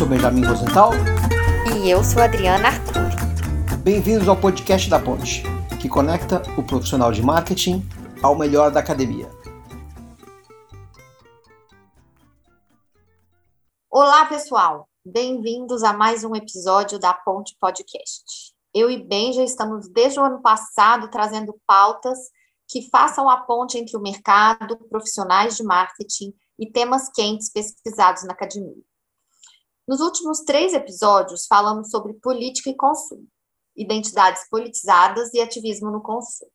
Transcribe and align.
sou 0.00 0.08
Benjamin 0.08 0.46
Rosenthal. 0.46 0.92
E 1.76 1.90
eu 1.90 2.02
sou 2.02 2.22
Adriana 2.22 2.68
Arthur. 2.68 3.76
Bem-vindos 3.82 4.26
ao 4.28 4.34
podcast 4.34 4.88
da 4.88 4.98
Ponte, 4.98 5.42
que 5.78 5.90
conecta 5.90 6.40
o 6.56 6.62
profissional 6.62 7.12
de 7.12 7.20
marketing 7.20 7.86
ao 8.22 8.34
melhor 8.34 8.70
da 8.70 8.80
academia. 8.80 9.28
Olá, 13.90 14.24
pessoal! 14.24 14.88
Bem-vindos 15.04 15.82
a 15.82 15.92
mais 15.92 16.24
um 16.24 16.34
episódio 16.34 16.98
da 16.98 17.12
Ponte 17.12 17.54
Podcast. 17.60 18.54
Eu 18.72 18.90
e 18.90 19.06
Ben 19.06 19.34
já 19.34 19.44
estamos 19.44 19.86
desde 19.86 20.18
o 20.18 20.24
ano 20.24 20.40
passado 20.40 21.10
trazendo 21.10 21.54
pautas 21.66 22.18
que 22.66 22.88
façam 22.88 23.28
a 23.28 23.42
ponte 23.42 23.76
entre 23.76 23.98
o 23.98 24.00
mercado, 24.00 24.78
profissionais 24.88 25.58
de 25.58 25.62
marketing 25.62 26.32
e 26.58 26.72
temas 26.72 27.10
quentes 27.14 27.52
pesquisados 27.52 28.24
na 28.24 28.32
academia. 28.32 28.82
Nos 29.90 29.98
últimos 29.98 30.42
três 30.42 30.72
episódios, 30.72 31.48
falamos 31.48 31.90
sobre 31.90 32.14
política 32.14 32.70
e 32.70 32.76
consumo, 32.76 33.26
identidades 33.74 34.48
politizadas 34.48 35.34
e 35.34 35.40
ativismo 35.40 35.90
no 35.90 36.00
consumo. 36.00 36.52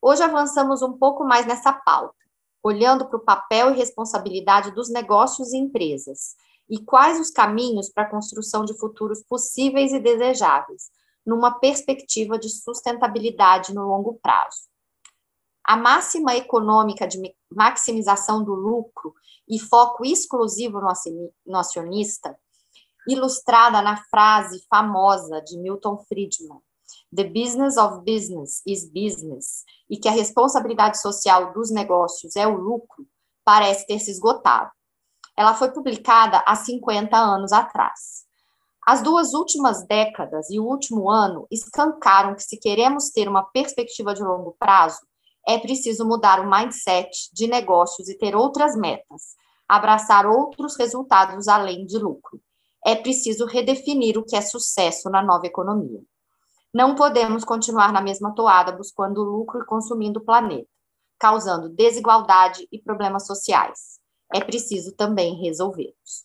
Hoje 0.00 0.22
avançamos 0.22 0.80
um 0.80 0.96
pouco 0.96 1.24
mais 1.24 1.44
nessa 1.46 1.72
pauta, 1.72 2.14
olhando 2.62 3.08
para 3.08 3.16
o 3.16 3.24
papel 3.24 3.72
e 3.72 3.76
responsabilidade 3.76 4.70
dos 4.70 4.88
negócios 4.88 5.52
e 5.52 5.56
empresas 5.56 6.36
e 6.68 6.78
quais 6.78 7.18
os 7.18 7.32
caminhos 7.32 7.88
para 7.88 8.04
a 8.04 8.08
construção 8.08 8.64
de 8.64 8.78
futuros 8.78 9.20
possíveis 9.24 9.92
e 9.92 9.98
desejáveis, 9.98 10.92
numa 11.26 11.58
perspectiva 11.58 12.38
de 12.38 12.48
sustentabilidade 12.48 13.74
no 13.74 13.82
longo 13.82 14.20
prazo. 14.22 14.68
A 15.64 15.76
máxima 15.76 16.36
econômica 16.36 17.04
de 17.08 17.20
maximização 17.50 18.44
do 18.44 18.54
lucro 18.54 19.12
e 19.48 19.58
foco 19.58 20.04
exclusivo 20.04 20.80
no 20.80 21.58
acionista, 21.58 22.38
ilustrada 23.12 23.82
na 23.82 23.96
frase 24.04 24.64
famosa 24.68 25.40
de 25.42 25.58
Milton 25.58 25.98
Friedman, 26.08 26.60
The 27.12 27.24
business 27.24 27.76
of 27.76 28.04
business 28.04 28.62
is 28.64 28.88
business, 28.88 29.64
e 29.88 29.96
que 29.96 30.08
a 30.08 30.12
responsabilidade 30.12 31.00
social 31.00 31.52
dos 31.52 31.70
negócios 31.70 32.36
é 32.36 32.46
o 32.46 32.56
lucro, 32.56 33.04
parece 33.44 33.84
ter 33.86 33.98
se 33.98 34.12
esgotado. 34.12 34.70
Ela 35.36 35.54
foi 35.54 35.72
publicada 35.72 36.42
há 36.46 36.54
50 36.54 37.16
anos 37.16 37.52
atrás. 37.52 38.24
As 38.86 39.02
duas 39.02 39.34
últimas 39.34 39.84
décadas 39.86 40.50
e 40.50 40.60
o 40.60 40.64
último 40.64 41.10
ano 41.10 41.46
escancaram 41.50 42.34
que, 42.34 42.42
se 42.42 42.56
queremos 42.58 43.10
ter 43.10 43.28
uma 43.28 43.42
perspectiva 43.42 44.14
de 44.14 44.22
longo 44.22 44.54
prazo, 44.58 45.00
é 45.46 45.58
preciso 45.58 46.06
mudar 46.06 46.40
o 46.40 46.48
mindset 46.48 47.10
de 47.32 47.46
negócios 47.46 48.08
e 48.08 48.16
ter 48.16 48.36
outras 48.36 48.76
metas, 48.76 49.34
abraçar 49.68 50.26
outros 50.26 50.76
resultados 50.76 51.48
além 51.48 51.84
de 51.86 51.98
lucro. 51.98 52.40
É 52.84 52.94
preciso 52.94 53.46
redefinir 53.46 54.16
o 54.18 54.24
que 54.24 54.36
é 54.36 54.40
sucesso 54.40 55.10
na 55.10 55.22
nova 55.22 55.46
economia. 55.46 56.00
Não 56.72 56.94
podemos 56.94 57.44
continuar 57.44 57.92
na 57.92 58.00
mesma 58.00 58.34
toada 58.34 58.72
buscando 58.72 59.22
lucro 59.22 59.60
e 59.60 59.66
consumindo 59.66 60.20
o 60.20 60.24
planeta, 60.24 60.68
causando 61.18 61.68
desigualdade 61.68 62.66
e 62.70 62.78
problemas 62.78 63.26
sociais. 63.26 63.98
É 64.32 64.40
preciso 64.40 64.94
também 64.94 65.34
resolvê-los. 65.42 66.24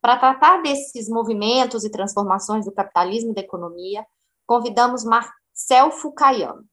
Para 0.00 0.16
tratar 0.18 0.62
desses 0.62 1.08
movimentos 1.08 1.84
e 1.84 1.90
transformações 1.90 2.64
do 2.64 2.72
capitalismo 2.72 3.32
e 3.32 3.34
da 3.34 3.40
economia, 3.40 4.06
convidamos 4.46 5.04
Marcel 5.04 5.90
Fukayama, 5.90 6.64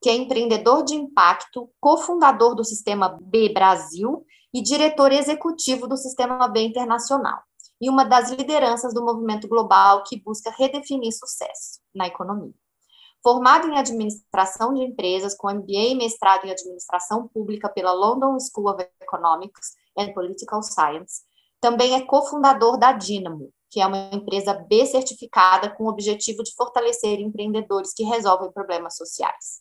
que 0.00 0.08
é 0.08 0.14
empreendedor 0.14 0.84
de 0.84 0.94
impacto, 0.94 1.68
cofundador 1.80 2.54
do 2.54 2.64
Sistema 2.64 3.18
B 3.20 3.52
Brasil 3.52 4.24
e 4.54 4.62
diretor 4.62 5.10
executivo 5.10 5.88
do 5.88 5.96
Sistema 5.96 6.46
B 6.46 6.60
Internacional, 6.62 7.42
e 7.80 7.88
uma 7.88 8.04
das 8.04 8.30
lideranças 8.30 8.92
do 8.92 9.04
movimento 9.04 9.48
global 9.48 10.02
que 10.04 10.20
busca 10.20 10.50
redefinir 10.50 11.12
sucesso 11.12 11.80
na 11.94 12.06
economia. 12.06 12.54
Formado 13.22 13.68
em 13.68 13.78
administração 13.78 14.72
de 14.74 14.82
empresas, 14.82 15.34
com 15.34 15.50
MBA 15.50 15.90
e 15.90 15.94
mestrado 15.94 16.46
em 16.46 16.50
administração 16.50 17.28
pública 17.28 17.68
pela 17.68 17.92
London 17.92 18.38
School 18.40 18.70
of 18.70 18.86
Economics 19.00 19.76
and 19.96 20.12
Political 20.12 20.62
Science, 20.62 21.22
também 21.60 21.94
é 21.94 22.00
cofundador 22.06 22.78
da 22.78 22.92
Dynamo, 22.92 23.52
que 23.70 23.80
é 23.80 23.86
uma 23.86 24.10
empresa 24.12 24.54
B 24.54 24.86
certificada 24.86 25.70
com 25.70 25.84
o 25.84 25.88
objetivo 25.88 26.42
de 26.42 26.54
fortalecer 26.54 27.20
empreendedores 27.20 27.92
que 27.94 28.04
resolvem 28.04 28.50
problemas 28.50 28.96
sociais. 28.96 29.60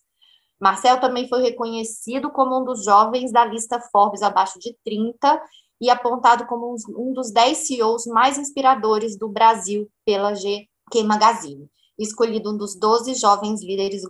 Marcel 0.59 0.99
também 0.99 1.27
foi 1.27 1.41
reconhecido 1.41 2.31
como 2.31 2.59
um 2.59 2.65
dos 2.65 2.83
jovens 2.83 3.31
da 3.31 3.45
lista 3.45 3.79
Forbes 3.79 4.21
abaixo 4.21 4.59
de 4.59 4.75
30 4.83 5.41
e 5.81 5.89
apontado 5.89 6.45
como 6.45 6.75
um 6.89 7.13
dos 7.13 7.31
10 7.31 7.57
CEOs 7.57 8.05
mais 8.05 8.37
inspiradores 8.37 9.17
do 9.17 9.29
Brasil 9.29 9.89
pela 10.05 10.33
GQ 10.33 11.03
Magazine, 11.05 11.69
escolhido 11.97 12.51
um 12.51 12.57
dos 12.57 12.75
12 12.75 13.13
jovens 13.15 13.63
líderes 13.63 14.03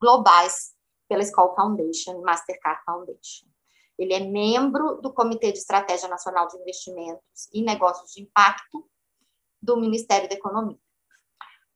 globais 0.00 0.74
pela 1.08 1.24
School 1.24 1.54
Foundation, 1.54 2.20
Mastercard 2.22 2.80
Foundation. 2.84 3.46
Ele 3.98 4.12
é 4.12 4.20
membro 4.20 5.00
do 5.00 5.12
Comitê 5.12 5.52
de 5.52 5.58
Estratégia 5.58 6.08
Nacional 6.08 6.46
de 6.48 6.58
Investimentos 6.58 7.48
e 7.52 7.62
Negócios 7.62 8.12
de 8.12 8.22
Impacto 8.22 8.86
do 9.60 9.76
Ministério 9.76 10.28
da 10.28 10.34
Economia. 10.34 10.78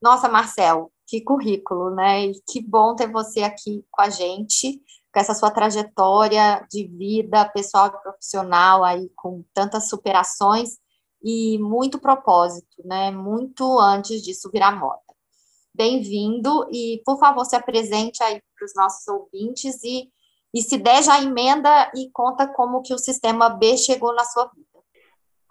Nossa, 0.00 0.28
Marcel, 0.28 0.92
que 1.06 1.20
currículo, 1.20 1.94
né? 1.94 2.26
E 2.26 2.40
que 2.48 2.62
bom 2.62 2.94
ter 2.94 3.10
você 3.10 3.42
aqui 3.42 3.84
com 3.90 4.02
a 4.02 4.10
gente, 4.10 4.82
com 5.12 5.20
essa 5.20 5.34
sua 5.34 5.50
trajetória 5.50 6.64
de 6.70 6.86
vida 6.86 7.44
pessoal 7.48 7.88
e 7.88 8.02
profissional 8.02 8.84
aí, 8.84 9.10
com 9.16 9.44
tantas 9.52 9.88
superações 9.88 10.78
e 11.22 11.58
muito 11.58 12.00
propósito, 12.00 12.82
né? 12.84 13.10
Muito 13.10 13.78
antes 13.78 14.22
disso 14.22 14.50
virar 14.52 14.78
moda. 14.78 15.00
Bem-vindo 15.74 16.66
e, 16.72 17.02
por 17.04 17.18
favor, 17.18 17.44
se 17.44 17.56
apresente 17.56 18.22
aí 18.22 18.40
para 18.56 18.64
os 18.64 18.72
nossos 18.74 19.06
ouvintes 19.08 19.82
e, 19.84 20.08
e 20.54 20.62
se 20.62 20.78
der 20.78 21.02
já 21.02 21.22
emenda 21.22 21.90
e 21.94 22.10
conta 22.12 22.46
como 22.46 22.82
que 22.82 22.94
o 22.94 22.98
sistema 22.98 23.50
B 23.50 23.76
chegou 23.76 24.14
na 24.14 24.24
sua 24.24 24.46
vida. 24.46 24.66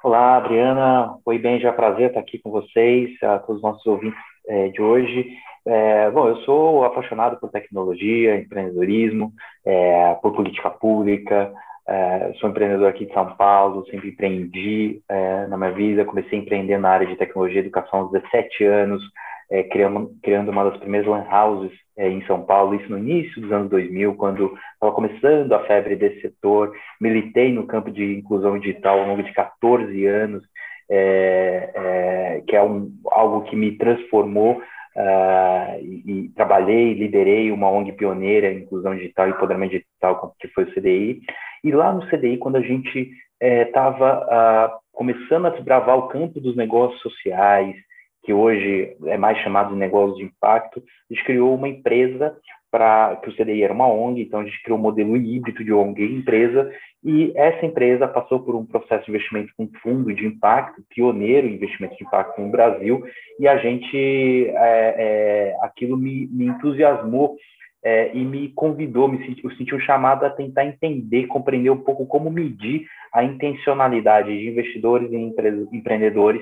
Olá, 0.03 0.37
Adriana. 0.37 1.17
Oi, 1.25 1.37
bem, 1.37 1.59
já 1.59 1.73
prazer 1.73 2.07
estar 2.07 2.21
aqui 2.21 2.39
com 2.39 2.51
vocês, 2.51 3.11
a 3.21 3.39
todos 3.39 3.57
os 3.57 3.61
nossos 3.61 3.85
ouvintes 3.85 4.19
é, 4.47 4.69
de 4.69 4.81
hoje. 4.81 5.29
É, 5.71 6.09
bom, 6.09 6.27
eu 6.27 6.37
sou 6.37 6.83
apaixonado 6.83 7.39
por 7.39 7.51
tecnologia, 7.51 8.35
empreendedorismo, 8.39 9.31
é, 9.63 10.15
por 10.15 10.33
política 10.33 10.71
pública. 10.71 11.53
É, 11.87 12.33
sou 12.39 12.49
empreendedor 12.49 12.89
aqui 12.89 13.05
de 13.05 13.13
São 13.13 13.35
Paulo, 13.35 13.85
sempre 13.85 14.09
empreendi 14.09 14.99
é, 15.07 15.45
na 15.45 15.55
minha 15.57 15.71
vida. 15.71 16.05
Comecei 16.05 16.39
a 16.39 16.41
empreender 16.41 16.79
na 16.79 16.89
área 16.89 17.05
de 17.05 17.15
tecnologia 17.17 17.57
e 17.61 17.65
educação 17.65 17.99
aos 17.99 18.11
17 18.11 18.63
anos, 18.63 19.03
é, 19.51 19.61
criando, 19.61 20.11
criando 20.23 20.49
uma 20.49 20.63
das 20.63 20.79
primeiras 20.79 21.07
lan 21.07 21.23
houses 21.31 21.71
é, 21.95 22.09
em 22.09 22.25
São 22.25 22.41
Paulo, 22.41 22.73
isso 22.73 22.89
no 22.89 22.97
início 22.97 23.39
dos 23.39 23.51
anos 23.51 23.69
2000, 23.69 24.15
quando 24.15 24.51
estava 24.73 24.91
começando 24.91 25.53
a 25.53 25.65
febre 25.67 25.95
desse 25.95 26.19
setor. 26.21 26.73
Militei 26.99 27.53
no 27.53 27.67
campo 27.67 27.91
de 27.91 28.17
inclusão 28.17 28.57
digital 28.57 29.01
ao 29.01 29.07
longo 29.07 29.21
de 29.21 29.31
14 29.33 30.03
anos, 30.07 30.43
que 32.47 32.55
é 32.55 32.63
um, 32.63 32.91
algo 33.11 33.43
que 33.43 33.55
me 33.55 33.77
transformou 33.77 34.59
Uh, 34.99 35.79
e, 35.81 36.03
e, 36.05 36.29
trabalhei, 36.35 36.93
liderei 36.93 37.53
uma 37.53 37.71
ONG 37.71 37.93
pioneira 37.93 38.51
em 38.51 38.63
inclusão 38.63 38.93
digital 38.93 39.27
e 39.27 39.31
empoderamento 39.31 39.71
digital, 39.71 40.35
que 40.37 40.49
foi 40.49 40.65
o 40.65 40.73
CDI. 40.73 41.21
E 41.63 41.71
lá 41.71 41.93
no 41.93 42.05
CDI, 42.09 42.37
quando 42.37 42.57
a 42.57 42.61
gente 42.61 43.09
estava 43.41 44.19
uh, 44.19 44.75
uh, 44.75 44.79
começando 44.91 45.47
a 45.47 45.51
desbravar 45.51 45.97
o 45.97 46.09
campo 46.09 46.41
dos 46.41 46.53
negócios 46.57 47.01
sociais, 47.01 47.73
que 48.23 48.33
hoje 48.33 48.93
é 49.05 49.17
mais 49.17 49.37
chamado 49.39 49.71
de 49.71 49.79
negócios 49.79 50.17
de 50.17 50.25
impacto, 50.25 50.83
a 51.09 51.13
gente 51.13 51.25
criou 51.25 51.55
uma 51.55 51.69
empresa 51.69 52.35
para 52.71 53.15
que 53.17 53.29
o 53.29 53.35
CDI 53.35 53.63
era 53.63 53.73
uma 53.73 53.87
ONG, 53.87 54.21
então 54.21 54.41
a 54.41 54.43
gente 54.43 54.61
criou 54.63 54.77
um 54.77 54.81
modelo 54.81 55.17
híbrido 55.17 55.63
de 55.63 55.73
ONG 55.73 56.03
e 56.03 56.15
empresa, 56.15 56.71
e 57.03 57.31
essa 57.35 57.65
empresa 57.65 58.07
passou 58.07 58.41
por 58.41 58.55
um 58.55 58.65
processo 58.65 59.05
de 59.05 59.11
investimento 59.11 59.53
com 59.57 59.69
fundo 59.81 60.13
de 60.13 60.25
impacto, 60.25 60.83
pioneiro 60.89 61.47
em 61.47 61.55
investimento 61.55 61.95
de 61.95 62.03
impacto 62.03 62.39
no 62.41 62.49
Brasil, 62.49 63.03
e 63.39 63.47
a 63.47 63.57
gente, 63.57 63.97
é, 63.97 64.95
é, 64.97 65.57
aquilo 65.61 65.97
me, 65.97 66.27
me 66.27 66.45
entusiasmou 66.45 67.37
é, 67.83 68.11
e 68.13 68.23
me 68.23 68.49
convidou, 68.49 69.07
me 69.07 69.25
senti, 69.25 69.43
eu 69.43 69.51
senti 69.51 69.73
um 69.73 69.79
chamado 69.79 70.25
a 70.25 70.29
tentar 70.29 70.65
entender, 70.65 71.27
compreender 71.27 71.69
um 71.69 71.77
pouco 71.77 72.05
como 72.05 72.29
medir 72.29 72.85
a 73.13 73.23
intencionalidade 73.23 74.37
de 74.37 74.49
investidores 74.49 75.11
e 75.11 75.75
empreendedores 75.75 76.41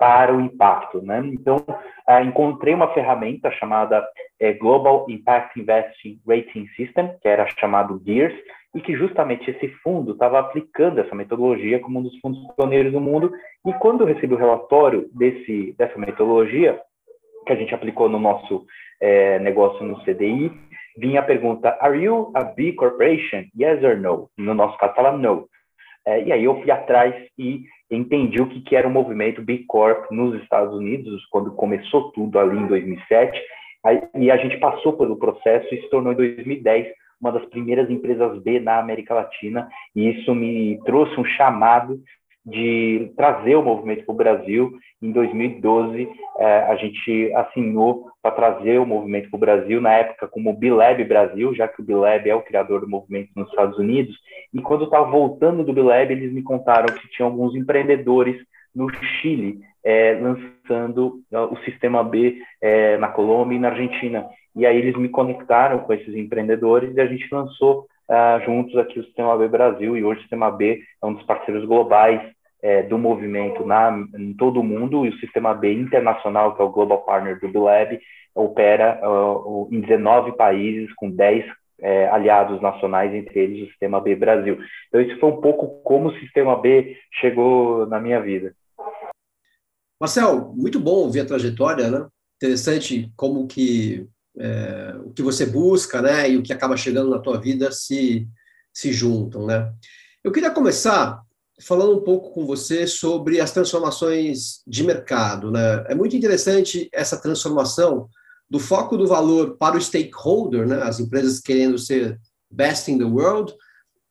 para 0.00 0.34
o 0.34 0.40
impacto. 0.40 1.02
Né? 1.02 1.20
Então, 1.26 1.56
uh, 1.58 2.24
encontrei 2.24 2.72
uma 2.72 2.92
ferramenta 2.94 3.50
chamada 3.52 4.00
uh, 4.00 4.58
Global 4.58 5.04
Impact 5.10 5.60
Investing 5.60 6.18
Rating 6.26 6.66
System, 6.74 7.10
que 7.20 7.28
era 7.28 7.46
chamado 7.58 8.00
GEARS, 8.02 8.34
e 8.74 8.80
que 8.80 8.96
justamente 8.96 9.50
esse 9.50 9.68
fundo 9.82 10.12
estava 10.12 10.38
aplicando 10.38 11.00
essa 11.00 11.14
metodologia 11.14 11.80
como 11.80 11.98
um 11.98 12.02
dos 12.02 12.18
fundos 12.20 12.40
pioneiros 12.56 12.92
do 12.92 13.00
mundo. 13.00 13.30
E 13.66 13.74
quando 13.74 14.00
eu 14.00 14.06
recebi 14.06 14.32
o 14.32 14.38
relatório 14.38 15.10
desse, 15.12 15.74
dessa 15.76 15.98
metodologia, 15.98 16.80
que 17.46 17.52
a 17.52 17.56
gente 17.56 17.74
aplicou 17.74 18.08
no 18.08 18.18
nosso 18.18 18.64
eh, 19.00 19.38
negócio 19.40 19.84
no 19.84 20.00
CDI, 20.04 20.52
vinha 20.96 21.18
a 21.18 21.24
pergunta: 21.24 21.76
Are 21.80 21.98
you 21.98 22.30
a 22.34 22.44
B 22.44 22.74
corporation? 22.74 23.44
Yes 23.58 23.82
or 23.82 23.96
no? 23.96 24.30
No 24.38 24.54
nosso 24.54 24.78
caso, 24.78 24.94
fala 24.94 25.16
no. 25.16 25.48
e 26.24 26.30
aí 26.30 26.44
eu 26.44 26.60
fui 26.60 26.70
atrás 26.70 27.12
e 27.36 27.64
entendi 27.90 28.40
o 28.40 28.48
que, 28.48 28.60
que 28.60 28.76
era 28.76 28.86
o 28.86 28.90
movimento 28.90 29.42
B 29.42 29.64
Corp 29.66 30.10
nos 30.10 30.40
Estados 30.42 30.74
Unidos, 30.74 31.24
quando 31.30 31.52
começou 31.52 32.12
tudo 32.12 32.38
ali 32.38 32.56
em 32.56 32.66
2007, 32.66 33.40
aí, 33.84 34.02
e 34.14 34.30
a 34.30 34.36
gente 34.36 34.58
passou 34.58 34.92
pelo 34.92 35.16
processo 35.16 35.74
e 35.74 35.80
se 35.80 35.90
tornou 35.90 36.12
em 36.12 36.16
2010 36.16 36.86
uma 37.20 37.32
das 37.32 37.44
primeiras 37.46 37.90
empresas 37.90 38.42
B 38.42 38.60
na 38.60 38.78
América 38.78 39.14
Latina, 39.14 39.68
e 39.94 40.08
isso 40.08 40.34
me 40.34 40.80
trouxe 40.84 41.18
um 41.20 41.24
chamado 41.24 42.00
de 42.44 43.12
trazer 43.16 43.56
o 43.56 43.62
movimento 43.62 44.04
para 44.04 44.12
o 44.12 44.16
Brasil. 44.16 44.72
Em 45.02 45.12
2012, 45.12 46.08
é, 46.38 46.58
a 46.62 46.76
gente 46.76 47.32
assinou 47.34 48.10
para 48.22 48.34
trazer 48.34 48.78
o 48.78 48.86
movimento 48.86 49.30
para 49.30 49.36
o 49.36 49.40
Brasil, 49.40 49.80
na 49.80 49.92
época 49.92 50.28
como 50.28 50.56
Bilab 50.56 51.02
Brasil, 51.04 51.54
já 51.54 51.68
que 51.68 51.80
o 51.80 51.84
Bilab 51.84 52.28
é 52.28 52.34
o 52.34 52.42
criador 52.42 52.80
do 52.80 52.88
movimento 52.88 53.30
nos 53.36 53.48
Estados 53.48 53.78
Unidos. 53.78 54.14
E 54.52 54.60
quando 54.60 54.82
eu 54.82 54.86
estava 54.86 55.10
voltando 55.10 55.64
do 55.64 55.72
Bilab, 55.72 56.12
eles 56.12 56.32
me 56.32 56.42
contaram 56.42 56.94
que 56.94 57.08
tinha 57.10 57.26
alguns 57.26 57.54
empreendedores 57.54 58.36
no 58.74 58.88
Chile 59.20 59.60
é, 59.84 60.18
lançando 60.20 61.20
o 61.50 61.56
sistema 61.64 62.04
B 62.04 62.36
é, 62.60 62.96
na 62.98 63.08
Colômbia 63.08 63.56
e 63.56 63.60
na 63.60 63.68
Argentina. 63.68 64.26
E 64.54 64.66
aí 64.66 64.76
eles 64.76 64.96
me 64.96 65.08
conectaram 65.08 65.80
com 65.80 65.92
esses 65.92 66.14
empreendedores 66.14 66.94
e 66.94 67.00
a 67.00 67.06
gente 67.06 67.26
lançou 67.32 67.86
uh, 68.10 68.44
juntos 68.44 68.76
aqui 68.76 68.98
o 68.98 69.04
Sistema 69.04 69.36
B 69.38 69.48
Brasil, 69.48 69.96
e 69.96 70.04
hoje 70.04 70.18
o 70.18 70.22
Sistema 70.22 70.50
B 70.50 70.82
é 71.02 71.06
um 71.06 71.14
dos 71.14 71.22
parceiros 71.22 71.64
globais 71.64 72.20
é, 72.62 72.82
do 72.82 72.98
movimento 72.98 73.64
na, 73.64 74.04
em 74.18 74.34
todo 74.34 74.60
o 74.60 74.64
mundo, 74.64 75.06
e 75.06 75.10
o 75.10 75.18
Sistema 75.18 75.54
B 75.54 75.72
internacional, 75.72 76.54
que 76.54 76.60
é 76.60 76.64
o 76.64 76.70
Global 76.70 77.02
Partner 77.04 77.38
do 77.40 77.48
BioLab, 77.48 77.98
opera 78.34 79.00
uh, 79.02 79.68
em 79.70 79.80
19 79.80 80.32
países, 80.32 80.92
com 80.94 81.10
10 81.10 81.44
é, 81.80 82.08
aliados 82.08 82.60
nacionais, 82.60 83.14
entre 83.14 83.38
eles 83.40 83.62
o 83.62 83.70
Sistema 83.70 84.00
B 84.00 84.14
Brasil. 84.14 84.58
Então, 84.88 85.00
isso 85.00 85.18
foi 85.18 85.30
um 85.30 85.40
pouco 85.40 85.82
como 85.82 86.08
o 86.08 86.18
Sistema 86.18 86.56
B 86.60 86.96
chegou 87.14 87.86
na 87.86 87.98
minha 87.98 88.20
vida. 88.20 88.54
Marcel, 90.00 90.52
muito 90.54 90.80
bom 90.80 91.10
ver 91.10 91.20
a 91.20 91.26
trajetória, 91.26 91.90
né? 91.90 92.06
Interessante 92.36 93.10
como 93.16 93.46
que 93.46 94.06
é, 94.38 94.94
o 95.04 95.10
que 95.10 95.22
você 95.22 95.44
busca, 95.46 96.00
né, 96.00 96.30
e 96.30 96.36
o 96.36 96.42
que 96.42 96.52
acaba 96.52 96.76
chegando 96.76 97.10
na 97.10 97.18
tua 97.18 97.40
vida 97.40 97.70
se, 97.72 98.28
se 98.72 98.92
juntam, 98.92 99.46
né. 99.46 99.72
Eu 100.22 100.32
queria 100.32 100.50
começar 100.50 101.20
falando 101.62 101.96
um 101.96 102.02
pouco 102.02 102.32
com 102.32 102.46
você 102.46 102.86
sobre 102.86 103.40
as 103.40 103.52
transformações 103.52 104.62
de 104.66 104.82
mercado, 104.82 105.50
né. 105.50 105.84
É 105.88 105.94
muito 105.94 106.16
interessante 106.16 106.88
essa 106.92 107.16
transformação 107.16 108.08
do 108.48 108.58
foco 108.58 108.96
do 108.96 109.06
valor 109.06 109.56
para 109.56 109.76
o 109.76 109.80
stakeholder, 109.80 110.66
né, 110.66 110.82
as 110.82 111.00
empresas 111.00 111.40
querendo 111.40 111.78
ser 111.78 112.18
best 112.50 112.90
in 112.90 112.98
the 112.98 113.04
world, 113.04 113.54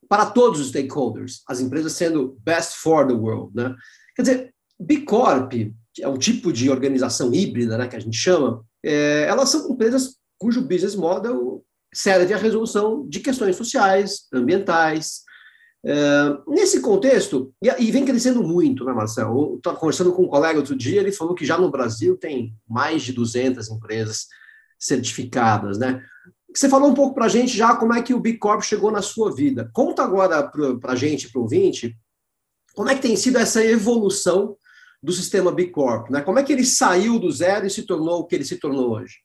para 0.08 0.26
todos 0.26 0.60
os 0.60 0.70
stakeholders, 0.70 1.44
as 1.48 1.60
empresas 1.60 1.94
sendo 1.94 2.38
best 2.44 2.78
for 2.78 3.06
the 3.06 3.14
world, 3.14 3.56
né. 3.56 3.76
Quer 4.16 4.22
dizer, 4.22 4.54
B 4.80 5.02
Corp 5.02 5.54
é 6.00 6.08
um 6.08 6.18
tipo 6.18 6.54
de 6.54 6.70
organização 6.70 7.34
híbrida, 7.34 7.78
né, 7.78 7.88
que 7.88 7.96
a 7.96 8.00
gente 8.00 8.18
chama, 8.18 8.64
é, 8.84 9.26
elas 9.28 9.50
são 9.50 9.72
empresas 9.72 10.18
cujo 10.38 10.62
business 10.62 10.96
model 10.96 11.64
serve 11.94 12.34
à 12.34 12.38
resolução 12.38 13.08
de 13.08 13.20
questões 13.20 13.56
sociais, 13.56 14.28
ambientais. 14.34 15.24
É, 15.86 16.38
nesse 16.48 16.82
contexto, 16.82 17.54
e, 17.64 17.70
e, 17.70 17.92
vem 17.92 18.06
crescendo 18.06 18.44
muito, 18.44 18.84
né, 18.84 18.94
Marcelo? 18.94 19.56
Estava 19.58 19.78
conversando 19.78 20.12
com 20.12 20.24
um 20.24 20.28
colega 20.28 20.60
outro 20.60 20.76
dia, 20.76 21.00
ele 21.00 21.12
falou 21.12 21.34
que 21.34 21.46
já 21.46 21.58
no 21.58 21.72
Brasil 21.72 22.18
tem 22.18 22.54
mais 22.68 23.02
de 23.02 23.14
200 23.14 23.70
empresas 23.70 24.28
certificadas, 24.78 25.78
né? 25.78 26.04
Você 26.54 26.68
falou 26.68 26.90
um 26.90 26.94
pouco 26.94 27.14
para 27.14 27.26
a 27.26 27.30
gente 27.30 27.56
já 27.56 27.76
como 27.76 27.94
é 27.94 28.02
que 28.02 28.14
o 28.14 28.20
B 28.20 28.34
Corp 28.34 28.62
chegou 28.62 28.92
na 28.92 29.02
sua 29.02 29.34
vida. 29.34 29.70
Conta 29.72 30.04
agora 30.04 30.52
para 30.80 30.94
a 30.94 30.96
gente, 30.96 31.32
para 31.32 31.40
o 31.40 31.44
ouvinte, 31.44 31.96
como 32.74 32.90
é 32.90 32.96
que 32.96 33.02
tem 33.02 33.16
sido 33.16 33.38
essa 33.38 33.64
evolução 33.64 34.58
do 35.02 35.12
sistema 35.12 35.52
B 35.52 35.68
Corp, 35.68 36.10
né? 36.10 36.22
Como 36.22 36.40
é 36.40 36.44
que 36.44 36.52
ele 36.52 36.64
saiu 36.64 37.20
do 37.20 37.32
zero 37.32 37.66
e 37.66 37.70
se 37.70 37.86
tornou 37.86 38.20
o 38.20 38.26
que 38.26 38.36
ele 38.36 38.44
se 38.44 38.60
tornou 38.60 38.92
hoje? 38.92 39.18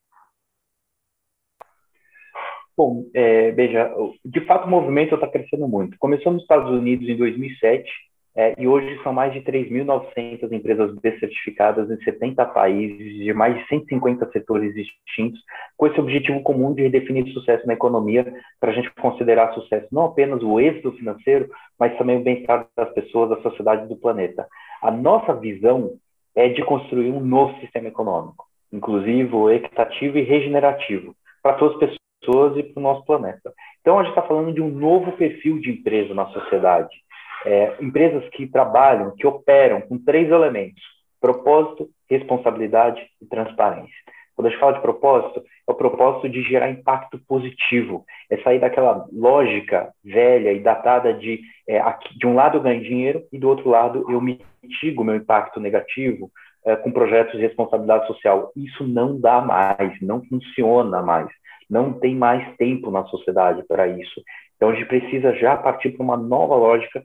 Bom, 2.76 3.09
é, 3.15 3.53
veja, 3.53 3.93
de 4.25 4.44
fato 4.47 4.67
o 4.67 4.71
movimento 4.71 5.15
está 5.15 5.29
crescendo 5.29 5.69
muito. 5.69 5.97
Começou 5.99 6.32
nos 6.32 6.43
Estados 6.43 6.71
Unidos 6.71 7.09
em 7.09 7.17
2007 7.17 7.88
é, 8.37 8.53
e 8.59 8.67
hoje 8.67 9.01
são 9.05 9.13
mais 9.13 9.33
de 9.33 9.41
3.900 9.43 10.51
empresas 10.53 10.93
B-certificadas 10.97 11.89
em 11.89 12.03
70 12.03 12.45
países, 12.47 13.25
de 13.25 13.33
mais 13.33 13.57
de 13.57 13.67
150 13.69 14.29
setores 14.33 14.75
distintos, 14.75 15.41
com 15.77 15.87
esse 15.87 16.01
objetivo 16.01 16.43
comum 16.43 16.75
de 16.75 16.83
redefinir 16.83 17.33
sucesso 17.33 17.65
na 17.65 17.75
economia, 17.75 18.35
para 18.59 18.73
a 18.73 18.75
gente 18.75 18.91
considerar 18.97 19.53
sucesso 19.55 19.87
não 19.93 20.07
apenas 20.07 20.43
o 20.43 20.59
êxito 20.59 20.91
financeiro, 20.93 21.49
mas 21.79 21.97
também 21.97 22.19
o 22.19 22.25
bem-estar 22.25 22.67
das 22.77 22.93
pessoas, 22.93 23.31
da 23.31 23.41
sociedade 23.43 23.85
e 23.85 23.89
do 23.89 23.97
planeta. 23.97 24.49
A 24.83 24.91
nossa 24.91 25.33
visão 25.35 25.93
é 26.35 26.49
de 26.49 26.65
construir 26.65 27.11
um 27.11 27.21
novo 27.21 27.57
sistema 27.61 27.87
econômico, 27.87 28.47
inclusivo, 28.73 29.49
equitativo 29.49 30.19
e 30.19 30.23
regenerativo, 30.23 31.15
para 31.41 31.55
todas 31.55 31.81
as 31.81 31.97
pessoas 32.21 32.57
e 32.57 32.65
para 32.65 32.81
o 32.81 32.83
nosso 32.83 33.05
planeta. 33.05 33.53
Então, 33.81 33.99
a 33.99 34.03
gente 34.03 34.11
está 34.11 34.23
falando 34.23 34.53
de 34.53 34.61
um 34.61 34.71
novo 34.71 35.13
perfil 35.13 35.61
de 35.61 35.71
empresa 35.71 36.15
na 36.15 36.27
sociedade. 36.27 37.04
É, 37.47 37.77
empresas 37.81 38.29
que 38.31 38.47
trabalham, 38.47 39.15
que 39.17 39.27
operam 39.27 39.81
com 39.83 39.99
três 39.99 40.31
elementos: 40.31 40.83
propósito, 41.21 41.89
responsabilidade 42.09 43.03
e 43.21 43.27
transparência. 43.27 43.95
Quando 44.35 44.49
a 44.49 44.51
gente 44.51 44.59
fala 44.59 44.73
de 44.73 44.83
propósito, 44.83 45.45
é 45.69 45.71
o 45.71 45.75
propósito 45.75 46.29
de 46.29 46.43
gerar 46.43 46.71
impacto 46.71 47.21
positivo, 47.29 48.05
é 48.29 48.37
sair 48.39 48.59
daquela 48.59 49.07
lógica 49.13 49.93
velha 50.05 50.53
e 50.53 50.59
datada 50.59 51.15
de, 51.15 51.41
é, 51.69 51.79
aqui, 51.81 52.19
de 52.19 52.27
um 52.27 52.35
lado 52.35 52.59
eu 52.59 52.63
ganho 52.63 52.83
dinheiro 52.83 53.23
e 53.33 53.39
do 53.39 53.49
outro 53.49 53.71
lado 53.71 54.05
eu 54.11 54.21
mitigo 54.21 55.05
meu 55.05 55.15
impacto 55.15 55.61
negativo 55.61 56.31
é, 56.67 56.75
com 56.75 56.91
projetos 56.91 57.35
de 57.35 57.47
responsabilidade 57.47 58.09
social. 58.09 58.51
Isso 58.57 58.85
não 58.85 59.21
dá 59.21 59.41
mais, 59.41 60.01
não 60.03 60.21
funciona 60.25 61.01
mais 61.01 61.31
não 61.69 61.93
tem 61.93 62.15
mais 62.15 62.57
tempo 62.57 62.91
na 62.91 63.05
sociedade 63.07 63.65
para 63.67 63.89
isso. 63.89 64.23
Então, 64.57 64.71
a 64.71 64.75
gente 64.75 64.87
precisa 64.87 65.35
já 65.35 65.57
partir 65.57 65.91
para 65.91 66.05
uma 66.05 66.17
nova 66.17 66.55
lógica 66.55 67.03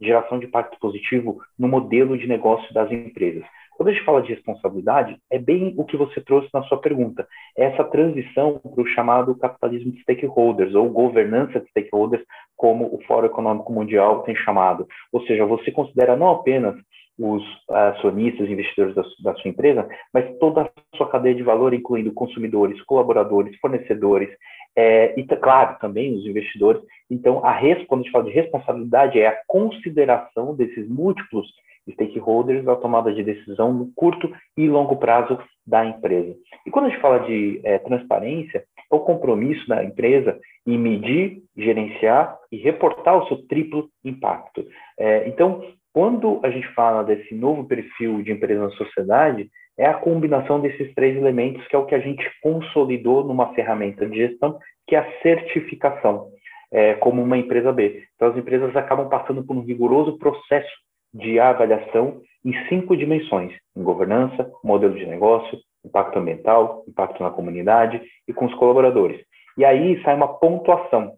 geração 0.00 0.38
de 0.38 0.46
impacto 0.46 0.78
positivo 0.78 1.38
no 1.58 1.68
modelo 1.68 2.16
de 2.16 2.26
negócio 2.26 2.72
das 2.72 2.90
empresas. 2.90 3.44
Quando 3.78 3.90
a 3.90 3.92
gente 3.92 4.04
fala 4.04 4.20
de 4.20 4.34
responsabilidade, 4.34 5.16
é 5.30 5.38
bem 5.38 5.72
o 5.76 5.84
que 5.84 5.96
você 5.96 6.20
trouxe 6.20 6.48
na 6.52 6.64
sua 6.64 6.80
pergunta. 6.80 7.24
É 7.56 7.66
essa 7.66 7.84
transição 7.84 8.58
para 8.58 8.82
o 8.82 8.86
chamado 8.88 9.36
capitalismo 9.36 9.92
de 9.92 10.02
stakeholders, 10.02 10.74
ou 10.74 10.90
governança 10.90 11.60
de 11.60 11.68
stakeholders, 11.68 12.24
como 12.56 12.92
o 12.92 13.00
Fórum 13.06 13.26
Econômico 13.26 13.72
Mundial 13.72 14.24
tem 14.24 14.34
chamado. 14.34 14.84
Ou 15.12 15.22
seja, 15.26 15.46
você 15.46 15.70
considera 15.70 16.16
não 16.16 16.28
apenas 16.28 16.74
os 17.16 17.42
acionistas, 17.68 18.48
investidores 18.48 18.96
da, 18.96 19.02
da, 19.22 19.34
sua 19.36 19.50
empresa, 19.50 19.88
mas 20.12 20.38
toda 20.38 20.62
a 20.62 20.96
sua 20.96 21.08
cadeia 21.08 21.34
de 21.34 21.42
valor, 21.42 21.72
incluindo 21.74 22.12
consumidores, 22.12 22.80
colaboradores, 22.82 23.58
fornecedores, 23.60 24.28
é, 24.76 25.18
e, 25.18 25.24
claro, 25.24 25.76
também 25.80 26.14
os 26.14 26.24
investidores. 26.26 26.82
Então, 27.10 27.44
a 27.44 27.58
quando 27.86 28.00
a 28.00 28.04
gente 28.04 28.12
fala 28.12 28.24
de 28.24 28.30
responsabilidade, 28.30 29.18
é 29.18 29.26
a 29.26 29.40
consideração 29.46 30.54
desses 30.54 30.88
múltiplos 30.88 31.46
stakeholders 31.92 32.64
na 32.64 32.76
tomada 32.76 33.12
de 33.12 33.22
decisão 33.22 33.72
no 33.72 33.90
curto 33.94 34.30
e 34.56 34.68
longo 34.68 34.96
prazo 34.96 35.38
da 35.66 35.84
empresa. 35.84 36.36
E 36.66 36.70
quando 36.70 36.86
a 36.86 36.88
gente 36.90 37.00
fala 37.00 37.20
de 37.20 37.60
é, 37.64 37.78
transparência, 37.78 38.64
é 38.90 38.94
o 38.94 39.00
compromisso 39.00 39.66
da 39.68 39.84
empresa 39.84 40.38
em 40.66 40.78
medir, 40.78 41.42
gerenciar 41.56 42.38
e 42.52 42.56
reportar 42.56 43.16
o 43.16 43.26
seu 43.28 43.46
triplo 43.46 43.88
impacto. 44.04 44.64
É, 44.98 45.28
então, 45.28 45.62
quando 45.98 46.38
a 46.44 46.50
gente 46.50 46.72
fala 46.74 47.02
desse 47.02 47.34
novo 47.34 47.64
perfil 47.64 48.22
de 48.22 48.30
empresa 48.30 48.62
na 48.62 48.70
sociedade, 48.70 49.50
é 49.76 49.84
a 49.84 49.94
combinação 49.94 50.60
desses 50.60 50.94
três 50.94 51.16
elementos 51.16 51.66
que 51.66 51.74
é 51.74 51.78
o 51.78 51.86
que 51.86 51.94
a 51.96 51.98
gente 51.98 52.24
consolidou 52.40 53.24
numa 53.24 53.52
ferramenta 53.52 54.06
de 54.06 54.16
gestão, 54.16 54.60
que 54.86 54.94
é 54.94 55.00
a 55.00 55.20
certificação, 55.22 56.28
é, 56.70 56.94
como 56.94 57.20
uma 57.20 57.36
empresa 57.36 57.72
B. 57.72 58.04
Então, 58.14 58.28
as 58.28 58.36
empresas 58.36 58.76
acabam 58.76 59.08
passando 59.08 59.44
por 59.44 59.56
um 59.56 59.64
rigoroso 59.64 60.16
processo 60.18 60.70
de 61.12 61.40
avaliação 61.40 62.20
em 62.44 62.52
cinco 62.68 62.96
dimensões: 62.96 63.52
em 63.76 63.82
governança, 63.82 64.48
modelo 64.62 64.94
de 64.94 65.04
negócio, 65.04 65.58
impacto 65.84 66.16
ambiental, 66.16 66.84
impacto 66.86 67.20
na 67.20 67.30
comunidade 67.30 68.00
e 68.28 68.32
com 68.32 68.44
os 68.46 68.54
colaboradores. 68.54 69.20
E 69.56 69.64
aí 69.64 70.00
sai 70.04 70.14
uma 70.14 70.38
pontuação. 70.38 71.14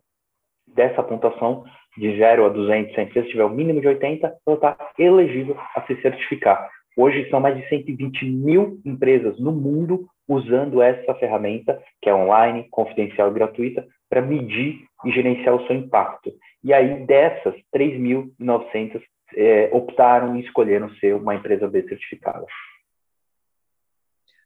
Dessa 0.75 1.03
pontuação, 1.03 1.65
de 1.97 2.17
0 2.17 2.47
a 2.47 2.49
200, 2.49 2.95
se 2.95 3.01
a 3.01 3.03
empresa 3.05 3.29
tiver 3.29 3.45
o 3.45 3.51
mínimo 3.51 3.81
de 3.81 3.89
80, 3.89 4.27
ela 4.47 4.57
está 4.57 4.77
elegível 4.99 5.57
a 5.75 5.83
se 5.87 6.01
certificar. 6.01 6.71
Hoje 6.97 7.29
são 7.31 7.41
mais 7.41 7.57
de 7.57 7.69
120 7.69 8.25
mil 8.27 8.81
empresas 8.85 9.39
no 9.39 9.53
mundo 9.53 10.09
usando 10.29 10.83
essa 10.83 11.15
ferramenta, 11.15 11.83
que 12.01 12.09
é 12.09 12.15
online, 12.15 12.69
confidencial 12.71 13.31
e 13.31 13.35
gratuita, 13.35 13.87
para 14.09 14.23
medir 14.23 14.85
e 15.05 15.11
gerenciar 15.11 15.55
o 15.55 15.67
seu 15.67 15.77
impacto. 15.77 16.33
E 16.63 16.73
aí, 16.73 17.07
dessas, 17.07 17.55
3.900 17.75 19.01
é, 19.35 19.71
optaram 19.73 20.37
e 20.37 20.41
escolheram 20.41 20.91
ser 20.97 21.15
uma 21.15 21.35
empresa 21.35 21.69
B 21.69 21.83
certificada. 21.89 22.45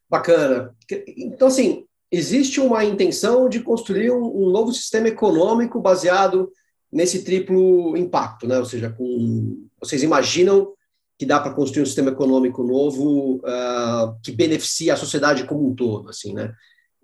Bacana. 0.09 0.75
Então, 1.19 1.49
assim, 1.49 1.87
existe 2.13 2.61
uma 2.61 2.85
intenção 2.85 3.49
de 3.49 3.61
construir 3.61 4.11
um, 4.11 4.25
um 4.25 4.51
novo 4.51 4.73
sistema 4.73 5.09
econômico 5.09 5.81
baseado 5.81 6.51
nesse 6.95 7.25
triplo 7.25 7.97
impacto, 7.97 8.47
né? 8.47 8.57
Ou 8.57 8.65
seja, 8.65 8.89
com, 8.89 9.67
vocês 9.81 10.05
imaginam 10.05 10.73
que 11.19 11.27
dá 11.27 11.41
para 11.41 11.53
construir 11.53 11.83
um 11.83 11.87
sistema 11.87 12.11
econômico 12.11 12.63
novo 12.63 13.37
uh, 13.39 14.17
que 14.23 14.31
beneficie 14.31 14.91
a 14.91 14.97
sociedade 14.97 15.45
como 15.45 15.69
um 15.69 15.75
todo, 15.75 16.09
assim, 16.09 16.33
né? 16.33 16.55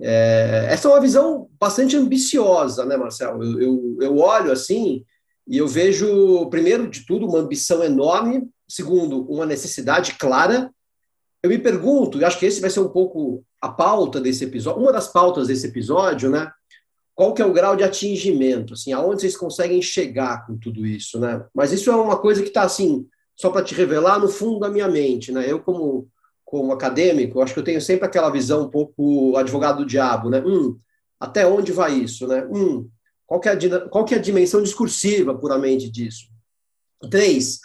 É, 0.03 0.69
essa 0.71 0.89
é 0.89 0.93
uma 0.93 1.01
visão 1.01 1.49
bastante 1.61 1.97
ambiciosa, 1.97 2.87
né, 2.87 2.97
Marcelo? 2.97 3.43
Eu, 3.43 3.61
eu, 3.61 3.99
eu, 4.01 4.19
olho 4.19 4.51
assim 4.51 5.05
e 5.47 5.59
eu 5.59 5.69
vejo, 5.69 6.49
primeiro 6.49 6.89
de 6.89 7.05
tudo, 7.05 7.27
uma 7.27 7.39
ambição 7.39 7.85
enorme, 7.85 8.49
segundo, 8.67 9.23
uma 9.31 9.45
necessidade 9.45 10.15
clara. 10.15 10.71
Eu 11.43 11.51
me 11.51 11.59
pergunto, 11.59 12.19
e 12.19 12.25
acho 12.25 12.39
que 12.39 12.47
esse 12.47 12.61
vai 12.61 12.71
ser 12.71 12.81
um 12.81 12.89
pouco 12.89 13.45
a 13.61 13.69
pauta 13.69 14.21
desse 14.21 14.45
episódio, 14.45 14.81
uma 14.81 14.93
das 14.93 15.09
pautas 15.09 15.49
desse 15.49 15.67
episódio, 15.67 16.31
né? 16.31 16.51
Qual 17.21 17.35
que 17.35 17.43
é 17.43 17.45
o 17.45 17.53
grau 17.53 17.77
de 17.77 17.85
atingimento, 17.85 18.73
assim, 18.73 18.95
aonde 18.95 19.21
vocês 19.21 19.37
conseguem 19.37 19.83
chegar 19.83 20.47
com 20.47 20.57
tudo 20.57 20.87
isso, 20.87 21.21
né? 21.21 21.45
Mas 21.55 21.71
isso 21.71 21.91
é 21.91 21.95
uma 21.95 22.17
coisa 22.17 22.41
que 22.41 22.49
está 22.49 22.63
assim, 22.63 23.07
só 23.37 23.51
para 23.51 23.63
te 23.63 23.75
revelar 23.75 24.19
no 24.19 24.27
fundo 24.27 24.59
da 24.59 24.71
minha 24.71 24.89
mente, 24.89 25.31
né? 25.31 25.45
Eu 25.47 25.61
como 25.61 26.09
como 26.47 26.73
acadêmico, 26.73 27.43
acho 27.43 27.53
que 27.53 27.61
eu 27.61 27.65
tenho 27.65 27.81
sempre 27.83 28.07
aquela 28.07 28.31
visão 28.31 28.63
um 28.63 28.71
pouco 28.71 29.37
advogado 29.37 29.81
do 29.81 29.87
diabo, 29.87 30.31
né? 30.31 30.41
Um, 30.41 30.79
até 31.21 31.47
onde 31.47 31.73
vai 31.73 31.93
isso, 31.93 32.27
né? 32.27 32.43
Um, 32.51 32.89
qual 33.27 33.39
que 33.39 33.51
é 33.51 33.53
a, 33.53 33.89
qual 33.91 34.05
que 34.07 34.15
é 34.15 34.17
a 34.17 34.23
dimensão 34.23 34.63
discursiva 34.63 35.35
puramente 35.35 35.91
disso? 35.91 36.25
Três, 37.11 37.61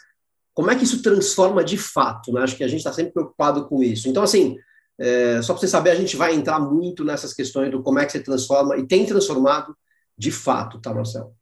como 0.53 0.69
é 0.69 0.75
que 0.75 0.83
isso 0.83 1.01
transforma 1.01 1.63
de 1.63 1.77
fato, 1.77 2.33
né? 2.33 2.41
Acho 2.41 2.57
que 2.57 2.63
a 2.65 2.67
gente 2.67 2.79
está 2.79 2.91
sempre 2.91 3.13
preocupado 3.13 3.69
com 3.69 3.81
isso. 3.81 4.09
Então, 4.09 4.21
assim, 4.21 4.57
é, 4.99 5.41
só 5.41 5.53
para 5.53 5.61
você 5.61 5.67
saber, 5.67 5.91
a 5.91 5.95
gente 5.95 6.15
vai 6.15 6.33
entrar 6.33 6.59
muito 6.59 7.03
nessas 7.03 7.33
questões 7.33 7.71
do 7.71 7.83
como 7.83 7.99
é 7.99 8.05
que 8.05 8.11
você 8.11 8.23
transforma 8.23 8.77
e 8.77 8.87
tem 8.87 9.05
transformado 9.05 9.75
de 10.17 10.31
fato, 10.31 10.79
tá, 10.79 10.93
Marcelo? 10.93 11.33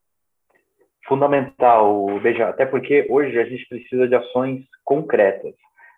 Fundamental, 1.08 2.20
Beija, 2.22 2.50
até 2.50 2.66
porque 2.66 3.06
hoje 3.10 3.38
a 3.38 3.46
gente 3.46 3.68
precisa 3.68 4.08
de 4.08 4.16
ações 4.16 4.64
concretas 4.84 5.54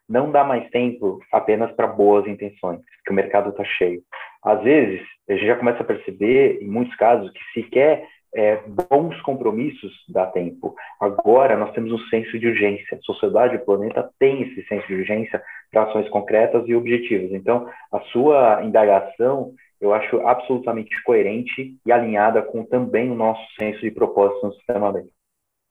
não 0.07 0.31
dá 0.31 0.43
mais 0.43 0.69
tempo 0.69 1.19
apenas 1.31 1.71
para 1.71 1.87
boas 1.87 2.27
intenções, 2.27 2.79
que 3.03 3.11
o 3.11 3.15
mercado 3.15 3.49
está 3.49 3.63
cheio. 3.63 4.01
Às 4.43 4.61
vezes, 4.63 5.01
a 5.27 5.33
gente 5.33 5.47
já 5.47 5.55
começa 5.55 5.81
a 5.81 5.85
perceber, 5.85 6.59
em 6.61 6.67
muitos 6.67 6.95
casos, 6.95 7.31
que 7.31 7.61
sequer 7.61 8.07
é, 8.35 8.61
bons 8.67 9.19
compromissos 9.21 9.93
dá 10.09 10.25
tempo. 10.27 10.75
Agora 10.99 11.57
nós 11.57 11.73
temos 11.73 11.91
um 11.91 11.99
senso 12.09 12.37
de 12.37 12.47
urgência. 12.47 12.97
A 12.97 13.01
sociedade, 13.01 13.55
o 13.55 13.65
planeta 13.65 14.09
tem 14.19 14.43
esse 14.43 14.67
senso 14.67 14.85
de 14.87 14.95
urgência 14.95 15.41
para 15.71 15.83
ações 15.83 16.09
concretas 16.09 16.67
e 16.67 16.75
objetivas. 16.75 17.31
Então, 17.31 17.67
a 17.91 17.99
sua 18.11 18.63
indagação 18.63 19.53
eu 19.79 19.93
acho 19.93 20.19
absolutamente 20.25 21.01
coerente 21.03 21.77
e 21.85 21.91
alinhada 21.91 22.41
com 22.41 22.65
também 22.65 23.11
o 23.11 23.15
nosso 23.15 23.43
senso 23.59 23.81
de 23.81 23.91
propósito 23.91 24.47
no 24.47 24.53
sistema 24.53 24.91
bem. 24.91 25.07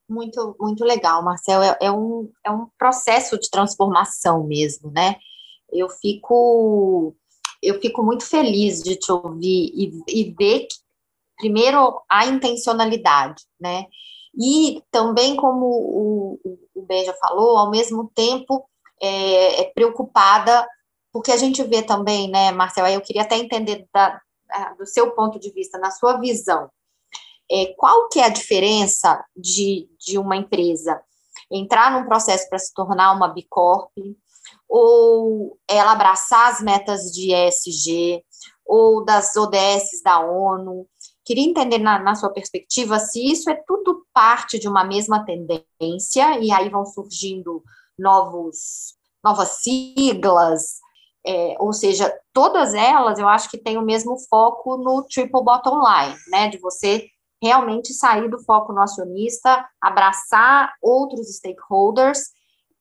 Muito, 0.08 0.54
muito 0.60 0.84
legal, 0.84 1.22
Marcel. 1.22 1.62
É, 1.62 1.76
é, 1.82 1.90
um, 1.90 2.30
é 2.44 2.50
um 2.50 2.66
processo 2.78 3.38
de 3.38 3.50
transformação 3.50 4.46
mesmo, 4.46 4.90
né? 4.90 5.16
Eu 5.72 5.88
fico, 5.88 7.14
eu 7.62 7.80
fico 7.80 8.02
muito 8.02 8.28
feliz 8.28 8.82
de 8.82 8.96
te 8.96 9.10
ouvir 9.10 9.72
e, 9.74 10.02
e 10.06 10.34
ver 10.38 10.60
que, 10.60 10.83
primeiro, 11.36 12.02
a 12.08 12.26
intencionalidade, 12.26 13.42
né? 13.60 13.86
E 14.36 14.82
também, 14.90 15.36
como 15.36 15.66
o, 15.66 16.58
o 16.74 16.82
Beja 16.82 17.14
falou, 17.14 17.56
ao 17.56 17.70
mesmo 17.70 18.10
tempo 18.14 18.68
é, 19.00 19.60
é, 19.60 19.64
preocupada, 19.72 20.66
porque 21.12 21.30
a 21.30 21.36
gente 21.36 21.62
vê 21.62 21.82
também, 21.82 22.28
né, 22.28 22.50
Marcel, 22.50 22.86
eu 22.88 23.00
queria 23.00 23.22
até 23.22 23.36
entender 23.36 23.86
da, 23.92 24.20
do 24.76 24.86
seu 24.86 25.12
ponto 25.12 25.38
de 25.38 25.52
vista, 25.52 25.78
na 25.78 25.90
sua 25.92 26.18
visão, 26.18 26.68
é, 27.50 27.74
qual 27.76 28.08
que 28.08 28.18
é 28.18 28.24
a 28.24 28.30
diferença 28.30 29.24
de, 29.36 29.88
de 29.98 30.18
uma 30.18 30.36
empresa 30.36 31.00
entrar 31.50 31.92
num 31.92 32.06
processo 32.06 32.48
para 32.48 32.58
se 32.58 32.72
tornar 32.74 33.12
uma 33.12 33.28
Bicorp, 33.28 33.92
ou 34.68 35.58
ela 35.68 35.92
abraçar 35.92 36.52
as 36.52 36.60
metas 36.60 37.12
de 37.12 37.32
ESG, 37.32 38.24
ou 38.66 39.04
das 39.04 39.36
ODS 39.36 40.02
da 40.02 40.20
ONU. 40.20 40.86
Queria 41.24 41.48
entender, 41.48 41.78
na, 41.78 41.98
na, 41.98 42.14
sua 42.14 42.30
perspectiva, 42.30 42.98
se 42.98 43.24
isso 43.24 43.48
é 43.48 43.54
tudo 43.66 44.06
parte 44.12 44.58
de 44.58 44.68
uma 44.68 44.84
mesma 44.84 45.24
tendência, 45.24 46.38
e 46.38 46.52
aí 46.52 46.68
vão 46.68 46.84
surgindo 46.84 47.62
novos, 47.98 48.94
novas 49.22 49.62
siglas, 49.62 50.80
é, 51.26 51.56
ou 51.58 51.72
seja, 51.72 52.12
todas 52.32 52.74
elas 52.74 53.18
eu 53.18 53.26
acho 53.26 53.50
que 53.50 53.56
têm 53.56 53.78
o 53.78 53.82
mesmo 53.82 54.18
foco 54.28 54.76
no 54.76 55.02
triple 55.04 55.42
bottom 55.42 55.80
line, 55.80 56.16
né, 56.28 56.48
de 56.48 56.58
você 56.58 57.06
realmente 57.42 57.94
sair 57.94 58.28
do 58.30 58.38
foco 58.44 58.72
no 58.72 58.82
acionista, 58.82 59.66
abraçar 59.80 60.74
outros 60.82 61.34
stakeholders 61.36 62.20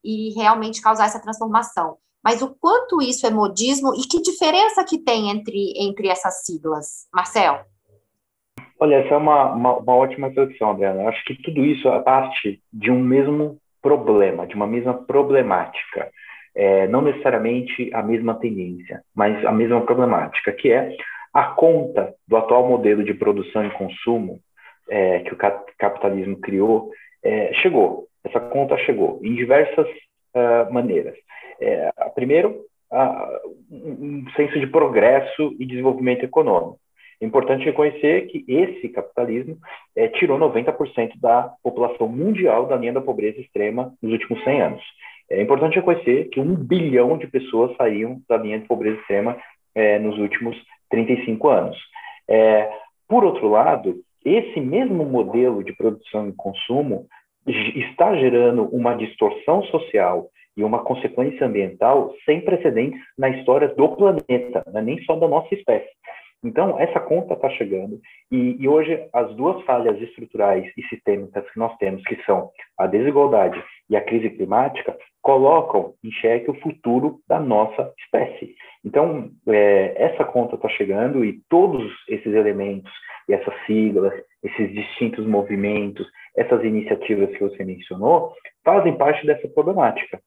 e 0.03 0.33
realmente 0.33 0.81
causar 0.81 1.05
essa 1.05 1.21
transformação. 1.21 1.97
Mas 2.23 2.41
o 2.41 2.55
quanto 2.55 3.01
isso 3.01 3.25
é 3.25 3.29
modismo 3.29 3.93
e 3.95 4.07
que 4.07 4.21
diferença 4.21 4.83
que 4.83 4.97
tem 4.97 5.29
entre, 5.29 5.73
entre 5.77 6.07
essas 6.07 6.45
siglas, 6.45 7.07
Marcel? 7.13 7.65
Olha, 8.83 8.97
essa 8.97 9.13
é 9.13 9.17
uma, 9.17 9.53
uma, 9.53 9.77
uma 9.77 9.95
ótima 9.95 10.27
reflexão, 10.27 10.71
Adriana. 10.71 11.03
Eu 11.03 11.07
acho 11.07 11.23
que 11.23 11.41
tudo 11.41 11.63
isso 11.63 11.87
é 11.87 12.01
parte 12.01 12.59
de 12.73 12.91
um 12.91 13.01
mesmo 13.01 13.57
problema, 13.81 14.45
de 14.45 14.55
uma 14.55 14.67
mesma 14.67 14.93
problemática. 14.93 16.11
É, 16.53 16.85
não 16.89 17.01
necessariamente 17.01 17.89
a 17.93 18.03
mesma 18.03 18.35
tendência, 18.35 19.01
mas 19.15 19.41
a 19.45 19.53
mesma 19.53 19.79
problemática, 19.85 20.51
que 20.51 20.69
é 20.69 20.97
a 21.33 21.45
conta 21.45 22.13
do 22.27 22.35
atual 22.35 22.67
modelo 22.67 23.05
de 23.05 23.13
produção 23.13 23.65
e 23.65 23.71
consumo 23.71 24.41
é, 24.89 25.19
que 25.19 25.33
o 25.33 25.37
capitalismo 25.77 26.35
criou 26.41 26.91
é, 27.23 27.53
chegou. 27.53 28.07
Essa 28.21 28.41
conta 28.41 28.77
chegou 28.79 29.17
em 29.23 29.33
diversas 29.33 29.87
uh, 29.87 30.73
maneiras. 30.73 31.15
É, 31.61 31.89
primeiro, 32.13 32.65
uh, 32.91 33.49
um 33.71 34.25
senso 34.35 34.59
de 34.59 34.67
progresso 34.67 35.55
e 35.57 35.65
desenvolvimento 35.65 36.25
econômico. 36.25 36.82
É 37.23 37.25
importante 37.25 37.63
reconhecer 37.63 38.27
que 38.27 38.43
esse 38.49 38.89
capitalismo 38.89 39.57
é, 39.95 40.09
tirou 40.09 40.37
90% 40.37 41.13
da 41.21 41.53
população 41.63 42.05
mundial 42.09 42.65
da 42.65 42.75
linha 42.75 42.91
da 42.91 42.99
pobreza 42.99 43.39
extrema 43.39 43.93
nos 44.01 44.11
últimos 44.11 44.43
100 44.43 44.61
anos. 44.61 44.83
É 45.31 45.41
importante 45.41 45.75
reconhecer 45.75 46.25
que 46.25 46.41
um 46.41 46.53
bilhão 46.53 47.17
de 47.17 47.25
pessoas 47.27 47.73
saíram 47.77 48.19
da 48.27 48.35
linha 48.35 48.59
de 48.59 48.67
pobreza 48.67 48.99
extrema 48.99 49.37
é, 49.73 49.97
nos 49.99 50.17
últimos 50.19 50.57
35 50.89 51.47
anos. 51.47 51.77
É, 52.27 52.69
por 53.07 53.23
outro 53.23 53.47
lado, 53.47 54.01
esse 54.25 54.59
mesmo 54.59 55.05
modelo 55.05 55.63
de 55.63 55.71
produção 55.71 56.27
e 56.27 56.33
consumo 56.33 57.07
está 57.47 58.17
gerando 58.17 58.65
uma 58.65 58.95
distorção 58.95 59.63
social 59.67 60.27
e 60.57 60.63
uma 60.63 60.83
consequência 60.83 61.47
ambiental 61.47 62.13
sem 62.25 62.41
precedentes 62.41 62.99
na 63.17 63.29
história 63.29 63.69
do 63.69 63.95
planeta, 63.95 64.61
né? 64.73 64.81
nem 64.81 65.01
só 65.03 65.15
da 65.15 65.27
nossa 65.27 65.55
espécie. 65.55 65.89
Então, 66.43 66.77
essa 66.79 66.99
conta 66.99 67.35
está 67.35 67.49
chegando, 67.51 67.99
e, 68.29 68.57
e, 68.59 68.67
hoje 68.67 69.07
as 69.13 69.33
duas 69.35 69.63
falhas 69.63 69.99
estruturais 70.01 70.69
e 70.77 70.83
sistêmicas 70.87 71.49
que 71.49 71.57
nós 71.57 71.75
temos, 71.77 72.03
que 72.03 72.21
são 72.25 72.51
a 72.77 72.85
desigualdade 72.85 73.63
e 73.89 73.95
a 73.95 74.01
crise 74.01 74.29
climática, 74.31 74.97
colocam 75.21 75.93
em 76.03 76.11
xeque 76.11 76.51
o 76.51 76.59
futuro 76.59 77.19
da 77.27 77.39
nossa 77.39 77.93
espécie. 77.97 78.55
Então, 78.83 79.29
é, 79.47 79.93
essa 79.95 80.25
conta 80.25 80.55
está 80.55 80.67
chegando 80.67 81.23
e 81.23 81.39
todos 81.49 81.89
esses 82.09 82.33
elementos 82.33 82.91
e 83.29 83.33
essas 83.33 83.53
siglas, 83.65 84.13
esses 84.43 84.69
distintos 84.73 85.25
movimentos, 85.25 86.05
essas 86.35 86.61
iniciativas 86.65 87.29
que 87.29 87.39
você 87.39 87.63
mencionou, 87.63 88.33
fazem 88.65 88.97
parte 88.97 89.25
dessa 89.25 89.47
problemática. 89.47 90.19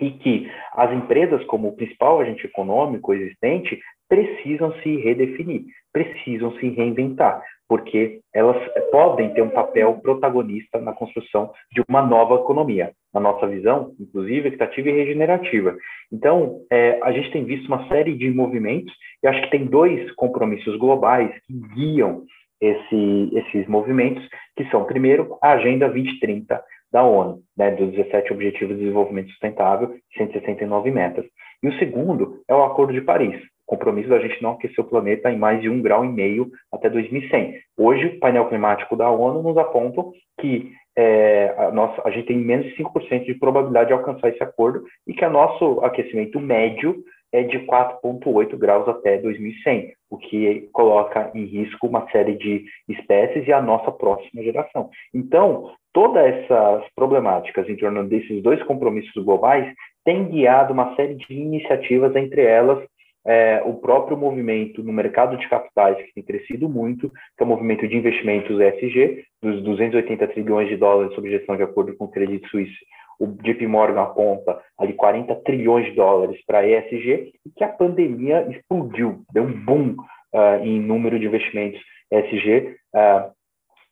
E 0.00 0.10
que 0.12 0.50
as 0.74 0.92
empresas, 0.92 1.44
como 1.44 1.68
o 1.68 1.76
principal 1.76 2.20
agente 2.20 2.46
econômico 2.46 3.12
existente, 3.12 3.78
precisam 4.08 4.72
se 4.82 4.96
redefinir, 4.96 5.64
precisam 5.92 6.52
se 6.58 6.68
reinventar, 6.68 7.42
porque 7.68 8.20
elas 8.34 8.56
podem 8.90 9.32
ter 9.32 9.42
um 9.42 9.50
papel 9.50 10.00
protagonista 10.02 10.80
na 10.80 10.92
construção 10.92 11.52
de 11.72 11.82
uma 11.88 12.02
nova 12.02 12.34
economia, 12.34 12.90
na 13.14 13.20
nossa 13.20 13.46
visão, 13.46 13.92
inclusive 14.00 14.48
equitativa 14.48 14.88
e 14.88 14.92
regenerativa. 14.92 15.76
Então, 16.12 16.62
é, 16.72 16.98
a 17.02 17.12
gente 17.12 17.30
tem 17.30 17.44
visto 17.44 17.68
uma 17.68 17.86
série 17.86 18.16
de 18.16 18.28
movimentos, 18.30 18.92
e 19.22 19.28
acho 19.28 19.42
que 19.42 19.50
tem 19.50 19.66
dois 19.66 20.10
compromissos 20.14 20.76
globais 20.76 21.30
que 21.46 21.54
guiam 21.74 22.24
esse, 22.60 23.30
esses 23.32 23.68
movimentos, 23.68 24.26
que 24.56 24.68
são, 24.70 24.84
primeiro, 24.84 25.38
a 25.40 25.52
Agenda 25.52 25.86
2030 25.88 26.60
da 26.92 27.04
ONU, 27.04 27.40
né, 27.56 27.70
dos 27.70 27.90
17 27.92 28.32
Objetivos 28.32 28.76
de 28.76 28.82
Desenvolvimento 28.82 29.30
Sustentável, 29.30 29.94
169 30.16 30.90
metas. 30.90 31.24
E 31.62 31.68
o 31.68 31.78
segundo 31.78 32.40
é 32.48 32.54
o 32.54 32.64
Acordo 32.64 32.92
de 32.92 33.00
Paris, 33.00 33.40
compromisso 33.66 34.08
da 34.08 34.18
gente 34.18 34.42
não 34.42 34.52
aquecer 34.52 34.84
o 34.84 34.88
planeta 34.88 35.30
em 35.30 35.38
mais 35.38 35.60
de 35.60 35.68
um 35.68 35.80
grau 35.80 36.04
e 36.04 36.08
meio 36.08 36.50
até 36.72 36.90
2100. 36.90 37.54
Hoje, 37.78 38.06
o 38.06 38.18
painel 38.18 38.48
climático 38.48 38.96
da 38.96 39.08
ONU 39.10 39.42
nos 39.42 39.56
aponta 39.56 40.02
que 40.40 40.72
é, 40.96 41.54
a, 41.56 41.70
nossa, 41.70 42.02
a 42.04 42.10
gente 42.10 42.26
tem 42.26 42.36
menos 42.36 42.66
de 42.66 42.76
5% 42.76 43.24
de 43.24 43.34
probabilidade 43.34 43.88
de 43.88 43.92
alcançar 43.92 44.28
esse 44.28 44.42
acordo 44.42 44.82
e 45.06 45.14
que 45.14 45.24
o 45.24 45.30
nosso 45.30 45.80
aquecimento 45.84 46.40
médio 46.40 46.96
é 47.32 47.42
de 47.42 47.60
4,8 47.60 48.56
graus 48.56 48.88
até 48.88 49.18
2100, 49.18 49.92
o 50.10 50.18
que 50.18 50.68
coloca 50.72 51.30
em 51.34 51.44
risco 51.44 51.86
uma 51.86 52.08
série 52.10 52.36
de 52.36 52.64
espécies 52.88 53.46
e 53.46 53.52
a 53.52 53.62
nossa 53.62 53.92
próxima 53.92 54.42
geração. 54.42 54.90
Então, 55.14 55.72
todas 55.92 56.24
essas 56.24 56.84
problemáticas 56.94 57.68
em 57.68 57.76
torno 57.76 58.04
desses 58.04 58.42
dois 58.42 58.62
compromissos 58.64 59.24
globais 59.24 59.72
têm 60.04 60.28
guiado 60.28 60.72
uma 60.72 60.94
série 60.96 61.14
de 61.14 61.32
iniciativas, 61.32 62.14
entre 62.16 62.42
elas 62.42 62.82
é, 63.24 63.62
o 63.64 63.74
próprio 63.74 64.16
movimento 64.16 64.82
no 64.82 64.92
mercado 64.92 65.36
de 65.36 65.48
capitais, 65.48 65.96
que 65.98 66.14
tem 66.14 66.24
crescido 66.24 66.68
muito, 66.68 67.10
que 67.10 67.42
é 67.42 67.44
o 67.44 67.46
movimento 67.46 67.86
de 67.86 67.96
investimentos 67.96 68.58
ESG, 68.58 69.24
dos 69.42 69.62
280 69.62 70.26
trilhões 70.28 70.68
de 70.68 70.76
dólares 70.76 71.14
sob 71.14 71.30
gestão 71.30 71.56
de 71.56 71.62
acordo 71.62 71.94
com 71.96 72.04
o 72.04 72.10
Credit 72.10 72.46
Suisse, 72.48 72.74
o 73.20 73.26
JP 73.42 73.66
Morgan 73.66 74.00
aponta 74.00 74.58
ali 74.78 74.94
40 74.94 75.34
trilhões 75.44 75.84
de 75.84 75.92
dólares 75.92 76.42
para 76.46 76.66
ESG, 76.66 77.32
e 77.46 77.50
que 77.54 77.62
a 77.62 77.68
pandemia 77.68 78.48
explodiu, 78.50 79.22
deu 79.32 79.44
um 79.44 79.64
boom 79.64 79.94
uh, 80.34 80.64
em 80.64 80.80
número 80.80 81.18
de 81.18 81.26
investimentos 81.26 81.80
ESG. 82.10 82.76
Uh, 82.94 82.98
ah, 82.98 83.30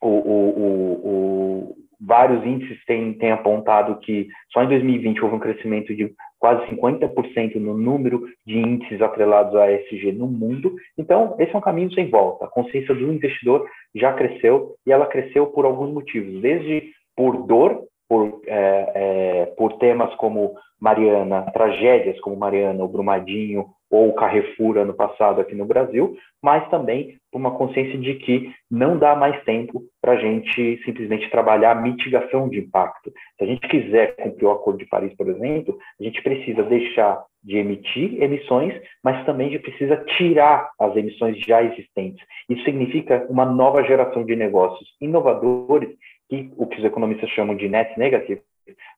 o, 0.00 0.08
o, 0.08 0.92
o, 1.04 1.76
vários 2.00 2.44
índices 2.46 2.82
têm, 2.86 3.12
têm 3.14 3.32
apontado 3.32 3.98
que 4.00 4.28
só 4.52 4.62
em 4.62 4.68
2020 4.68 5.22
houve 5.22 5.36
um 5.36 5.40
crescimento 5.40 5.94
de 5.94 6.12
quase 6.38 6.64
50% 6.70 7.56
no 7.56 7.76
número 7.76 8.24
de 8.46 8.58
índices 8.58 9.02
atrelados 9.02 9.54
a 9.56 9.70
ESG 9.70 10.12
no 10.12 10.26
mundo. 10.26 10.74
Então, 10.96 11.36
esse 11.38 11.52
é 11.52 11.58
um 11.58 11.60
caminho 11.60 11.92
sem 11.92 12.08
volta. 12.08 12.44
A 12.44 12.48
consciência 12.48 12.94
do 12.94 13.12
investidor 13.12 13.68
já 13.94 14.12
cresceu 14.12 14.76
e 14.86 14.92
ela 14.92 15.06
cresceu 15.06 15.48
por 15.48 15.64
alguns 15.64 15.92
motivos, 15.92 16.40
desde 16.40 16.92
por 17.16 17.46
dor 17.46 17.82
por, 18.08 18.40
é, 18.46 18.92
é, 18.94 19.46
por 19.56 19.74
temas 19.78 20.14
como 20.16 20.54
Mariana, 20.80 21.42
tragédias 21.52 22.20
como 22.20 22.36
Mariana, 22.36 22.84
o 22.84 22.88
Brumadinho 22.88 23.66
ou 23.90 24.10
o 24.10 24.14
Carrefour 24.14 24.78
ano 24.78 24.94
passado 24.94 25.40
aqui 25.40 25.54
no 25.54 25.64
Brasil, 25.64 26.16
mas 26.42 26.68
também 26.68 27.16
por 27.32 27.38
uma 27.38 27.56
consciência 27.56 27.98
de 27.98 28.14
que 28.14 28.52
não 28.70 28.98
dá 28.98 29.16
mais 29.16 29.42
tempo 29.44 29.82
para 30.00 30.12
a 30.12 30.16
gente 30.16 30.80
simplesmente 30.84 31.30
trabalhar 31.30 31.72
a 31.72 31.80
mitigação 31.80 32.48
de 32.48 32.58
impacto. 32.58 33.10
Se 33.36 33.44
a 33.44 33.46
gente 33.46 33.66
quiser 33.66 34.14
cumprir 34.16 34.46
o 34.46 34.50
Acordo 34.50 34.78
de 34.78 34.86
Paris, 34.86 35.14
por 35.16 35.28
exemplo, 35.28 35.78
a 35.98 36.04
gente 36.04 36.22
precisa 36.22 36.62
deixar 36.62 37.22
de 37.42 37.56
emitir 37.56 38.22
emissões, 38.22 38.74
mas 39.02 39.24
também 39.24 39.48
a 39.48 39.50
gente 39.52 39.62
precisa 39.62 39.96
tirar 40.16 40.70
as 40.78 40.94
emissões 40.96 41.38
já 41.38 41.62
existentes. 41.62 42.24
Isso 42.48 42.62
significa 42.64 43.26
uma 43.30 43.46
nova 43.46 43.82
geração 43.84 44.24
de 44.24 44.36
negócios 44.36 44.88
inovadores 45.00 45.88
que 46.28 46.52
o 46.56 46.66
que 46.66 46.78
os 46.78 46.84
economistas 46.84 47.30
chamam 47.30 47.56
de 47.56 47.68
net 47.68 47.98
negative, 47.98 48.42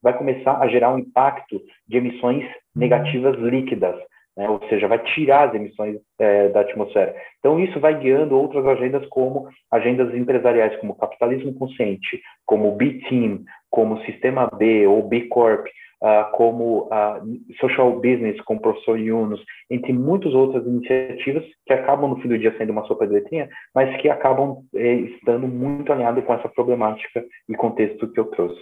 vai 0.03 0.17
começar 0.17 0.59
a 0.59 0.69
gerar 0.69 0.93
um 0.93 0.99
impacto 0.99 1.61
de 1.87 1.97
emissões 1.97 2.45
negativas 2.75 3.37
líquidas, 3.39 3.97
né? 4.37 4.49
ou 4.49 4.61
seja, 4.69 4.89
vai 4.89 4.99
tirar 4.99 5.49
as 5.49 5.55
emissões 5.55 5.97
é, 6.19 6.49
da 6.49 6.61
atmosfera. 6.61 7.15
Então, 7.39 7.61
isso 7.61 7.79
vai 7.79 7.99
guiando 7.99 8.37
outras 8.39 8.67
agendas, 8.67 9.07
como 9.09 9.49
agendas 9.71 10.15
empresariais, 10.15 10.77
como 10.81 10.97
capitalismo 10.97 11.55
consciente, 11.55 12.21
como 12.47 12.77
B-Team, 12.77 13.45
como 13.71 14.03
Sistema 14.05 14.49
B 14.57 14.87
ou 14.87 15.07
B 15.07 15.23
Corp, 15.29 15.67
uh, 16.03 16.31
como 16.37 16.89
uh, 16.89 17.55
Social 17.61 17.95
Business, 17.97 18.41
com 18.43 18.57
o 18.57 18.61
professor 18.61 18.99
Yunus, 18.99 19.41
entre 19.71 19.93
muitas 19.93 20.33
outras 20.35 20.67
iniciativas 20.67 21.45
que 21.67 21.73
acabam, 21.73 22.11
no 22.11 22.21
fim 22.21 22.29
do 22.29 22.39
dia, 22.39 22.57
sendo 22.57 22.73
uma 22.73 22.87
sopa 22.87 23.07
de 23.07 23.15
letrinha, 23.15 23.49
mas 23.75 24.01
que 24.01 24.09
acabam 24.09 24.65
eh, 24.75 24.95
estando 24.95 25.47
muito 25.47 25.93
alinhado 25.93 26.23
com 26.23 26.35
essa 26.35 26.49
problemática 26.49 27.25
e 27.49 27.55
contexto 27.55 28.11
que 28.11 28.19
eu 28.19 28.27
trouxe. 28.27 28.61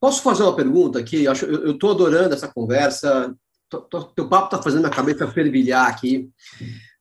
Posso 0.00 0.22
fazer 0.22 0.44
uma 0.44 0.54
pergunta 0.54 0.98
aqui? 0.98 1.24
Eu 1.24 1.32
estou 1.72 1.90
adorando 1.90 2.34
essa 2.34 2.52
conversa. 2.52 3.34
Tô, 3.68 3.80
teu 4.14 4.28
papo 4.28 4.46
está 4.46 4.62
fazendo 4.62 4.86
a 4.86 4.90
cabeça 4.90 5.26
fervilhar 5.26 5.88
aqui. 5.88 6.30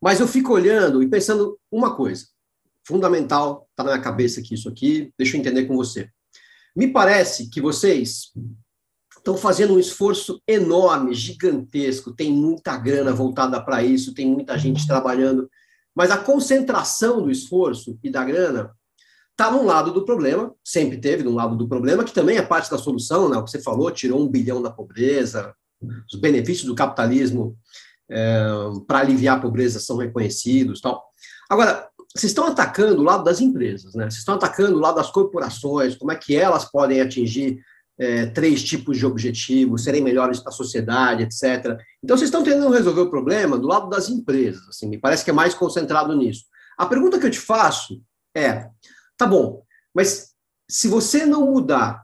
Mas 0.02 0.20
eu 0.20 0.28
fico 0.28 0.54
olhando 0.54 1.04
e 1.04 1.08
pensando 1.08 1.58
uma 1.72 1.96
coisa 1.96 2.26
fundamental, 2.88 3.68
está 3.70 3.84
na 3.84 3.92
minha 3.92 4.04
cabeça 4.04 4.40
aqui 4.40 4.56
isso 4.56 4.70
aqui, 4.70 5.12
deixa 5.18 5.36
eu 5.36 5.42
entender 5.42 5.66
com 5.66 5.76
você. 5.76 6.10
Me 6.76 6.88
parece 6.88 7.50
que 7.50 7.60
vocês 7.60 8.32
estão 9.28 9.36
fazendo 9.36 9.74
um 9.74 9.80
esforço 9.80 10.42
enorme, 10.48 11.14
gigantesco, 11.14 12.14
tem 12.14 12.32
muita 12.32 12.78
grana 12.78 13.12
voltada 13.12 13.62
para 13.62 13.84
isso, 13.84 14.14
tem 14.14 14.26
muita 14.26 14.58
gente 14.58 14.88
trabalhando, 14.88 15.50
mas 15.94 16.12
a 16.12 16.18
concentração 16.18 17.22
do 17.22 17.30
esforço 17.30 18.00
e 18.02 18.10
da 18.10 18.24
grana 18.24 18.72
está 19.32 19.52
num 19.52 19.66
lado 19.66 19.92
do 19.92 20.06
problema, 20.06 20.54
sempre 20.64 20.98
teve 20.98 21.24
num 21.24 21.36
lado 21.36 21.58
do 21.58 21.68
problema, 21.68 22.06
que 22.06 22.14
também 22.14 22.38
é 22.38 22.42
parte 22.42 22.72
da 22.72 22.78
solução, 22.78 23.28
né? 23.28 23.38
o 23.38 23.44
que 23.44 23.52
você 23.52 23.62
falou, 23.62 23.92
tirou 23.92 24.22
um 24.22 24.30
bilhão 24.30 24.62
da 24.62 24.72
pobreza, 24.72 25.54
os 26.12 26.18
benefícios 26.20 26.66
do 26.66 26.74
capitalismo 26.74 27.58
é, 28.10 28.48
para 28.88 29.00
aliviar 29.00 29.38
a 29.38 29.42
pobreza 29.42 29.80
são 29.80 29.98
reconhecidos 29.98 30.80
tal. 30.80 31.04
Agora, 31.50 31.90
vocês 32.16 32.32
estão 32.32 32.46
atacando 32.46 33.02
o 33.02 33.04
lado 33.04 33.26
das 33.26 33.42
empresas, 33.42 33.94
né? 33.94 34.06
Vocês 34.06 34.20
estão 34.20 34.36
atacando 34.36 34.78
o 34.78 34.80
lado 34.80 34.96
das 34.96 35.12
corporações, 35.12 35.96
como 35.96 36.12
é 36.12 36.16
que 36.16 36.36
elas 36.36 36.66
podem 36.66 37.02
atingir 37.02 37.60
é, 38.00 38.28
três 38.28 38.64
tipos 38.64 38.98
de 38.98 39.06
objetivos, 39.06 39.84
serem 39.84 40.04
melhores 40.04 40.40
para 40.40 40.50
a 40.50 40.56
sociedade, 40.56 41.24
etc. 41.24 41.80
Então, 42.04 42.16
vocês 42.16 42.28
estão 42.28 42.44
tentando 42.44 42.70
resolver 42.70 43.02
o 43.02 43.10
problema 43.10 43.58
do 43.58 43.68
lado 43.68 43.90
das 43.90 44.10
empresas, 44.10 44.68
assim, 44.70 44.88
me 44.88 45.00
parece 45.00 45.24
que 45.24 45.32
é 45.32 45.34
mais 45.34 45.54
concentrado 45.54 46.16
nisso. 46.16 46.46
A 46.78 46.86
pergunta 46.86 47.20
que 47.20 47.26
eu 47.26 47.32
te 47.32 47.40
faço 47.40 48.02
é, 48.36 48.70
tá 49.18 49.26
bom, 49.26 49.64
mas 49.94 50.34
se 50.70 50.88
você 50.88 51.26
não 51.26 51.52
mudar 51.52 52.04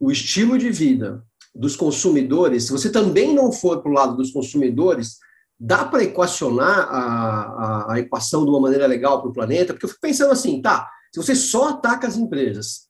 o 0.00 0.10
estilo 0.10 0.58
de 0.58 0.70
vida 0.70 1.24
dos 1.54 1.76
consumidores, 1.76 2.64
se 2.64 2.72
você 2.72 2.90
também 2.90 3.34
não 3.34 3.52
for 3.52 3.82
para 3.82 3.90
o 3.90 3.94
lado 3.94 4.16
dos 4.16 4.32
consumidores, 4.32 5.18
dá 5.58 5.84
para 5.84 6.02
equacionar 6.02 6.88
a, 6.88 7.02
a, 7.02 7.92
a, 7.92 8.00
equação 8.00 8.44
de 8.44 8.50
uma 8.50 8.60
maneira 8.60 8.86
legal 8.86 9.20
para 9.20 9.30
o 9.30 9.32
planeta? 9.32 9.74
Porque 9.74 9.84
eu 9.84 9.90
fico 9.90 10.00
pensando 10.00 10.32
assim, 10.32 10.62
tá, 10.62 10.88
se 11.14 11.20
você 11.20 11.34
só 11.36 11.68
ataca 11.68 12.08
as 12.08 12.16
empresas 12.16 12.89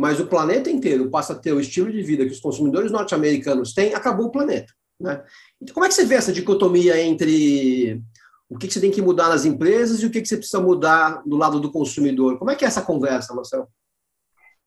mas 0.00 0.18
o 0.18 0.26
planeta 0.26 0.70
inteiro 0.70 1.10
passa 1.10 1.34
a 1.34 1.38
ter 1.38 1.52
o 1.52 1.60
estilo 1.60 1.92
de 1.92 2.02
vida 2.02 2.24
que 2.24 2.32
os 2.32 2.40
consumidores 2.40 2.90
norte-americanos 2.90 3.74
têm, 3.74 3.94
acabou 3.94 4.26
o 4.26 4.32
planeta. 4.32 4.72
Né? 4.98 5.22
Então, 5.60 5.74
como 5.74 5.84
é 5.84 5.88
que 5.88 5.94
você 5.94 6.06
vê 6.06 6.14
essa 6.14 6.32
dicotomia 6.32 6.98
entre 7.00 8.00
o 8.48 8.56
que, 8.58 8.70
você 8.70 8.80
tem 8.80 8.90
que 8.90 9.02
mudar 9.02 9.28
nas 9.28 9.44
empresas 9.44 10.02
e 10.02 10.06
o 10.06 10.10
que, 10.10 10.24
você 10.24 10.38
precisa 10.38 10.60
mudar 10.60 11.22
do 11.26 11.36
lado 11.36 11.60
do 11.60 11.70
consumidor? 11.70 12.38
Como 12.38 12.50
é 12.50 12.56
que 12.56 12.64
é 12.64 12.68
essa 12.68 12.84
conversa, 12.84 13.34
Marcelo? 13.34 13.68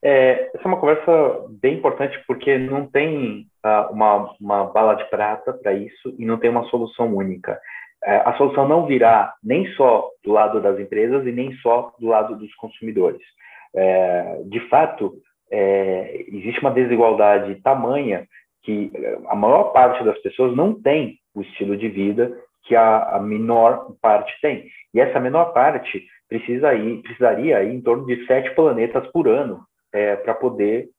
É, 0.03 0.51
essa 0.53 0.63
é 0.63 0.67
uma 0.67 0.79
conversa 0.79 1.11
bem 1.49 1.77
importante 1.77 2.21
porque 2.27 2.57
não 2.57 2.85
tem 2.85 3.47
uh, 3.65 3.91
uma, 3.91 4.35
uma 4.39 4.65
bala 4.65 4.93
de 4.95 5.09
prata 5.09 5.51
para 5.51 5.73
isso 5.73 6.13
e 6.19 6.25
não 6.25 6.37
tem 6.37 6.49
uma 6.49 6.65
solução 6.65 7.15
única. 7.15 7.59
Uh, 8.05 8.29
a 8.29 8.37
solução 8.37 8.67
não 8.67 8.85
virá 8.85 9.33
nem 9.43 9.65
só 9.73 10.09
do 10.23 10.31
lado 10.31 10.61
das 10.61 10.79
empresas 10.79 11.25
e 11.25 11.31
nem 11.31 11.55
só 11.57 11.91
do 11.99 12.07
lado 12.07 12.35
dos 12.35 12.53
consumidores. 12.55 13.21
É, 13.75 14.41
de 14.45 14.59
fato, 14.69 15.13
é, 15.51 16.25
existe 16.27 16.59
uma 16.61 16.71
desigualdade 16.71 17.55
tamanha 17.61 18.27
que 18.63 18.91
a 19.27 19.35
maior 19.35 19.65
parte 19.73 20.03
das 20.03 20.17
pessoas 20.19 20.55
não 20.55 20.81
tem 20.81 21.17
o 21.35 21.41
estilo 21.41 21.75
de 21.75 21.89
vida 21.89 22.31
que 22.63 22.75
a, 22.75 23.17
a 23.17 23.19
menor 23.19 23.95
parte 24.01 24.33
tem. 24.41 24.65
E 24.93 24.99
essa 24.99 25.19
menor 25.19 25.53
parte 25.53 26.05
precisa 26.29 26.73
ir, 26.73 27.01
precisaria 27.01 27.63
ir 27.63 27.73
em 27.73 27.81
torno 27.81 28.05
de 28.05 28.25
sete 28.25 28.55
planetas 28.55 29.05
por 29.07 29.27
ano 29.27 29.61
é, 29.93 30.15
para 30.15 30.33
poder 30.33 30.89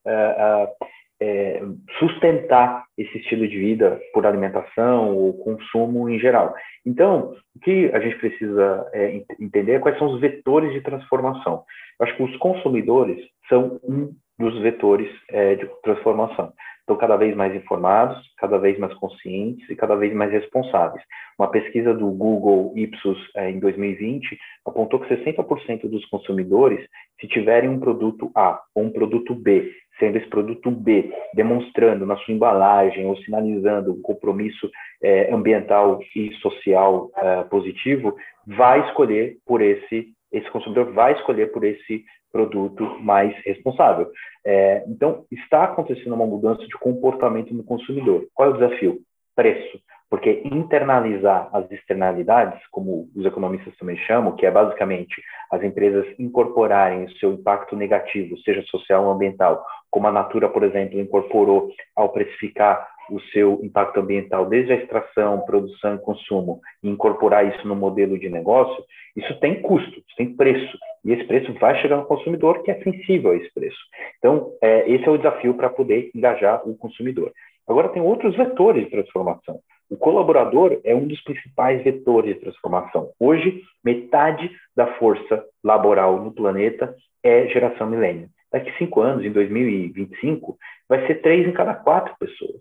é, 1.20 1.62
sustentar 1.98 2.84
esse 2.98 3.18
estilo 3.18 3.46
de 3.46 3.58
vida 3.58 4.00
por 4.12 4.26
alimentação 4.26 5.16
ou 5.16 5.32
consumo 5.34 6.08
em 6.08 6.18
geral. 6.18 6.54
Então, 6.84 7.34
o 7.56 7.60
que 7.60 7.90
a 7.92 8.00
gente 8.00 8.16
precisa 8.16 8.88
é, 8.92 9.22
entender 9.40 9.74
é 9.74 9.78
quais 9.78 9.98
são 9.98 10.12
os 10.12 10.20
vetores 10.20 10.72
de 10.72 10.80
transformação. 10.80 11.64
Eu 11.98 12.06
acho 12.06 12.16
que 12.16 12.22
os 12.22 12.36
consumidores 12.38 13.18
são 13.48 13.80
um 13.84 14.12
dos 14.38 14.58
vetores 14.60 15.08
é, 15.30 15.54
de 15.54 15.68
transformação. 15.82 16.52
Estão 16.80 16.96
cada 16.96 17.16
vez 17.16 17.34
mais 17.34 17.54
informados, 17.54 18.18
cada 18.36 18.58
vez 18.58 18.78
mais 18.78 18.92
conscientes 18.94 19.68
e 19.70 19.76
cada 19.76 19.96
vez 19.96 20.12
mais 20.12 20.30
responsáveis. 20.30 21.02
Uma 21.38 21.48
pesquisa 21.48 21.94
do 21.94 22.10
Google 22.10 22.74
Ipsos 22.76 23.18
é, 23.36 23.50
em 23.50 23.58
2020 23.58 24.36
apontou 24.66 25.00
que 25.00 25.14
60% 25.14 25.88
dos 25.88 26.04
consumidores, 26.06 26.86
se 27.18 27.26
tiverem 27.28 27.70
um 27.70 27.80
produto 27.80 28.30
A 28.34 28.60
ou 28.74 28.84
um 28.84 28.90
produto 28.90 29.34
B, 29.34 29.72
sendo 29.98 30.18
esse 30.18 30.28
produto 30.28 30.70
B 30.70 31.12
demonstrando 31.34 32.04
na 32.04 32.16
sua 32.16 32.34
embalagem 32.34 33.06
ou 33.06 33.16
sinalizando 33.18 33.92
um 33.92 34.02
compromisso 34.02 34.70
é, 35.02 35.32
ambiental 35.32 36.00
e 36.14 36.32
social 36.36 37.10
é, 37.16 37.44
positivo, 37.44 38.14
vai 38.46 38.86
escolher 38.88 39.36
por 39.46 39.60
esse 39.62 40.12
esse 40.32 40.50
consumidor 40.50 40.92
vai 40.92 41.12
escolher 41.12 41.52
por 41.52 41.62
esse 41.62 42.04
produto 42.32 42.82
mais 43.00 43.32
responsável. 43.44 44.10
É, 44.44 44.84
então, 44.88 45.24
está 45.30 45.62
acontecendo 45.62 46.14
uma 46.14 46.26
mudança 46.26 46.66
de 46.66 46.76
comportamento 46.78 47.54
no 47.54 47.62
consumidor. 47.62 48.26
Qual 48.34 48.48
é 48.48 48.52
o 48.52 48.54
desafio? 48.54 48.98
Preço. 49.36 49.78
Porque 50.14 50.42
internalizar 50.44 51.48
as 51.52 51.68
externalidades, 51.72 52.64
como 52.70 53.08
os 53.16 53.26
economistas 53.26 53.76
também 53.76 53.96
chamam, 54.06 54.36
que 54.36 54.46
é 54.46 54.50
basicamente 54.52 55.20
as 55.50 55.60
empresas 55.60 56.06
incorporarem 56.20 57.02
o 57.02 57.10
seu 57.16 57.32
impacto 57.32 57.74
negativo, 57.74 58.38
seja 58.44 58.62
social 58.66 59.06
ou 59.06 59.10
ambiental, 59.10 59.66
como 59.90 60.06
a 60.06 60.12
Natura, 60.12 60.48
por 60.48 60.62
exemplo, 60.62 61.00
incorporou 61.00 61.68
ao 61.96 62.10
precificar 62.10 62.88
o 63.10 63.18
seu 63.32 63.58
impacto 63.64 63.98
ambiental 63.98 64.46
desde 64.46 64.74
a 64.74 64.76
extração, 64.76 65.40
produção 65.40 65.96
e 65.96 65.98
consumo 65.98 66.60
e 66.80 66.88
incorporar 66.88 67.52
isso 67.52 67.66
no 67.66 67.74
modelo 67.74 68.16
de 68.16 68.28
negócio, 68.28 68.84
isso 69.16 69.36
tem 69.40 69.60
custo, 69.62 69.98
isso 69.98 70.16
tem 70.16 70.32
preço. 70.36 70.78
E 71.04 71.10
esse 71.10 71.24
preço 71.24 71.52
vai 71.54 71.74
chegar 71.82 71.96
no 71.96 72.06
consumidor 72.06 72.62
que 72.62 72.70
é 72.70 72.80
sensível 72.84 73.32
a 73.32 73.36
esse 73.36 73.52
preço. 73.52 73.80
Então, 74.18 74.52
é, 74.62 74.88
esse 74.88 75.08
é 75.08 75.10
o 75.10 75.16
desafio 75.16 75.54
para 75.54 75.70
poder 75.70 76.12
engajar 76.14 76.62
o 76.68 76.76
consumidor. 76.76 77.32
Agora, 77.66 77.88
tem 77.88 78.00
outros 78.00 78.36
vetores 78.36 78.84
de 78.84 78.90
transformação. 78.90 79.58
O 79.94 79.96
colaborador 79.96 80.80
é 80.82 80.92
um 80.92 81.06
dos 81.06 81.22
principais 81.22 81.84
vetores 81.84 82.34
de 82.34 82.40
transformação. 82.40 83.10
Hoje, 83.16 83.62
metade 83.84 84.50
da 84.74 84.88
força 84.94 85.44
laboral 85.62 86.20
no 86.20 86.32
planeta 86.32 86.92
é 87.22 87.46
geração 87.46 87.88
milênio. 87.88 88.28
Daqui 88.52 88.76
cinco 88.76 89.00
anos, 89.00 89.24
em 89.24 89.30
2025, 89.30 90.58
vai 90.88 91.06
ser 91.06 91.22
três 91.22 91.46
em 91.46 91.52
cada 91.52 91.74
quatro 91.74 92.12
pessoas. 92.18 92.60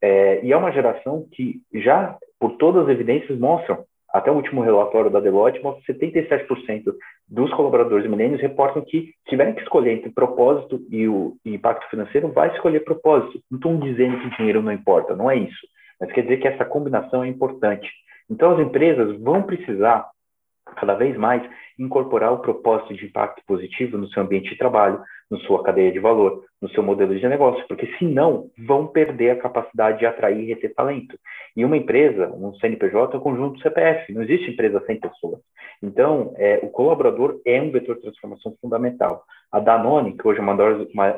É, 0.00 0.42
e 0.42 0.50
é 0.50 0.56
uma 0.56 0.72
geração 0.72 1.26
que 1.30 1.60
já, 1.74 2.16
por 2.40 2.52
todas 2.52 2.84
as 2.84 2.88
evidências, 2.88 3.38
mostram, 3.38 3.84
até 4.08 4.30
o 4.30 4.34
último 4.34 4.62
relatório 4.62 5.10
da 5.10 5.20
Deloitte, 5.20 5.62
mostra 5.62 5.82
que 5.84 5.92
77% 5.92 6.84
dos 7.28 7.52
colaboradores 7.52 8.08
milênios 8.08 8.40
reportam 8.40 8.82
que 8.82 9.12
tiverem 9.28 9.52
que 9.52 9.60
escolher 9.60 9.92
entre 9.92 10.10
propósito 10.10 10.80
e 10.90 11.06
o 11.06 11.36
impacto 11.44 11.86
financeiro, 11.90 12.32
vai 12.32 12.50
escolher 12.54 12.80
propósito. 12.80 13.42
Não 13.50 13.58
estão 13.58 13.78
dizendo 13.78 14.18
que 14.20 14.36
dinheiro 14.38 14.62
não 14.62 14.72
importa, 14.72 15.14
não 15.14 15.30
é 15.30 15.36
isso. 15.36 15.71
Mas 16.02 16.10
quer 16.10 16.22
dizer 16.22 16.38
que 16.38 16.48
essa 16.48 16.64
combinação 16.64 17.22
é 17.22 17.28
importante. 17.28 17.88
Então, 18.28 18.54
as 18.54 18.58
empresas 18.58 19.16
vão 19.20 19.44
precisar 19.44 20.10
cada 20.74 20.94
vez 20.94 21.16
mais 21.16 21.48
incorporar 21.82 22.32
o 22.32 22.38
propósito 22.38 22.94
de 22.94 23.06
impacto 23.06 23.42
positivo 23.46 23.98
no 23.98 24.08
seu 24.08 24.22
ambiente 24.22 24.50
de 24.50 24.58
trabalho, 24.58 25.00
na 25.30 25.38
sua 25.40 25.62
cadeia 25.62 25.90
de 25.90 25.98
valor, 25.98 26.44
no 26.60 26.68
seu 26.70 26.82
modelo 26.82 27.18
de 27.18 27.26
negócio, 27.26 27.64
porque 27.66 27.86
senão 27.98 28.50
vão 28.66 28.86
perder 28.86 29.30
a 29.30 29.36
capacidade 29.36 29.98
de 29.98 30.06
atrair 30.06 30.40
e 30.40 30.46
reter 30.46 30.74
talento. 30.74 31.18
E 31.56 31.64
uma 31.64 31.76
empresa, 31.76 32.30
um 32.32 32.54
CNPJ, 32.54 33.14
é 33.14 33.18
um 33.18 33.22
conjunto 33.22 33.60
CPF, 33.60 34.12
não 34.12 34.22
existe 34.22 34.50
empresa 34.50 34.82
sem 34.86 35.00
pessoas. 35.00 35.40
Então, 35.82 36.34
é, 36.36 36.60
o 36.62 36.68
colaborador 36.68 37.40
é 37.44 37.60
um 37.60 37.72
vetor 37.72 37.96
de 37.96 38.02
transformação 38.02 38.54
fundamental. 38.60 39.24
A 39.50 39.58
Danone, 39.58 40.16
que 40.16 40.26
hoje 40.26 40.38
é 40.38 40.42
uma 40.42 40.52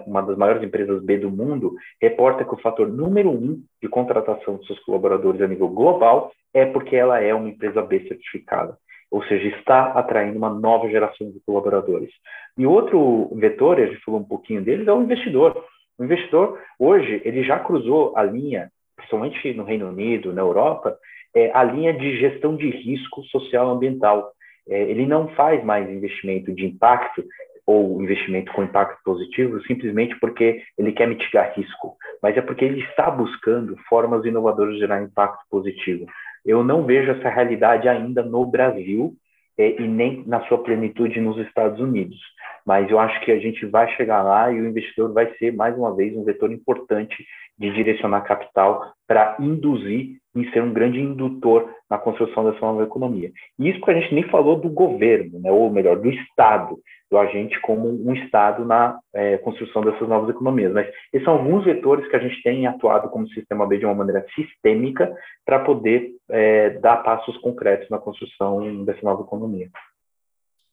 uma 0.06 0.22
das 0.22 0.38
maiores 0.38 0.62
empresas 0.62 1.02
B 1.02 1.18
do 1.18 1.30
mundo, 1.30 1.74
reporta 2.00 2.44
que 2.44 2.54
o 2.54 2.60
fator 2.60 2.88
número 2.88 3.30
um 3.30 3.62
de 3.82 3.88
contratação 3.88 4.56
de 4.56 4.66
seus 4.66 4.78
colaboradores 4.80 5.42
a 5.42 5.48
nível 5.48 5.68
global 5.68 6.32
é 6.54 6.64
porque 6.64 6.96
ela 6.96 7.20
é 7.20 7.34
uma 7.34 7.48
empresa 7.48 7.82
B 7.82 8.00
certificada 8.08 8.78
ou 9.14 9.22
seja, 9.26 9.46
está 9.56 9.92
atraindo 9.92 10.36
uma 10.36 10.50
nova 10.50 10.90
geração 10.90 11.30
de 11.30 11.38
colaboradores. 11.46 12.10
E 12.58 12.66
outro 12.66 13.30
vetor, 13.36 13.78
a 13.78 13.86
gente 13.86 14.02
falou 14.04 14.18
um 14.18 14.24
pouquinho 14.24 14.60
deles, 14.60 14.88
é 14.88 14.92
o 14.92 15.02
investidor. 15.02 15.64
O 15.96 16.02
investidor, 16.02 16.58
hoje, 16.80 17.22
ele 17.24 17.44
já 17.44 17.60
cruzou 17.60 18.12
a 18.16 18.24
linha, 18.24 18.72
principalmente 18.96 19.54
no 19.54 19.62
Reino 19.62 19.88
Unido, 19.88 20.32
na 20.32 20.40
Europa, 20.42 20.98
é, 21.32 21.48
a 21.54 21.62
linha 21.62 21.92
de 21.92 22.18
gestão 22.18 22.56
de 22.56 22.68
risco 22.68 23.22
social 23.26 23.70
ambiental. 23.70 24.32
É, 24.68 24.82
ele 24.82 25.06
não 25.06 25.28
faz 25.28 25.62
mais 25.62 25.88
investimento 25.88 26.52
de 26.52 26.66
impacto 26.66 27.24
ou 27.64 28.02
investimento 28.02 28.52
com 28.52 28.64
impacto 28.64 28.98
positivo 29.04 29.62
simplesmente 29.62 30.18
porque 30.18 30.60
ele 30.76 30.90
quer 30.90 31.06
mitigar 31.06 31.54
risco, 31.54 31.96
mas 32.20 32.36
é 32.36 32.42
porque 32.42 32.64
ele 32.64 32.80
está 32.80 33.10
buscando 33.12 33.76
formas 33.88 34.24
inovadoras 34.24 34.74
de 34.74 34.80
gerar 34.80 35.02
impacto 35.02 35.40
positivo. 35.48 36.04
Eu 36.44 36.62
não 36.62 36.84
vejo 36.84 37.10
essa 37.10 37.28
realidade 37.28 37.88
ainda 37.88 38.22
no 38.22 38.44
Brasil 38.44 39.14
é, 39.56 39.80
e 39.80 39.86
nem 39.86 40.24
na 40.26 40.46
sua 40.46 40.62
plenitude 40.62 41.20
nos 41.20 41.38
Estados 41.38 41.80
Unidos. 41.80 42.18
Mas 42.64 42.90
eu 42.90 42.98
acho 42.98 43.20
que 43.24 43.30
a 43.30 43.38
gente 43.38 43.66
vai 43.66 43.88
chegar 43.96 44.22
lá 44.22 44.50
e 44.50 44.60
o 44.60 44.66
investidor 44.66 45.12
vai 45.12 45.32
ser, 45.34 45.52
mais 45.52 45.76
uma 45.76 45.94
vez, 45.94 46.16
um 46.16 46.24
vetor 46.24 46.50
importante 46.50 47.24
de 47.58 47.72
direcionar 47.72 48.22
capital 48.22 48.92
para 49.06 49.36
induzir 49.38 50.16
em 50.34 50.50
ser 50.50 50.62
um 50.62 50.72
grande 50.72 50.98
indutor 50.98 51.70
na 51.88 51.96
construção 51.96 52.44
dessa 52.44 52.60
nova 52.60 52.82
economia. 52.82 53.30
E 53.58 53.68
isso 53.68 53.80
que 53.80 53.90
a 53.90 53.94
gente 53.94 54.14
nem 54.14 54.24
falou 54.24 54.56
do 54.56 54.68
governo, 54.68 55.38
né, 55.38 55.50
ou 55.52 55.70
melhor, 55.70 55.96
do 55.96 56.10
Estado, 56.10 56.76
do 57.08 57.18
agente 57.18 57.60
como 57.60 57.88
um 57.88 58.12
Estado 58.14 58.64
na 58.64 58.98
é, 59.14 59.38
construção 59.38 59.82
dessas 59.82 60.08
novas 60.08 60.30
economias. 60.30 60.72
Mas 60.72 60.88
esses 61.12 61.24
são 61.24 61.34
alguns 61.34 61.64
vetores 61.64 62.08
que 62.08 62.16
a 62.16 62.18
gente 62.18 62.42
tem 62.42 62.66
atuado 62.66 63.08
como 63.10 63.28
sistema 63.28 63.66
B 63.66 63.78
de 63.78 63.84
uma 63.84 63.94
maneira 63.94 64.26
sistêmica 64.34 65.14
para 65.44 65.60
poder 65.60 66.10
é, 66.28 66.70
dar 66.70 66.96
passos 67.04 67.36
concretos 67.38 67.88
na 67.88 67.98
construção 67.98 68.84
dessa 68.84 69.02
nova 69.02 69.22
economia. 69.22 69.68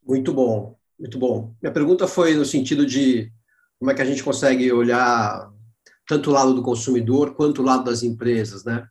Muito 0.08 0.34
bom, 0.34 0.74
muito 1.02 1.18
bom. 1.18 1.56
Minha 1.60 1.74
pergunta 1.74 2.08
foi 2.08 2.36
no 2.36 2.46
sentido 2.46 2.86
de 2.86 3.32
como 3.80 3.90
é 3.90 3.96
que 3.96 4.02
a 4.04 4.06
gente 4.06 4.24
consegue 4.24 4.72
olhar 4.72 5.52
tanto 6.08 6.30
o 6.30 6.34
lado 6.34 6.54
do 6.54 6.62
consumidor 6.62 7.34
quanto 7.34 7.62
o 7.62 7.66
lado 7.66 7.84
das 7.84 8.04
empresas, 8.04 8.64
né? 8.64 8.86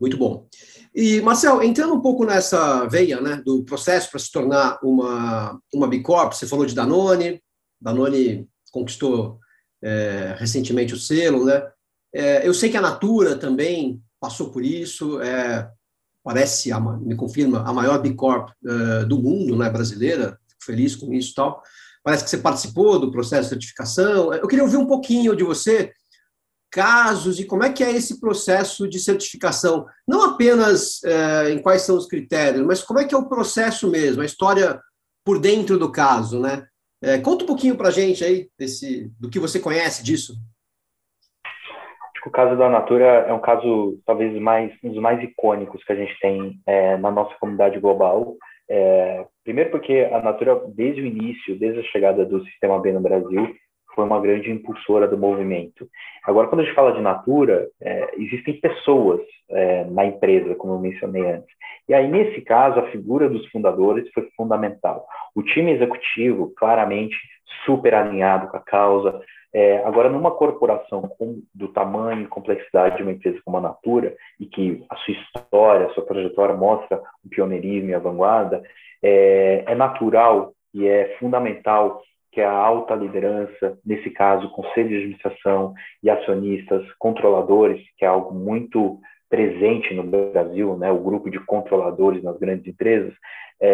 Muito 0.00 0.16
bom. 0.16 0.46
E, 0.94 1.20
Marcel, 1.22 1.62
entrando 1.62 1.94
um 1.94 2.00
pouco 2.00 2.24
nessa 2.24 2.86
veia 2.86 3.20
né, 3.20 3.42
do 3.44 3.64
processo 3.64 4.10
para 4.10 4.20
se 4.20 4.30
tornar 4.30 4.78
uma, 4.80 5.60
uma 5.74 5.88
B 5.88 6.00
Corp, 6.00 6.32
você 6.32 6.46
falou 6.46 6.64
de 6.64 6.74
Danone, 6.74 7.42
Danone 7.80 8.48
conquistou 8.70 9.40
é, 9.82 10.36
recentemente 10.38 10.94
o 10.94 10.98
selo, 10.98 11.44
né? 11.44 11.68
É, 12.14 12.46
eu 12.46 12.54
sei 12.54 12.70
que 12.70 12.76
a 12.76 12.82
Natura 12.82 13.36
também 13.36 14.00
passou 14.20 14.50
por 14.50 14.64
isso, 14.64 15.20
é, 15.20 15.68
parece, 16.22 16.70
me 17.00 17.16
confirma, 17.16 17.68
a 17.68 17.72
maior 17.72 18.00
B 18.00 18.14
Corp 18.14 18.50
é, 18.64 19.04
do 19.04 19.18
mundo, 19.20 19.56
né, 19.56 19.68
brasileira, 19.68 20.38
feliz 20.66 20.94
com 20.94 21.12
isso 21.12 21.32
e 21.32 21.34
tal. 21.34 21.62
Parece 22.02 22.24
que 22.24 22.30
você 22.30 22.38
participou 22.38 22.98
do 22.98 23.10
processo 23.10 23.44
de 23.44 23.48
certificação. 23.48 24.32
Eu 24.32 24.46
queria 24.46 24.64
ouvir 24.64 24.76
um 24.76 24.86
pouquinho 24.86 25.34
de 25.34 25.42
você 25.42 25.92
casos 26.70 27.40
e 27.40 27.46
como 27.46 27.64
é 27.64 27.72
que 27.72 27.82
é 27.82 27.90
esse 27.90 28.20
processo 28.20 28.86
de 28.88 28.98
certificação? 28.98 29.86
Não 30.06 30.22
apenas 30.22 31.02
é, 31.04 31.50
em 31.50 31.58
quais 31.60 31.82
são 31.82 31.96
os 31.96 32.06
critérios, 32.06 32.66
mas 32.66 32.82
como 32.82 33.00
é 33.00 33.04
que 33.04 33.14
é 33.14 33.18
o 33.18 33.28
processo 33.28 33.90
mesmo, 33.90 34.22
a 34.22 34.26
história 34.26 34.80
por 35.24 35.40
dentro 35.40 35.78
do 35.78 35.90
caso, 35.90 36.40
né? 36.40 36.66
É, 37.02 37.18
conta 37.18 37.44
um 37.44 37.46
pouquinho 37.46 37.76
para 37.76 37.90
gente 37.90 38.24
aí 38.24 38.48
desse, 38.58 39.10
do 39.18 39.28
que 39.28 39.38
você 39.38 39.58
conhece 39.58 40.02
disso. 40.02 40.34
Acho 41.44 42.22
que 42.22 42.28
o 42.28 42.32
caso 42.32 42.56
da 42.56 42.68
Natura 42.68 43.04
é 43.04 43.32
um 43.32 43.40
caso 43.40 43.98
talvez 44.06 44.38
mais 44.40 44.72
um 44.82 44.90
dos 44.90 45.00
mais 45.00 45.22
icônicos 45.22 45.82
que 45.84 45.92
a 45.92 45.96
gente 45.96 46.18
tem 46.20 46.60
é, 46.66 46.96
na 46.96 47.10
nossa 47.10 47.34
comunidade 47.38 47.78
global. 47.80 48.36
É, 48.68 49.24
primeiro 49.44 49.70
porque 49.70 50.08
a 50.10 50.20
Natura, 50.20 50.60
desde 50.74 51.00
o 51.00 51.06
início, 51.06 51.58
desde 51.58 51.80
a 51.80 51.84
chegada 51.84 52.24
do 52.24 52.44
Sistema 52.44 52.80
B 52.80 52.92
no 52.92 53.00
Brasil, 53.00 53.54
foi 53.94 54.04
uma 54.04 54.20
grande 54.20 54.50
impulsora 54.50 55.08
do 55.08 55.16
movimento. 55.16 55.88
Agora, 56.24 56.48
quando 56.48 56.60
a 56.60 56.64
gente 56.64 56.74
fala 56.74 56.92
de 56.92 57.00
Natura, 57.00 57.66
é, 57.80 58.10
existem 58.18 58.60
pessoas 58.60 59.20
é, 59.50 59.84
na 59.84 60.04
empresa, 60.04 60.54
como 60.54 60.74
eu 60.74 60.78
mencionei 60.78 61.24
antes. 61.24 61.48
E 61.88 61.94
aí, 61.94 62.06
nesse 62.06 62.42
caso, 62.42 62.78
a 62.78 62.90
figura 62.90 63.28
dos 63.28 63.46
fundadores 63.48 64.08
foi 64.12 64.28
fundamental. 64.36 65.06
O 65.34 65.42
time 65.42 65.72
executivo, 65.72 66.52
claramente, 66.56 67.16
super 67.64 67.94
alinhado 67.94 68.48
com 68.48 68.56
a 68.56 68.60
causa. 68.60 69.20
É, 69.58 69.78
agora, 69.86 70.10
numa 70.10 70.32
corporação 70.32 71.00
com, 71.16 71.40
do 71.54 71.68
tamanho 71.68 72.24
e 72.24 72.28
complexidade 72.28 72.98
de 72.98 73.02
uma 73.02 73.12
empresa 73.12 73.40
como 73.42 73.56
a 73.56 73.60
Natura, 73.62 74.14
e 74.38 74.44
que 74.44 74.84
a 74.90 74.96
sua 74.96 75.14
história, 75.14 75.86
a 75.86 75.94
sua 75.94 76.04
trajetória 76.04 76.54
mostra 76.54 77.00
o 77.24 77.28
pioneirismo 77.30 77.88
e 77.88 77.94
a 77.94 77.98
vanguarda, 77.98 78.62
é, 79.02 79.64
é 79.66 79.74
natural 79.74 80.52
e 80.74 80.86
é 80.86 81.16
fundamental 81.18 82.02
que 82.30 82.42
a 82.42 82.52
alta 82.52 82.94
liderança, 82.94 83.78
nesse 83.82 84.10
caso, 84.10 84.50
conselho 84.50 84.90
de 84.90 84.96
administração 84.96 85.72
e 86.02 86.10
acionistas, 86.10 86.84
controladores, 86.98 87.82
que 87.96 88.04
é 88.04 88.08
algo 88.08 88.34
muito 88.34 89.00
presente 89.28 89.94
no 89.94 90.02
Brasil, 90.04 90.76
né, 90.76 90.90
o 90.90 91.02
grupo 91.02 91.30
de 91.30 91.38
controladores 91.40 92.22
nas 92.22 92.38
grandes 92.38 92.66
empresas, 92.66 93.12
é, 93.60 93.68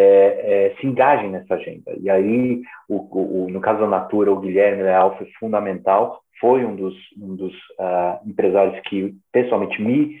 é, 0.75 0.75
se 0.79 0.87
engajem 0.87 1.29
nessa 1.29 1.55
agenda. 1.55 1.93
E 1.99 2.09
aí, 2.09 2.61
o, 2.87 3.45
o, 3.45 3.49
no 3.49 3.59
caso 3.59 3.81
da 3.81 3.87
Natura, 3.87 4.31
o 4.31 4.39
Guilherme 4.39 4.83
Leal 4.83 5.17
foi 5.17 5.27
fundamental, 5.39 6.21
foi 6.39 6.65
um 6.65 6.75
dos, 6.75 6.95
um 7.17 7.35
dos 7.35 7.53
uh, 7.79 8.27
empresários 8.27 8.79
que 8.87 9.13
pessoalmente 9.31 9.81
me 9.81 10.19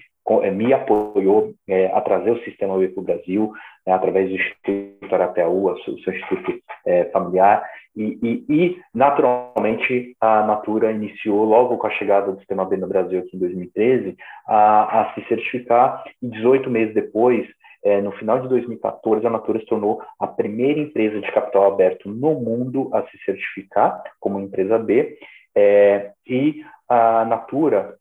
me 0.53 0.73
apoiou 0.73 1.53
é, 1.67 1.87
a 1.87 1.99
trazer 2.01 2.31
o 2.31 2.43
sistema 2.43 2.77
B 2.77 2.87
para 2.89 3.01
o 3.01 3.03
Brasil, 3.03 3.51
né, 3.85 3.93
através 3.93 4.29
do 4.29 4.35
Instituto 4.35 5.13
Arapiaú, 5.13 5.69
o 5.69 5.79
seu 5.79 6.13
instituto 6.13 6.53
é, 6.85 7.05
familiar, 7.05 7.63
e, 7.95 8.17
e, 8.23 8.45
e, 8.49 8.81
naturalmente, 8.93 10.15
a 10.19 10.45
Natura 10.45 10.91
iniciou, 10.91 11.43
logo 11.43 11.77
com 11.77 11.87
a 11.87 11.91
chegada 11.91 12.31
do 12.31 12.39
Sistema 12.39 12.65
B 12.65 12.77
no 12.77 12.87
Brasil 12.87 13.19
aqui 13.19 13.35
em 13.35 13.39
2013, 13.39 14.15
a, 14.47 15.01
a 15.01 15.13
se 15.13 15.27
certificar, 15.27 16.03
e 16.21 16.27
18 16.27 16.69
meses 16.69 16.93
depois, 16.93 17.45
é, 17.83 18.01
no 18.01 18.13
final 18.13 18.39
de 18.39 18.47
2014, 18.47 19.27
a 19.27 19.29
Natura 19.29 19.59
se 19.59 19.65
tornou 19.65 20.01
a 20.19 20.25
primeira 20.25 20.79
empresa 20.79 21.19
de 21.19 21.31
capital 21.31 21.65
aberto 21.71 22.09
no 22.09 22.33
mundo 22.35 22.89
a 22.93 23.03
se 23.03 23.17
certificar 23.25 24.01
como 24.19 24.39
empresa 24.39 24.79
B, 24.79 25.17
e 26.25 26.63
a 26.89 27.25
Natura 27.25 27.95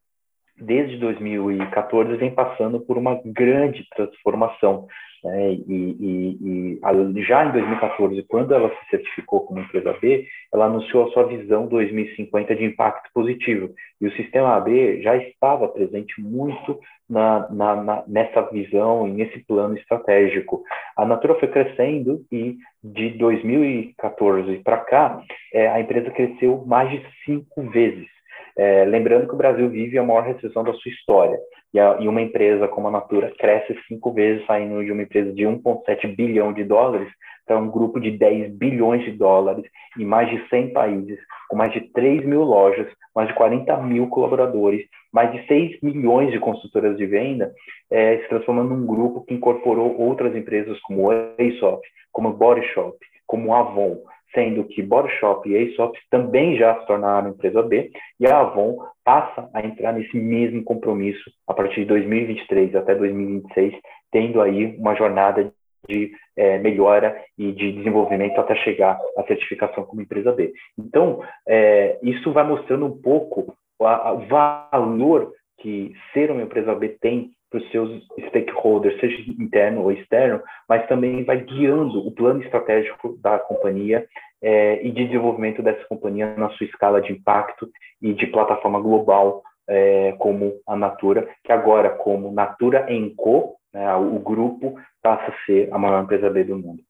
desde 0.65 0.97
2014, 0.99 2.17
vem 2.17 2.35
passando 2.35 2.81
por 2.81 2.97
uma 2.97 3.21
grande 3.25 3.87
transformação. 3.95 4.87
Né? 5.25 5.53
E, 5.53 5.97
e, 6.01 6.79
e, 6.81 7.23
já 7.23 7.45
em 7.45 7.53
2014, 7.53 8.23
quando 8.25 8.55
ela 8.55 8.69
se 8.69 8.91
certificou 8.91 9.41
como 9.41 9.61
empresa 9.61 9.93
B, 10.01 10.27
ela 10.53 10.67
anunciou 10.67 11.05
a 11.05 11.11
sua 11.13 11.25
visão 11.25 11.67
2050 11.67 12.55
de 12.57 12.65
impacto 12.65 13.11
positivo. 13.15 13.71
E 14.01 14.07
o 14.07 14.13
sistema 14.13 14.57
AB 14.57 15.01
já 15.03 15.17
estava 15.17 15.69
presente 15.69 16.21
muito 16.21 16.79
na, 17.09 17.49
na, 17.51 17.77
na, 17.77 18.05
nessa 18.07 18.43
visão 18.51 19.07
e 19.07 19.13
nesse 19.13 19.39
plano 19.45 19.77
estratégico. 19.77 20.63
A 20.97 21.05
Natura 21.05 21.39
foi 21.39 21.49
crescendo 21.49 22.25
e 22.33 22.57
de 22.83 23.11
2014 23.11 24.59
para 24.65 24.79
cá, 24.79 25.23
é, 25.53 25.69
a 25.69 25.81
empresa 25.81 26.11
cresceu 26.11 26.65
mais 26.67 26.91
de 26.91 27.07
cinco 27.25 27.63
vezes. 27.71 28.09
É, 28.57 28.85
lembrando 28.85 29.27
que 29.27 29.35
o 29.35 29.39
Brasil 29.39 29.69
vive 29.69 29.99
a 29.99 30.03
maior 30.03 30.25
recessão 30.25 30.63
da 30.63 30.73
sua 30.75 30.91
história. 30.91 31.39
E, 31.73 31.81
a, 31.81 31.97
e, 32.01 32.09
uma 32.09 32.21
empresa 32.21 32.69
como 32.69 32.89
a 32.89 32.91
Natura 32.91 33.33
cresce 33.39 33.75
cinco 33.89 34.13
vezes, 34.13 34.45
saindo 34.47 34.85
de 34.85 34.93
uma 34.93 35.03
empresa 35.03 35.33
de 35.33 35.45
1,7 35.45 36.15
bilhão 36.15 36.53
de 36.53 36.65
dólares 36.65 37.09
para 37.47 37.59
um 37.59 37.71
grupo 37.71 37.99
de 37.99 38.11
10 38.11 38.53
bilhões 38.57 39.05
de 39.05 39.13
dólares 39.13 39.65
em 39.99 40.05
mais 40.05 40.29
de 40.31 40.47
100 40.49 40.73
países, 40.73 41.19
com 41.49 41.57
mais 41.57 41.73
de 41.73 41.81
3 41.93 42.25
mil 42.25 42.43
lojas, 42.43 42.87
mais 43.15 43.29
de 43.29 43.35
40 43.35 43.77
mil 43.79 44.09
colaboradores, 44.09 44.87
mais 45.13 45.33
de 45.33 45.47
6 45.47 45.81
milhões 45.83 46.31
de 46.31 46.39
consultoras 46.39 46.97
de 46.97 47.07
venda, 47.07 47.53
é, 47.91 48.19
se 48.19 48.29
transformando 48.29 48.75
num 48.75 48.87
grupo 48.87 49.25
que 49.25 49.35
incorporou 49.35 49.99
outras 49.99 50.35
empresas 50.37 50.79
como 50.81 51.11
Aesop, 51.11 51.83
como 52.11 52.33
Body 52.33 52.67
Shop, 52.69 52.97
como 53.27 53.55
Avon, 53.55 53.99
sendo 54.35 54.65
que 54.65 54.83
Body 54.83 55.11
Shop 55.19 55.49
e 55.49 55.57
Aesop 55.57 55.99
também 56.11 56.57
já 56.57 56.79
se 56.81 56.87
tornaram 56.87 57.31
empresa 57.31 57.63
B, 57.63 57.91
e 58.19 58.27
a 58.27 58.41
Avon 58.41 58.79
passa 59.05 59.49
a 59.53 59.65
entrar 59.65 59.93
nesse 59.93 60.17
mesmo 60.17 60.63
compromisso 60.65 61.31
a 61.47 61.55
partir 61.55 61.81
de 61.81 61.87
2023 61.87 62.75
até 62.75 62.95
2026, 62.95 63.75
tendo 64.11 64.41
aí 64.41 64.77
uma 64.77 64.95
jornada 64.95 65.53
de 65.89 66.13
é, 66.37 66.59
melhora 66.59 67.21
e 67.37 67.53
de 67.53 67.73
desenvolvimento 67.73 68.39
até 68.39 68.55
chegar 68.57 68.99
à 69.17 69.23
certificação 69.25 69.85
como 69.85 70.03
empresa 70.03 70.33
B. 70.33 70.53
Então, 70.79 71.23
é, 71.47 71.99
isso 72.03 72.33
vai 72.33 72.45
mostrando 72.45 72.87
um 72.87 73.03
pouco 73.03 73.55
o 73.79 74.27
valor 74.29 75.33
que 75.59 75.93
ser 76.13 76.31
uma 76.31 76.43
empresa 76.43 76.75
B 76.75 76.97
tem 77.01 77.33
para 77.53 77.61
os 77.61 77.71
seus 77.71 78.03
stakeholders, 78.29 78.99
seja 78.99 79.31
interno 79.39 79.83
ou 79.83 79.93
externo, 79.93 80.43
mas 80.67 80.87
também 80.89 81.23
vai 81.23 81.45
guiando 81.45 81.99
o 81.99 82.11
plano 82.11 82.43
estratégico 82.43 83.19
da 83.23 83.39
companhia 83.39 84.07
é, 84.41 84.85
e 84.85 84.91
de 84.91 85.05
desenvolvimento 85.05 85.63
dessa 85.63 85.85
companhia 85.85 86.35
na 86.35 86.49
sua 86.53 86.67
escala 86.67 87.03
de 87.03 87.13
impacto 87.13 87.71
e 88.01 88.15
de 88.15 88.27
plataforma 88.29 88.81
global, 88.81 89.43
é, 89.69 90.13
como 90.19 90.55
a 90.67 90.75
Natura, 90.75 91.29
que 91.45 91.53
agora, 91.53 91.91
como 91.91 92.33
Natura 92.33 92.87
Co, 93.17 93.57
né, 93.73 93.95
o 93.97 94.19
grupo 94.19 94.75
passa 95.03 95.31
a 95.31 95.47
ser 95.47 95.69
a 95.71 95.79
maior 95.79 96.03
empresa 96.03 96.31
B 96.31 96.45
do 96.45 96.57
mundo. 96.57 96.83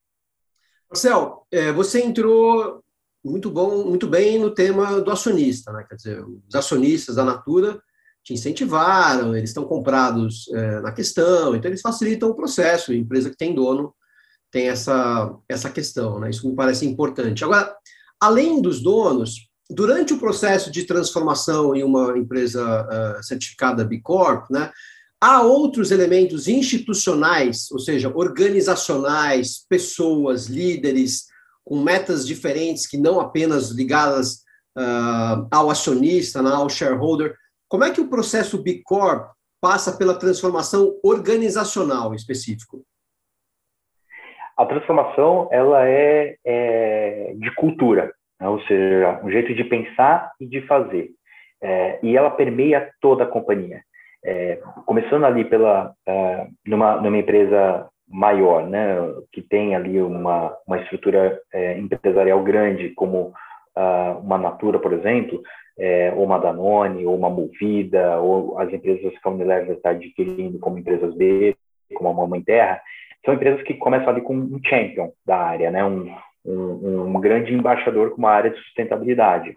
Marcel, 0.89 1.45
é, 1.51 1.73
você 1.73 2.05
entrou 2.05 2.81
muito 3.25 3.51
bom, 3.51 3.85
muito 3.85 4.07
bem 4.07 4.39
no 4.39 4.55
tema 4.55 5.01
do 5.01 5.11
acionista, 5.11 5.73
né? 5.73 5.85
Quer 5.89 5.95
dizer, 5.95 6.25
os 6.25 6.55
acionistas 6.55 7.17
da 7.17 7.25
Natura 7.25 7.81
te 8.25 8.33
incentivaram, 8.33 9.37
eles 9.37 9.51
estão 9.51 9.65
comprados 9.65 10.49
é, 10.53 10.81
na 10.81 10.93
questão, 10.93 11.55
então 11.55 11.71
eles 11.71 11.81
facilitam 11.81 12.31
o 12.31 12.35
processo. 12.35 12.93
A 12.93 12.95
empresa 12.95 13.31
que 13.31 13.37
tem 13.37 13.55
dono 13.55 13.95
tem 14.51 14.69
essa, 14.69 15.35
essa 15.49 15.71
questão, 15.71 16.21
né? 16.21 16.31
Isso 16.31 16.49
me 16.49 16.55
parece 16.55 16.87
importante. 16.87 17.43
Agora, 17.43 17.75
além 18.21 18.61
dos 18.61 18.81
donos, 18.81 19.49
durante 19.69 20.13
o 20.13 20.19
processo 20.19 20.71
de 20.71 20.85
transformação 20.85 21.75
em 21.75 21.83
uma 21.83 22.17
empresa 22.17 22.63
uh, 22.63 23.23
certificada 23.23 23.85
B 23.85 24.01
Corp, 24.01 24.51
né, 24.51 24.71
há 25.21 25.43
outros 25.43 25.91
elementos 25.91 26.47
institucionais, 26.47 27.71
ou 27.71 27.79
seja, 27.79 28.13
organizacionais, 28.15 29.65
pessoas, 29.69 30.47
líderes 30.47 31.25
com 31.65 31.83
metas 31.83 32.27
diferentes 32.27 32.87
que 32.87 32.99
não 32.99 33.21
apenas 33.21 33.71
ligadas 33.71 34.43
uh, 34.77 35.47
ao 35.51 35.71
acionista, 35.71 36.43
né, 36.43 36.51
ao 36.51 36.69
shareholder, 36.69 37.35
como 37.73 37.85
é 37.85 37.91
que 37.91 38.03
o 38.03 38.11
processo 38.11 38.63
B 38.63 38.83
Corp 38.85 39.31
passa 39.59 39.97
pela 39.97 40.19
transformação 40.19 40.95
organizacional 41.03 42.13
específico? 42.13 42.83
A 44.59 44.67
transformação 44.67 45.49
ela 45.51 45.89
é, 45.89 46.37
é 46.45 47.33
de 47.35 47.51
cultura, 47.55 48.13
né? 48.39 48.47
ou 48.47 48.61
seja, 48.65 49.23
um 49.25 49.31
jeito 49.31 49.55
de 49.55 49.65
pensar 49.65 50.33
e 50.39 50.47
de 50.47 50.61
fazer. 50.67 51.13
É, 51.63 51.99
e 52.03 52.15
ela 52.15 52.33
permeia 52.33 52.93
toda 53.01 53.25
a 53.25 53.27
companhia. 53.27 53.81
É, 54.23 54.61
começando 54.85 55.25
ali 55.25 55.43
pela 55.43 55.95
uh, 56.07 56.53
numa, 56.67 56.97
numa 57.01 57.17
empresa 57.17 57.89
maior, 58.07 58.69
né, 58.69 58.97
que 59.33 59.41
tem 59.41 59.75
ali 59.75 59.99
uma, 59.99 60.55
uma 60.67 60.79
estrutura 60.79 61.41
é, 61.51 61.79
empresarial 61.79 62.43
grande, 62.43 62.91
como 62.91 63.33
uh, 63.77 64.19
uma 64.19 64.39
Natura, 64.39 64.79
por 64.79 64.93
exemplo, 64.93 65.43
é, 65.79 66.13
ou 66.15 66.25
uma 66.25 66.39
Danone, 66.39 67.07
ou 67.07 67.17
uma 67.17 67.31
Movida, 67.31 68.19
ou 68.19 68.59
as 68.59 68.73
empresas 68.73 69.13
que 69.13 69.29
a 69.29 69.31
Unilever 69.31 69.77
está 69.77 69.91
adquirindo 69.91 70.59
como 70.59 70.79
empresas 70.79 71.15
B, 71.15 71.57
como 71.95 72.11
a 72.11 72.15
Mamãe 72.15 72.43
Terra, 72.43 72.81
são 73.25 73.35
empresas 73.35 73.63
que 73.63 73.75
começam 73.75 74.09
ali 74.09 74.21
com 74.21 74.35
um 74.35 74.61
champion 74.65 75.11
da 75.25 75.37
área, 75.37 75.71
né? 75.71 75.85
um, 75.85 76.13
um, 76.45 77.07
um 77.07 77.21
grande 77.21 77.55
embaixador 77.55 78.11
com 78.11 78.19
uma 78.19 78.31
área 78.31 78.51
de 78.51 78.59
sustentabilidade, 78.59 79.57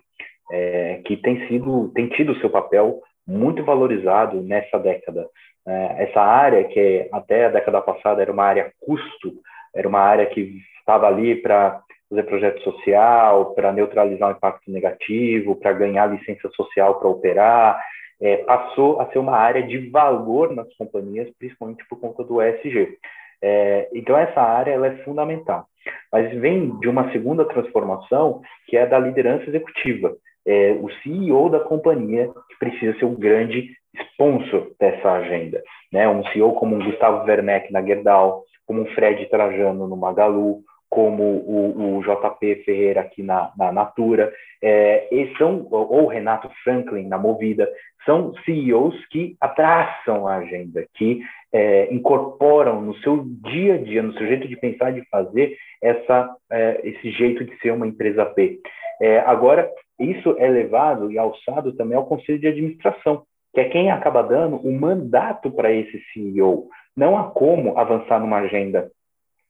é, 0.52 1.02
que 1.06 1.18
tem 1.18 1.48
sido, 1.48 1.92
tem 1.96 2.08
tido 2.10 2.40
seu 2.40 2.50
papel 2.50 3.02
muito 3.28 3.64
valorizado 3.64 4.42
nessa 4.42 4.78
década. 4.78 5.28
É, 5.68 6.04
essa 6.04 6.22
área, 6.22 6.64
que 6.66 7.10
até 7.12 7.46
a 7.46 7.50
década 7.50 7.82
passada 7.82 8.22
era 8.22 8.32
uma 8.32 8.44
área 8.44 8.72
custo, 8.80 9.34
era 9.74 9.88
uma 9.88 10.00
área 10.00 10.26
que 10.28 10.60
estava 10.80 11.08
ali 11.08 11.36
para 11.36 11.82
fazer 12.16 12.24
projeto 12.24 12.62
social, 12.64 13.54
para 13.54 13.74
neutralizar 13.74 14.30
o 14.30 14.32
impacto 14.32 14.72
negativo, 14.72 15.56
para 15.56 15.74
ganhar 15.74 16.08
licença 16.08 16.50
social 16.56 16.96
para 16.96 17.10
operar, 17.10 17.80
é, 18.22 18.38
passou 18.38 19.02
a 19.02 19.12
ser 19.12 19.20
uma 19.20 19.36
área 19.36 19.62
de 19.62 19.90
valor 19.90 20.56
nas 20.56 20.74
companhias, 20.78 21.30
principalmente 21.38 21.86
por 21.90 22.00
conta 22.00 22.24
do 22.24 22.42
ESG. 22.42 22.98
É, 23.42 23.90
então, 23.94 24.18
essa 24.18 24.42
área 24.42 24.72
ela 24.72 24.88
é 24.88 24.98
fundamental. 25.04 25.66
Mas 26.12 26.34
vem 26.40 26.80
de 26.80 26.88
uma 26.88 27.12
segunda 27.12 27.46
transformação, 27.46 28.42
que 28.68 28.78
é 28.78 28.86
da 28.86 28.98
liderança 28.98 29.46
executiva. 29.50 30.16
É, 30.48 30.72
o 30.72 30.90
CEO 31.02 31.50
da 31.50 31.60
companhia 31.60 32.30
que 32.50 32.58
precisa 32.58 32.98
ser 32.98 33.06
o 33.06 33.18
grande 33.18 33.76
sponsor 34.12 34.72
dessa 34.80 35.12
agenda. 35.12 35.62
Né? 35.92 36.08
Um 36.08 36.24
CEO 36.28 36.54
como 36.54 36.76
um 36.76 36.84
Gustavo 36.84 37.26
Werneck 37.26 37.72
na 37.72 37.82
Gerdau, 37.82 38.44
como 38.66 38.82
um 38.82 38.86
Fred 38.88 39.26
Trajano 39.28 39.88
no 39.88 39.98
Magalu, 39.98 40.64
como 40.96 41.24
o, 41.24 41.98
o 41.98 42.02
JP 42.02 42.64
Ferreira 42.64 43.02
aqui 43.02 43.22
na, 43.22 43.52
na 43.58 43.70
Natura, 43.70 44.32
é, 44.64 45.10
são, 45.38 45.68
ou 45.70 46.08
Renato 46.08 46.50
Franklin 46.64 47.06
na 47.06 47.18
Movida, 47.18 47.70
são 48.06 48.34
CEOs 48.46 48.96
que 49.08 49.36
abraçam 49.42 50.26
a 50.26 50.38
agenda, 50.38 50.86
que 50.96 51.20
é, 51.52 51.94
incorporam 51.94 52.82
no 52.82 52.96
seu 53.00 53.26
dia 53.44 53.76
a 53.76 53.78
dia, 53.78 54.02
no 54.02 54.14
seu 54.14 54.26
jeito 54.26 54.48
de 54.48 54.56
pensar 54.56 54.94
de 54.94 55.04
fazer, 55.10 55.58
essa, 55.84 56.34
é, 56.50 56.80
esse 56.86 57.12
jeito 57.12 57.44
de 57.44 57.54
ser 57.60 57.72
uma 57.72 57.86
empresa 57.86 58.24
B. 58.24 58.62
É, 59.02 59.20
agora, 59.20 59.70
isso 60.00 60.34
é 60.40 60.48
levado 60.48 61.12
e 61.12 61.18
alçado 61.18 61.74
também 61.74 61.98
ao 61.98 62.06
Conselho 62.06 62.40
de 62.40 62.48
Administração, 62.48 63.24
que 63.54 63.60
é 63.60 63.66
quem 63.66 63.92
acaba 63.92 64.22
dando 64.22 64.56
o 64.56 64.72
mandato 64.72 65.52
para 65.52 65.74
esse 65.74 66.02
CEO. 66.14 66.70
Não 66.96 67.18
há 67.18 67.26
como 67.32 67.78
avançar 67.78 68.22
numa 68.22 68.38
agenda 68.38 68.90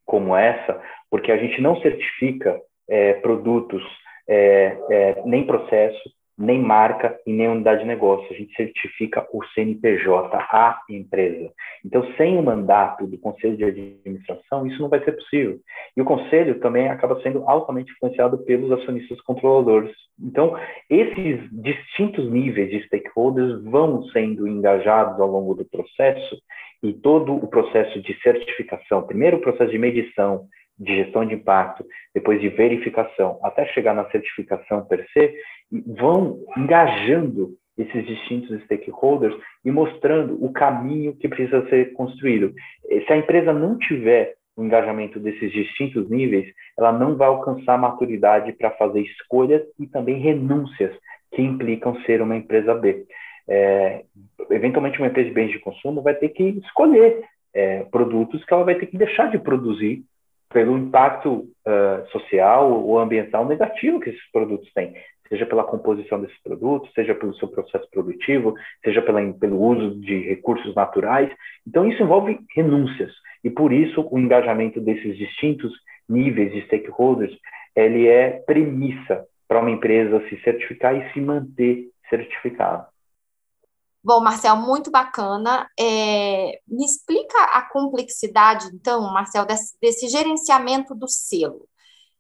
como 0.05 0.35
essa, 0.35 0.81
porque 1.09 1.31
a 1.31 1.37
gente 1.37 1.61
não 1.61 1.79
certifica 1.81 2.59
é, 2.89 3.13
produtos, 3.13 3.83
é, 4.27 4.77
é, 4.89 5.21
nem 5.25 5.45
processo, 5.45 6.01
nem 6.37 6.61
marca 6.61 7.17
e 7.25 7.31
nem 7.31 7.47
unidade 7.47 7.81
de 7.81 7.87
negócio. 7.87 8.27
A 8.29 8.37
gente 8.37 8.53
certifica 8.55 9.25
o 9.31 9.43
CNPJ, 9.53 10.35
a 10.51 10.81
empresa. 10.89 11.49
Então, 11.83 12.05
sem 12.17 12.37
o 12.37 12.43
mandato 12.43 13.07
do 13.07 13.17
conselho 13.17 13.55
de 13.55 13.63
administração, 13.63 14.67
isso 14.67 14.81
não 14.81 14.89
vai 14.89 15.03
ser 15.03 15.13
possível. 15.13 15.59
E 15.95 16.01
o 16.01 16.05
conselho 16.05 16.59
também 16.59 16.89
acaba 16.89 17.21
sendo 17.21 17.47
altamente 17.47 17.91
influenciado 17.93 18.37
pelos 18.39 18.71
acionistas 18.71 19.19
controladores. 19.21 19.95
Então, 20.19 20.57
esses 20.89 21.39
distintos 21.51 22.29
níveis 22.29 22.69
de 22.69 22.85
stakeholders 22.85 23.63
vão 23.63 24.03
sendo 24.09 24.47
engajados 24.47 25.19
ao 25.19 25.27
longo 25.27 25.55
do 25.55 25.65
processo 25.65 26.37
e 26.83 26.93
todo 26.93 27.33
o 27.33 27.47
processo 27.47 28.01
de 28.01 28.19
certificação, 28.21 29.03
primeiro 29.03 29.37
o 29.37 29.41
processo 29.41 29.71
de 29.71 29.77
medição, 29.77 30.45
de 30.77 30.95
gestão 30.95 31.25
de 31.25 31.35
impacto, 31.35 31.85
depois 32.13 32.41
de 32.41 32.49
verificação, 32.49 33.39
até 33.43 33.65
chegar 33.67 33.93
na 33.93 34.09
certificação 34.09 34.85
per 34.85 35.05
se, 35.11 35.33
vão 35.97 36.39
engajando 36.57 37.51
esses 37.77 38.05
distintos 38.05 38.61
stakeholders 38.63 39.35
e 39.63 39.71
mostrando 39.71 40.43
o 40.43 40.51
caminho 40.51 41.15
que 41.15 41.27
precisa 41.27 41.67
ser 41.69 41.93
construído. 41.93 42.53
Se 43.05 43.13
a 43.13 43.17
empresa 43.17 43.53
não 43.53 43.77
tiver 43.77 44.35
o 44.55 44.63
engajamento 44.63 45.19
desses 45.19 45.51
distintos 45.51 46.09
níveis, 46.09 46.47
ela 46.77 46.91
não 46.91 47.17
vai 47.17 47.27
alcançar 47.27 47.77
maturidade 47.77 48.53
para 48.53 48.71
fazer 48.71 49.01
escolhas 49.01 49.61
e 49.77 49.87
também 49.87 50.19
renúncias 50.19 50.95
que 51.33 51.41
implicam 51.41 51.99
ser 52.03 52.21
uma 52.21 52.37
empresa 52.37 52.73
B. 52.73 53.05
é, 53.47 54.03
eventualmente 54.49 54.97
uma 54.97 55.07
empresa 55.07 55.27
de 55.29 55.33
bens 55.33 55.51
de 55.51 55.59
consumo 55.59 56.01
vai 56.01 56.15
ter 56.15 56.29
que 56.29 56.43
escolher 56.63 57.23
é, 57.53 57.83
produtos 57.85 58.43
que 58.43 58.53
ela 58.53 58.63
vai 58.63 58.75
ter 58.75 58.87
que 58.87 58.97
deixar 58.97 59.29
de 59.31 59.39
produzir 59.39 60.03
pelo 60.55 60.77
impacto 60.77 61.49
uh, 61.67 62.07
social 62.11 62.71
ou 62.71 62.99
ambiental 62.99 63.45
negativo 63.45 63.99
que 63.99 64.09
esses 64.09 64.31
produtos 64.31 64.71
têm, 64.73 64.93
seja 65.27 65.45
pela 65.45 65.63
composição 65.63 66.21
desses 66.21 66.41
produtos, 66.41 66.93
seja 66.93 67.13
pelo 67.13 67.33
seu 67.35 67.47
processo 67.47 67.85
produtivo, 67.91 68.53
seja 68.83 69.01
pela, 69.01 69.21
pelo 69.33 69.59
uso 69.59 69.99
de 69.99 70.19
recursos 70.29 70.73
naturais. 70.73 71.29
Então, 71.67 71.85
isso 71.87 72.01
envolve 72.01 72.39
renúncias. 72.55 73.11
E 73.43 73.49
por 73.49 73.73
isso, 73.73 74.07
o 74.09 74.17
engajamento 74.17 74.79
desses 74.79 75.17
distintos 75.17 75.73
níveis 76.07 76.53
de 76.53 76.61
stakeholders, 76.61 77.35
ele 77.75 78.07
é 78.07 78.41
premissa 78.45 79.25
para 79.47 79.59
uma 79.59 79.71
empresa 79.71 80.23
se 80.29 80.39
certificar 80.41 80.95
e 80.95 81.11
se 81.11 81.19
manter 81.19 81.89
certificada. 82.09 82.87
Bom, 84.05 84.19
Marcel, 84.21 84.55
muito 84.57 84.91
bacana. 84.91 85.67
É, 85.79 86.61
me 86.67 86.85
explica 86.85 87.39
a 87.45 87.63
complexidade, 87.63 88.67
então, 88.71 89.01
Marcel, 89.11 89.47
desse, 89.47 89.75
desse, 89.81 90.07
gerenciamento 90.09 90.93
do 90.93 91.07
selo. 91.07 91.67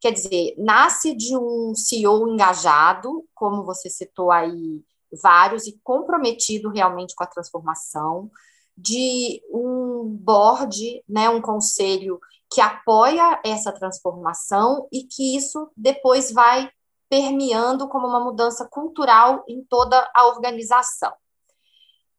Quer 0.01 0.11
dizer, 0.11 0.55
nasce 0.57 1.15
de 1.15 1.37
um 1.37 1.75
CEO 1.75 2.27
engajado, 2.27 3.23
como 3.35 3.63
você 3.63 3.87
citou 3.87 4.31
aí 4.31 4.83
vários, 5.21 5.67
e 5.67 5.79
comprometido 5.83 6.69
realmente 6.71 7.13
com 7.13 7.23
a 7.23 7.27
transformação, 7.27 8.31
de 8.75 9.43
um 9.51 10.05
board, 10.09 11.03
né, 11.07 11.29
um 11.29 11.39
conselho 11.39 12.19
que 12.51 12.61
apoia 12.61 13.39
essa 13.45 13.71
transformação 13.71 14.87
e 14.91 15.03
que 15.03 15.37
isso 15.37 15.69
depois 15.77 16.31
vai 16.31 16.67
permeando 17.07 17.87
como 17.87 18.07
uma 18.07 18.23
mudança 18.23 18.67
cultural 18.67 19.43
em 19.47 19.63
toda 19.63 20.09
a 20.15 20.25
organização. 20.29 21.13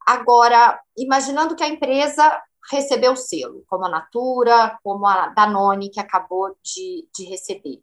Agora, 0.07 0.81
imaginando 0.97 1.57
que 1.57 1.65
a 1.65 1.69
empresa 1.69 2.41
recebeu 2.71 3.13
o 3.13 3.17
selo, 3.17 3.65
como 3.67 3.85
a 3.85 3.89
Natura, 3.89 4.79
como 4.83 5.07
a 5.07 5.29
Danone, 5.29 5.91
que 5.91 6.01
acabou 6.01 6.57
de, 6.63 7.09
de 7.15 7.25
receber. 7.25 7.83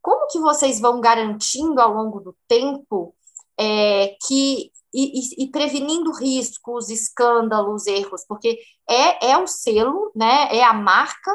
Como 0.00 0.26
que 0.28 0.38
vocês 0.38 0.80
vão 0.80 1.00
garantindo 1.00 1.80
ao 1.80 1.92
longo 1.92 2.20
do 2.20 2.36
tempo 2.48 3.14
é, 3.58 4.16
que 4.26 4.72
e, 4.94 5.42
e, 5.42 5.44
e, 5.44 5.50
prevenindo 5.50 6.12
riscos, 6.12 6.90
escândalos, 6.90 7.86
erros, 7.86 8.26
porque 8.28 8.58
é, 8.88 9.30
é 9.30 9.38
o 9.38 9.46
selo, 9.46 10.12
né, 10.14 10.54
é 10.54 10.62
a 10.62 10.74
marca 10.74 11.30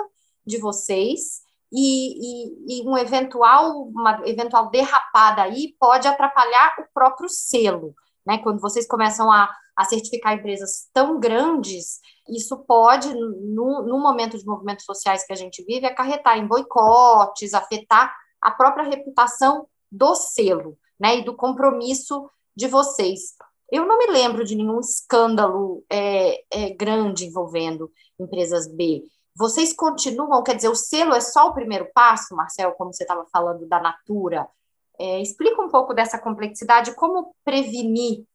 de 0.46 0.60
vocês, 0.60 1.42
e, 1.72 2.80
e, 2.80 2.88
um 2.88 2.96
eventual, 2.96 3.82
uma 3.90 4.22
eventual 4.26 4.70
derrapada 4.70 5.42
aí 5.42 5.76
pode 5.80 6.08
atrapalhar 6.08 6.76
o 6.80 6.86
próprio 6.94 7.28
selo, 7.28 7.96
né, 8.26 8.38
quando 8.38 8.62
vocês 8.62 8.88
começam 8.88 9.32
a 9.32 9.50
a 9.78 9.86
certificar 9.86 10.34
empresas 10.34 10.90
tão 10.92 11.20
grandes, 11.20 12.00
isso 12.28 12.58
pode, 12.66 13.14
no, 13.14 13.84
no 13.84 14.00
momento 14.00 14.36
de 14.36 14.46
movimentos 14.46 14.86
sociais 14.86 15.24
que 15.24 15.32
a 15.32 15.36
gente 15.36 15.64
vive, 15.64 15.86
acarretar 15.86 16.38
em 16.38 16.48
boicotes, 16.48 17.54
afetar 17.54 18.12
a 18.42 18.50
própria 18.50 18.86
reputação 18.86 19.68
do 19.92 20.16
selo, 20.16 20.78
né, 21.00 21.18
e 21.18 21.24
do 21.24 21.36
compromisso 21.36 22.28
de 22.56 22.68
vocês. 22.68 23.36
Eu 23.72 23.86
não 23.86 24.00
me 24.00 24.08
lembro 24.08 24.44
de 24.44 24.56
nenhum 24.56 24.80
escândalo 24.80 25.86
é, 25.90 26.44
é, 26.52 26.70
grande 26.72 27.26
envolvendo 27.26 27.92
empresas 28.20 28.68
B. 28.68 29.04
Vocês 29.36 29.74
continuam, 29.74 30.42
quer 30.42 30.56
dizer, 30.56 30.70
o 30.70 30.76
selo 30.76 31.14
é 31.14 31.22
só 31.22 31.50
o 31.50 31.54
primeiro 31.54 31.88
passo, 31.94 32.36
Marcel, 32.36 32.72
como 32.72 32.92
você 32.92 33.04
estava 33.04 33.28
falando 33.32 33.68
da 33.68 33.80
Natura. 33.80 34.48
É, 35.00 35.22
explica 35.22 35.62
um 35.62 35.70
pouco 35.70 35.94
dessa 35.94 36.18
complexidade, 36.18 36.96
como 36.96 37.36
prevenir 37.46 38.26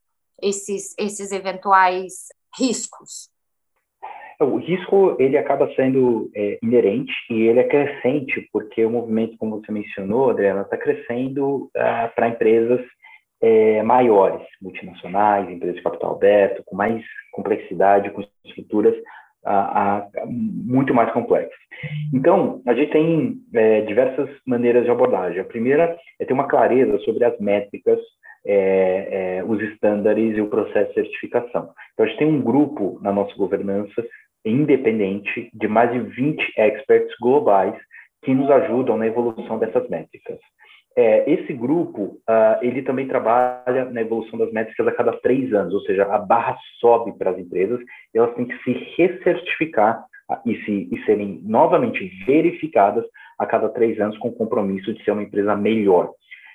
esses, 0.42 0.94
esses 0.98 1.32
eventuais 1.32 2.28
riscos? 2.58 3.30
O 4.40 4.56
risco 4.56 5.16
ele 5.20 5.38
acaba 5.38 5.72
sendo 5.74 6.30
é, 6.34 6.58
inerente 6.62 7.12
e 7.30 7.42
ele 7.42 7.60
é 7.60 7.64
crescente 7.68 8.48
porque 8.52 8.84
o 8.84 8.90
movimento, 8.90 9.36
como 9.38 9.60
você 9.60 9.70
mencionou, 9.70 10.30
Adriana, 10.30 10.62
está 10.62 10.76
crescendo 10.76 11.70
ah, 11.76 12.10
para 12.14 12.28
empresas 12.28 12.80
é, 13.40 13.82
maiores, 13.82 14.46
multinacionais, 14.60 15.48
empresas 15.48 15.76
de 15.76 15.82
capital 15.82 16.14
aberto, 16.14 16.62
com 16.64 16.74
mais 16.74 17.04
complexidade, 17.32 18.10
com 18.10 18.24
estruturas 18.44 18.94
ah, 19.44 20.06
ah, 20.14 20.24
muito 20.26 20.94
mais 20.94 21.12
complexas. 21.12 21.58
Então, 22.14 22.62
a 22.66 22.74
gente 22.74 22.92
tem 22.92 23.36
é, 23.54 23.80
diversas 23.82 24.28
maneiras 24.46 24.84
de 24.84 24.90
abordagem. 24.90 25.40
A 25.40 25.44
primeira 25.44 25.96
é 26.20 26.24
ter 26.24 26.32
uma 26.32 26.46
clareza 26.46 26.98
sobre 27.00 27.24
as 27.24 27.38
métricas 27.40 27.98
é, 28.44 29.38
é, 29.38 29.44
os 29.44 29.60
estándares 29.60 30.36
e 30.36 30.40
o 30.40 30.48
processo 30.48 30.88
de 30.88 30.94
certificação. 30.94 31.70
Então, 31.92 32.04
a 32.04 32.08
gente 32.08 32.18
tem 32.18 32.28
um 32.28 32.42
grupo 32.42 32.98
na 33.02 33.12
nossa 33.12 33.34
governança 33.36 34.04
independente 34.44 35.50
de 35.54 35.68
mais 35.68 35.92
de 35.92 36.00
20 36.00 36.52
experts 36.56 37.14
globais 37.20 37.74
que 38.24 38.34
nos 38.34 38.50
ajudam 38.50 38.96
na 38.96 39.06
evolução 39.06 39.58
dessas 39.58 39.88
métricas. 39.88 40.38
É, 40.96 41.30
esse 41.30 41.52
grupo, 41.54 42.18
uh, 42.28 42.58
ele 42.60 42.82
também 42.82 43.08
trabalha 43.08 43.86
na 43.86 44.02
evolução 44.02 44.38
das 44.38 44.52
métricas 44.52 44.86
a 44.86 44.92
cada 44.92 45.12
três 45.12 45.52
anos, 45.54 45.72
ou 45.72 45.80
seja, 45.82 46.04
a 46.04 46.18
barra 46.18 46.56
sobe 46.80 47.16
para 47.16 47.30
as 47.30 47.38
empresas, 47.38 47.80
e 48.14 48.18
elas 48.18 48.34
têm 48.34 48.44
que 48.44 48.62
se 48.62 48.72
recertificar 48.98 50.04
uh, 50.30 50.36
e, 50.44 50.56
se, 50.64 50.88
e 50.92 51.04
serem 51.06 51.40
novamente 51.44 52.10
verificadas 52.26 53.04
a 53.38 53.46
cada 53.46 53.70
três 53.70 53.98
anos 54.00 54.18
com 54.18 54.28
o 54.28 54.34
compromisso 54.34 54.92
de 54.92 55.02
ser 55.02 55.12
uma 55.12 55.22
empresa 55.22 55.56
melhor. 55.56 56.12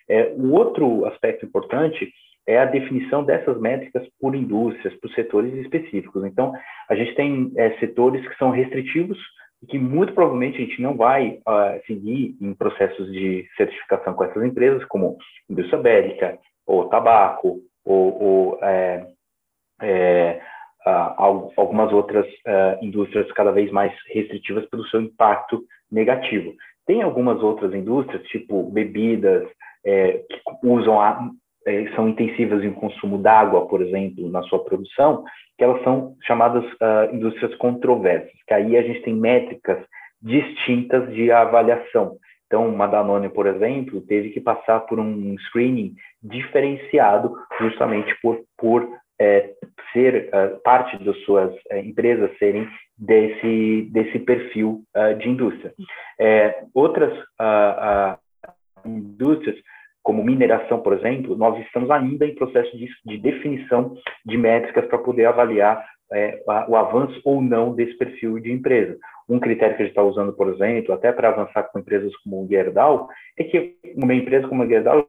É, 0.10 0.34
o 0.36 0.54
outro 0.54 1.06
aspecto 1.06 1.46
importante 1.46 2.12
é 2.48 2.58
a 2.58 2.65
definição 2.65 3.24
dessas 3.24 3.60
métricas 3.60 4.08
por 4.20 4.34
indústrias, 4.34 4.93
por 5.02 5.12
setores 5.12 5.54
específicos. 5.56 6.24
Então, 6.24 6.54
a 6.89 6.96
gente 6.96 7.13
tem 7.15 7.52
é, 7.58 7.78
setores 7.80 8.26
que 8.28 8.38
são 8.38 8.52
restritivos 8.52 9.17
e 9.62 9.65
que 9.65 9.78
muito 9.78 10.13
provavelmente 10.13 10.58
a 10.58 10.65
gente 10.65 10.82
não 10.82 10.96
vai 10.96 11.39
uh, 11.48 11.86
seguir 11.86 12.38
em 12.39 12.54
processos 12.54 13.12
de 13.12 13.46
certificação 13.58 14.13
com 14.13 14.24
essas 14.24 14.43
empresas, 14.43 14.86
como 14.86 15.17
indústria 15.50 15.82
bélica, 15.82 16.38
ou 16.65 16.88
tabaco, 16.89 17.60
ou, 17.84 18.22
ou 18.22 18.60
é, 18.62 19.08
é, 19.82 20.41
uh, 20.86 21.52
algumas 21.58 21.91
outras 21.91 22.26
uh, 22.28 22.84
indústrias 22.84 23.32
cada 23.32 23.52
vez 23.52 23.72
mais 23.72 23.93
restritivas 24.13 24.65
pelo 24.70 24.86
seu 24.88 25.02
impacto 25.02 25.63
negativo. 25.91 26.54
Tem 26.86 27.02
algumas 27.02 27.41
outras 27.41 27.74
indústrias, 27.74 28.24
tipo 28.28 28.72
bebidas, 28.72 29.48
é, 29.86 30.24
que 30.30 30.68
usam 30.68 31.00
a, 31.00 31.30
é, 31.66 31.90
são 31.96 32.10
intensivas 32.10 32.63
em 32.63 32.72
consumo 32.72 33.18
d'água, 33.18 33.68
por 33.68 33.82
exemplo, 33.82 34.30
na 34.30 34.42
sua 34.44 34.63
produção, 34.63 35.24
que 35.58 35.63
elas 35.63 35.84
são 35.84 36.16
chamadas 36.24 36.63
uh, 36.63 37.13
indústrias 37.13 37.54
controversas, 37.56 38.32
que 38.48 38.54
aí 38.54 38.78
a 38.78 38.84
gente 38.84 39.02
tem 39.02 39.16
métricas 39.16 39.80
distintas 40.22 41.13
de 41.13 41.32
avaliação. 41.32 42.18
Então, 42.46 42.68
uma 42.68 42.88
Danone, 42.88 43.30
por 43.30 43.46
exemplo, 43.46 44.02
teve 44.02 44.30
que 44.30 44.40
passar 44.40 44.82
por 44.82 45.00
um 45.00 45.36
screening 45.48 45.94
diferenciado 46.24 47.36
justamente 47.60 48.16
por, 48.22 48.40
por 48.58 48.88
é, 49.20 49.52
ser 49.92 50.30
uh, 50.30 50.62
parte 50.62 50.98
das 51.04 51.18
suas 51.24 51.52
uh, 51.54 51.78
empresas 51.84 52.32
serem 52.38 52.68
desse, 52.98 53.90
desse 53.92 54.20
perfil 54.20 54.84
uh, 54.96 55.18
de 55.18 55.30
indústria. 55.30 55.74
É, 56.20 56.63
outras 56.74 57.13
indústrias 58.89 59.58
como 60.04 60.23
mineração, 60.23 60.80
por 60.80 60.93
exemplo, 60.93 61.36
nós 61.36 61.60
estamos 61.65 61.91
ainda 61.91 62.26
em 62.26 62.34
processo 62.34 62.78
de, 62.78 62.88
de 63.06 63.17
definição 63.17 63.93
de 64.26 64.38
métricas 64.38 64.86
para 64.86 65.00
poder 65.00 65.26
avaliar 65.26 65.86
é, 66.13 66.41
o 66.67 66.76
avanço 66.78 67.19
ou 67.26 67.41
não 67.41 67.76
desse 67.76 67.97
perfil 67.97 68.39
de 68.39 68.52
empresa. 68.52 68.97
Um 69.28 69.39
critério 69.39 69.76
que 69.76 69.82
a 69.82 69.86
gente 69.86 69.91
está 69.91 70.04
usando, 70.04 70.32
por 70.32 70.47
exemplo, 70.54 70.93
até 70.93 71.12
para 71.12 71.28
avançar 71.28 71.63
com 71.63 71.80
empresas 71.80 72.15
como 72.23 72.41
o 72.41 72.47
Gerdau, 72.47 73.10
é 73.38 73.43
que 73.43 73.76
uma 73.97 74.13
empresa 74.13 74.47
como 74.47 74.63
a 74.63 74.67
Gerdau 74.67 75.06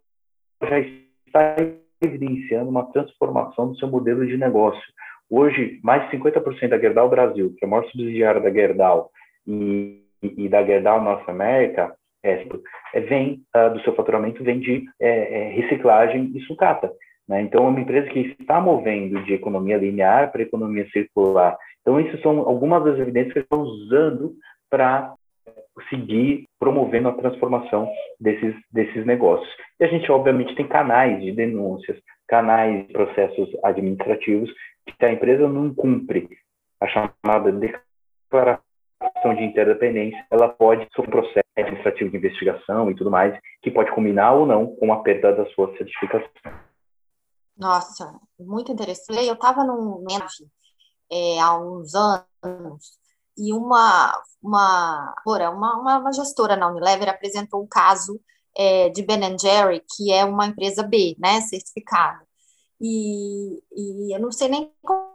já 0.64 0.80
está 0.80 1.56
evidenciando 2.02 2.68
uma 2.68 2.90
transformação 2.90 3.68
do 3.68 3.78
seu 3.78 3.86
modelo 3.86 4.26
de 4.26 4.36
negócio. 4.36 4.82
Hoje, 5.30 5.78
mais 5.84 6.10
de 6.10 6.16
50% 6.16 6.68
da 6.68 6.78
Gerdau 6.78 7.08
Brasil, 7.08 7.54
que 7.56 7.64
é 7.64 7.68
a 7.68 7.70
maior 7.70 7.84
subsidiária 7.84 8.40
da 8.40 8.50
Gerdau, 8.50 9.10
e, 9.46 10.02
e 10.22 10.48
da 10.48 10.64
Gerdau 10.64 11.02
Norte 11.02 11.30
América, 11.30 11.94
é, 12.22 12.44
vem 13.00 13.42
uh, 13.56 13.72
do 13.72 13.80
seu 13.82 13.94
faturamento 13.94 14.42
vem 14.42 14.58
de 14.60 14.84
é, 15.00 15.08
é, 15.08 15.52
reciclagem 15.52 16.32
e 16.34 16.40
sucata. 16.40 16.92
Né? 17.28 17.42
Então, 17.42 17.64
é 17.64 17.68
uma 17.68 17.80
empresa 17.80 18.08
que 18.08 18.36
está 18.40 18.60
movendo 18.60 19.22
de 19.24 19.34
economia 19.34 19.76
linear 19.76 20.32
para 20.32 20.42
economia 20.42 20.88
circular. 20.90 21.56
Então, 21.82 22.00
isso 22.00 22.20
são 22.22 22.40
algumas 22.40 22.82
das 22.84 22.98
evidências 22.98 23.34
que 23.34 23.40
estão 23.40 23.60
usando 23.60 24.34
para 24.70 25.14
seguir 25.88 26.44
promovendo 26.58 27.08
a 27.08 27.14
transformação 27.14 27.88
desses, 28.18 28.54
desses 28.72 29.06
negócios. 29.06 29.48
E 29.78 29.84
a 29.84 29.88
gente, 29.88 30.10
obviamente, 30.10 30.54
tem 30.54 30.66
canais 30.66 31.22
de 31.22 31.30
denúncias, 31.30 31.96
canais 32.26 32.86
de 32.86 32.92
processos 32.92 33.48
administrativos 33.62 34.50
que 34.98 35.04
a 35.04 35.12
empresa 35.12 35.48
não 35.48 35.72
cumpre 35.72 36.28
a 36.80 36.86
chamada 36.86 37.52
declaração 37.52 38.67
de 39.34 39.44
interdependência, 39.44 40.26
ela 40.30 40.48
pode 40.48 40.86
sofrer 40.94 41.08
um 41.08 41.10
processo 41.10 41.46
administrativo 41.56 42.10
de 42.10 42.16
investigação 42.16 42.90
e 42.90 42.94
tudo 42.94 43.10
mais, 43.10 43.38
que 43.62 43.70
pode 43.70 43.90
combinar 43.92 44.32
ou 44.32 44.46
não 44.46 44.74
com 44.76 44.92
a 44.92 45.02
perda 45.02 45.32
da 45.32 45.46
sua 45.50 45.76
certificação. 45.76 46.28
Nossa, 47.56 48.14
muito 48.38 48.72
interessante. 48.72 49.26
Eu 49.26 49.34
estava 49.34 49.64
num 49.64 50.04
é, 51.10 51.40
há 51.40 51.58
uns 51.58 51.94
anos 51.94 52.98
e 53.36 53.52
uma, 53.52 54.20
uma, 54.42 55.14
uma, 55.24 55.98
uma 55.98 56.12
gestora 56.12 56.56
na 56.56 56.68
Unilever 56.68 57.08
apresentou 57.08 57.62
um 57.62 57.66
caso 57.66 58.20
é, 58.56 58.88
de 58.88 59.02
Ben 59.02 59.38
Jerry, 59.38 59.84
que 59.96 60.12
é 60.12 60.24
uma 60.24 60.46
empresa 60.46 60.82
B, 60.82 61.16
né, 61.18 61.40
certificada. 61.42 62.20
E, 62.80 63.60
e 63.72 64.14
eu 64.14 64.20
não 64.20 64.30
sei 64.30 64.48
nem 64.48 64.72
como 64.82 65.08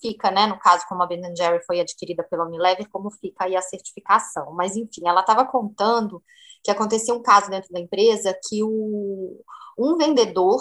fica, 0.00 0.30
né, 0.30 0.46
no 0.46 0.58
caso, 0.58 0.84
como 0.88 1.02
a 1.02 1.06
Ben 1.06 1.34
Jerry 1.36 1.64
foi 1.64 1.80
adquirida 1.80 2.22
pela 2.24 2.44
Unilever, 2.44 2.88
como 2.90 3.10
fica 3.10 3.44
aí 3.44 3.56
a 3.56 3.62
certificação. 3.62 4.52
Mas, 4.52 4.76
enfim, 4.76 5.06
ela 5.06 5.20
estava 5.20 5.44
contando 5.44 6.22
que 6.62 6.70
acontecia 6.70 7.14
um 7.14 7.22
caso 7.22 7.50
dentro 7.50 7.72
da 7.72 7.80
empresa 7.80 8.38
que 8.48 8.62
o, 8.62 9.40
um 9.78 9.96
vendedor 9.96 10.60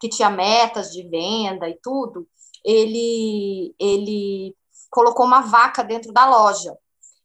que 0.00 0.08
tinha 0.08 0.30
metas 0.30 0.90
de 0.90 1.02
venda 1.08 1.68
e 1.68 1.78
tudo, 1.82 2.26
ele, 2.64 3.74
ele 3.78 4.56
colocou 4.90 5.26
uma 5.26 5.40
vaca 5.40 5.82
dentro 5.82 6.12
da 6.12 6.26
loja. 6.26 6.76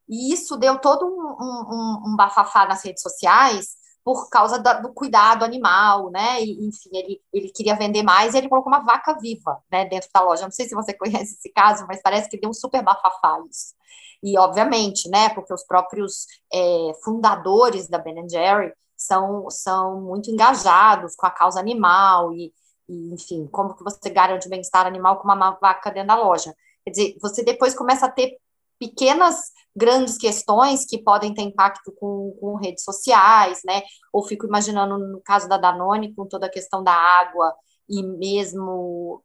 E 0.10 0.34
isso 0.34 0.58
deu 0.58 0.80
todo 0.80 1.06
um, 1.06 1.10
um, 1.10 2.12
um 2.12 2.16
bafafá 2.16 2.68
nas 2.68 2.84
redes 2.84 3.02
sociais 3.02 3.78
por 4.06 4.30
causa 4.30 4.60
da, 4.60 4.74
do 4.74 4.94
cuidado 4.94 5.44
animal, 5.44 6.12
né? 6.12 6.40
E, 6.40 6.68
enfim, 6.68 6.90
ele, 6.94 7.22
ele 7.34 7.50
queria 7.50 7.76
vender 7.76 8.04
mais 8.04 8.36
e 8.36 8.38
ele 8.38 8.48
colocou 8.48 8.72
uma 8.72 8.86
vaca 8.86 9.18
viva 9.20 9.60
né, 9.72 9.84
dentro 9.86 10.08
da 10.14 10.22
loja. 10.22 10.44
Não 10.44 10.52
sei 10.52 10.68
se 10.68 10.76
você 10.76 10.94
conhece 10.96 11.34
esse 11.34 11.52
caso, 11.52 11.88
mas 11.88 12.04
parece 12.04 12.30
que 12.30 12.40
deu 12.40 12.52
um 12.52 12.54
super 12.54 12.84
bafafá 12.84 13.40
isso. 13.50 13.74
E, 14.22 14.38
obviamente, 14.38 15.10
né, 15.10 15.30
porque 15.30 15.52
os 15.52 15.64
próprios 15.64 16.28
é, 16.54 16.92
fundadores 17.04 17.90
da 17.90 17.98
Ben 17.98 18.30
Jerry 18.30 18.72
são, 18.96 19.50
são 19.50 20.00
muito 20.02 20.30
engajados 20.30 21.16
com 21.16 21.26
a 21.26 21.32
causa 21.32 21.60
animal 21.60 22.32
e, 22.32 22.54
e, 22.88 23.12
enfim, 23.12 23.48
como 23.48 23.76
que 23.76 23.84
você 23.84 24.08
garante 24.12 24.46
o 24.46 24.50
bem-estar 24.52 24.86
animal 24.86 25.18
com 25.18 25.24
uma 25.24 25.52
vaca 25.60 25.90
dentro 25.90 26.10
da 26.10 26.16
loja. 26.16 26.56
Quer 26.84 26.92
dizer, 26.92 27.18
você 27.20 27.44
depois 27.44 27.74
começa 27.74 28.06
a 28.06 28.12
ter 28.12 28.38
pequenas, 28.80 29.52
grandes 29.76 30.18
questões 30.18 30.86
que 30.86 31.02
podem 31.02 31.34
ter 31.34 31.42
impacto 31.42 31.92
com, 31.94 32.36
com 32.40 32.56
redes 32.56 32.84
sociais, 32.84 33.62
né? 33.66 33.84
Ou 34.12 34.26
fico 34.26 34.46
imaginando 34.46 34.98
no 34.98 35.22
caso 35.22 35.48
da 35.48 35.58
Danone, 35.58 36.14
com 36.14 36.26
toda 36.26 36.48
a 36.48 36.52
questão 36.52 36.84
da 36.84 36.94
água 36.94 37.54
e 37.90 38.02
mesmo 38.02 39.24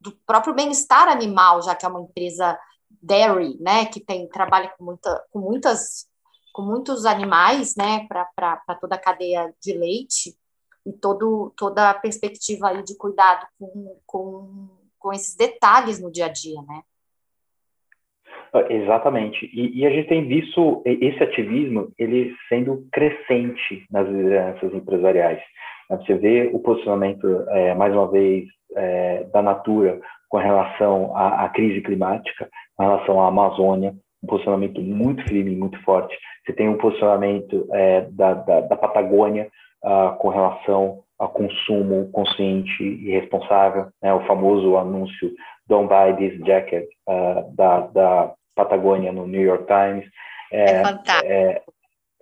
do 0.00 0.12
próprio 0.26 0.54
bem-estar 0.54 1.08
animal, 1.08 1.62
já 1.62 1.74
que 1.74 1.86
é 1.86 1.88
uma 1.88 2.02
empresa 2.02 2.58
dairy, 3.02 3.56
né, 3.60 3.86
que 3.86 4.00
tem 4.00 4.28
trabalha 4.28 4.72
com, 4.76 4.84
muita, 4.84 5.24
com 5.30 5.38
muitas 5.38 6.06
com 6.52 6.62
muitos 6.62 7.06
animais, 7.06 7.74
né, 7.76 8.06
para 8.08 8.76
toda 8.78 8.96
a 8.96 9.00
cadeia 9.00 9.54
de 9.60 9.72
leite 9.72 10.36
e 10.84 10.92
todo, 10.92 11.52
toda 11.56 11.88
a 11.88 11.94
perspectiva 11.94 12.68
aí 12.68 12.82
de 12.82 12.94
cuidado 12.96 13.46
com, 13.58 14.00
com, 14.04 14.68
com 14.98 15.12
esses 15.12 15.34
detalhes 15.34 15.98
no 15.98 16.12
dia 16.12 16.26
a 16.26 16.28
dia, 16.28 16.60
né? 16.62 16.82
Exatamente. 18.68 19.50
E, 19.52 19.80
e, 19.80 19.86
a 19.86 19.90
gente 19.90 20.08
tem 20.08 20.26
visto 20.26 20.82
esse 20.84 21.22
ativismo 21.22 21.90
ele 21.98 22.34
sendo 22.48 22.86
crescente 22.92 23.86
nas 23.90 24.06
lideranças 24.06 24.74
empresariais. 24.74 25.40
Você 25.88 26.14
vê 26.14 26.50
o 26.52 26.58
posicionamento, 26.58 27.26
é, 27.48 27.74
mais 27.74 27.94
uma 27.94 28.10
vez, 28.10 28.44
é, 28.76 29.24
da 29.32 29.42
Natura 29.42 30.00
com 30.28 30.38
relação 30.38 31.16
à, 31.16 31.44
à, 31.44 31.48
crise 31.50 31.80
climática, 31.82 32.48
com 32.76 32.84
relação 32.84 33.20
à 33.20 33.28
Amazônia, 33.28 33.94
um 34.22 34.26
posicionamento 34.26 34.80
muito 34.80 35.22
firme, 35.24 35.54
muito 35.54 35.78
forte. 35.82 36.16
Você 36.44 36.52
tem 36.52 36.68
um 36.68 36.78
posicionamento 36.78 37.66
é, 37.72 38.02
da, 38.10 38.34
da, 38.34 38.60
da, 38.62 38.76
Patagônia 38.76 39.48
uh, 39.84 40.16
com 40.16 40.28
relação 40.28 41.00
ao 41.18 41.28
consumo 41.28 42.10
consciente 42.12 42.82
e 42.82 43.10
responsável, 43.10 43.88
né, 44.02 44.12
o 44.14 44.26
famoso 44.26 44.76
anúncio 44.76 45.30
Don't 45.68 45.88
Buy 45.88 46.16
This 46.16 46.44
Jacket 46.46 46.86
uh, 47.08 47.54
da, 47.54 47.80
da 47.80 48.34
Patagônia 48.54 49.12
no 49.12 49.26
New 49.26 49.42
York 49.42 49.66
Times. 49.66 50.08
É, 50.52 50.64
é 50.64 50.84
fantástico. 50.84 51.32
É, 51.32 51.62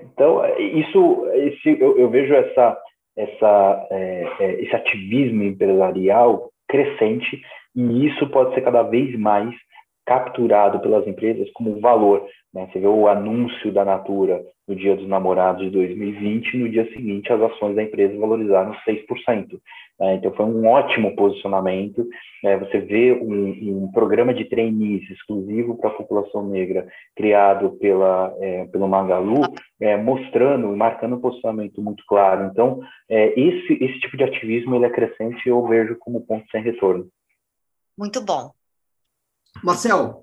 então, 0.00 0.42
isso, 0.58 1.26
esse, 1.34 1.80
eu, 1.80 1.98
eu 1.98 2.08
vejo 2.08 2.34
essa, 2.34 2.78
essa, 3.16 3.86
é, 3.90 4.32
é, 4.40 4.62
esse 4.62 4.74
ativismo 4.74 5.42
empresarial 5.42 6.50
crescente 6.68 7.42
e 7.74 8.06
isso 8.06 8.28
pode 8.30 8.54
ser 8.54 8.62
cada 8.62 8.82
vez 8.82 9.18
mais 9.18 9.54
capturado 10.06 10.80
pelas 10.80 11.06
empresas 11.06 11.48
como 11.52 11.80
valor. 11.80 12.26
Né? 12.52 12.68
Você 12.72 12.80
vê 12.80 12.86
o 12.86 13.06
anúncio 13.06 13.70
da 13.72 13.84
Natura 13.84 14.42
no 14.66 14.74
Dia 14.74 14.96
dos 14.96 15.06
Namorados 15.06 15.62
de 15.62 15.70
2020, 15.70 16.56
no 16.56 16.68
dia 16.68 16.88
seguinte 16.92 17.32
as 17.32 17.40
ações 17.40 17.76
da 17.76 17.82
empresa 17.82 18.18
valorizaram 18.18 18.74
6%. 18.88 19.60
Né? 20.00 20.14
Então 20.14 20.32
foi 20.32 20.46
um 20.46 20.66
ótimo 20.66 21.14
posicionamento. 21.14 22.08
Né? 22.42 22.56
Você 22.58 22.80
vê 22.80 23.12
um, 23.12 23.84
um, 23.84 23.92
programa 23.92 24.32
de 24.32 24.46
trainees 24.46 25.08
exclusivo 25.10 25.76
para 25.76 25.90
a 25.90 25.94
população 25.94 26.48
negra 26.48 26.88
criado 27.14 27.72
pela, 27.72 28.34
é, 28.40 28.64
pelo 28.66 28.88
Magalu, 28.88 29.42
é, 29.78 29.96
mostrando, 29.96 30.74
marcando 30.74 31.16
um 31.16 31.20
posicionamento 31.20 31.82
muito 31.82 32.02
claro. 32.08 32.46
Então 32.50 32.80
é, 33.08 33.38
esse, 33.38 33.74
esse 33.74 34.00
tipo 34.00 34.16
de 34.16 34.24
ativismo 34.24 34.74
ele 34.74 34.86
é 34.86 34.90
crescente 34.90 35.44
e 35.44 35.50
eu 35.50 35.64
vejo 35.66 35.96
como 35.98 36.22
ponto 36.22 36.50
sem 36.50 36.62
retorno. 36.62 37.08
Muito 37.98 38.20
bom. 38.22 38.50
Marcel, 39.62 40.22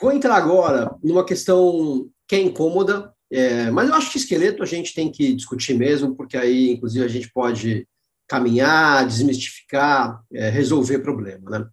vou 0.00 0.12
entrar 0.12 0.34
agora 0.34 0.94
numa 1.02 1.24
questão 1.24 2.06
que 2.28 2.36
é 2.36 2.40
incômoda, 2.40 3.14
é, 3.32 3.70
mas 3.70 3.88
eu 3.88 3.94
acho 3.94 4.10
que 4.10 4.18
esqueleto 4.18 4.62
a 4.62 4.66
gente 4.66 4.94
tem 4.94 5.10
que 5.10 5.34
discutir 5.34 5.74
mesmo, 5.74 6.14
porque 6.14 6.36
aí, 6.36 6.72
inclusive, 6.72 7.04
a 7.04 7.08
gente 7.08 7.30
pode 7.32 7.86
caminhar, 8.28 9.06
desmistificar, 9.06 10.22
é, 10.32 10.48
resolver 10.48 11.00
problema. 11.00 11.50
Né? 11.50 11.66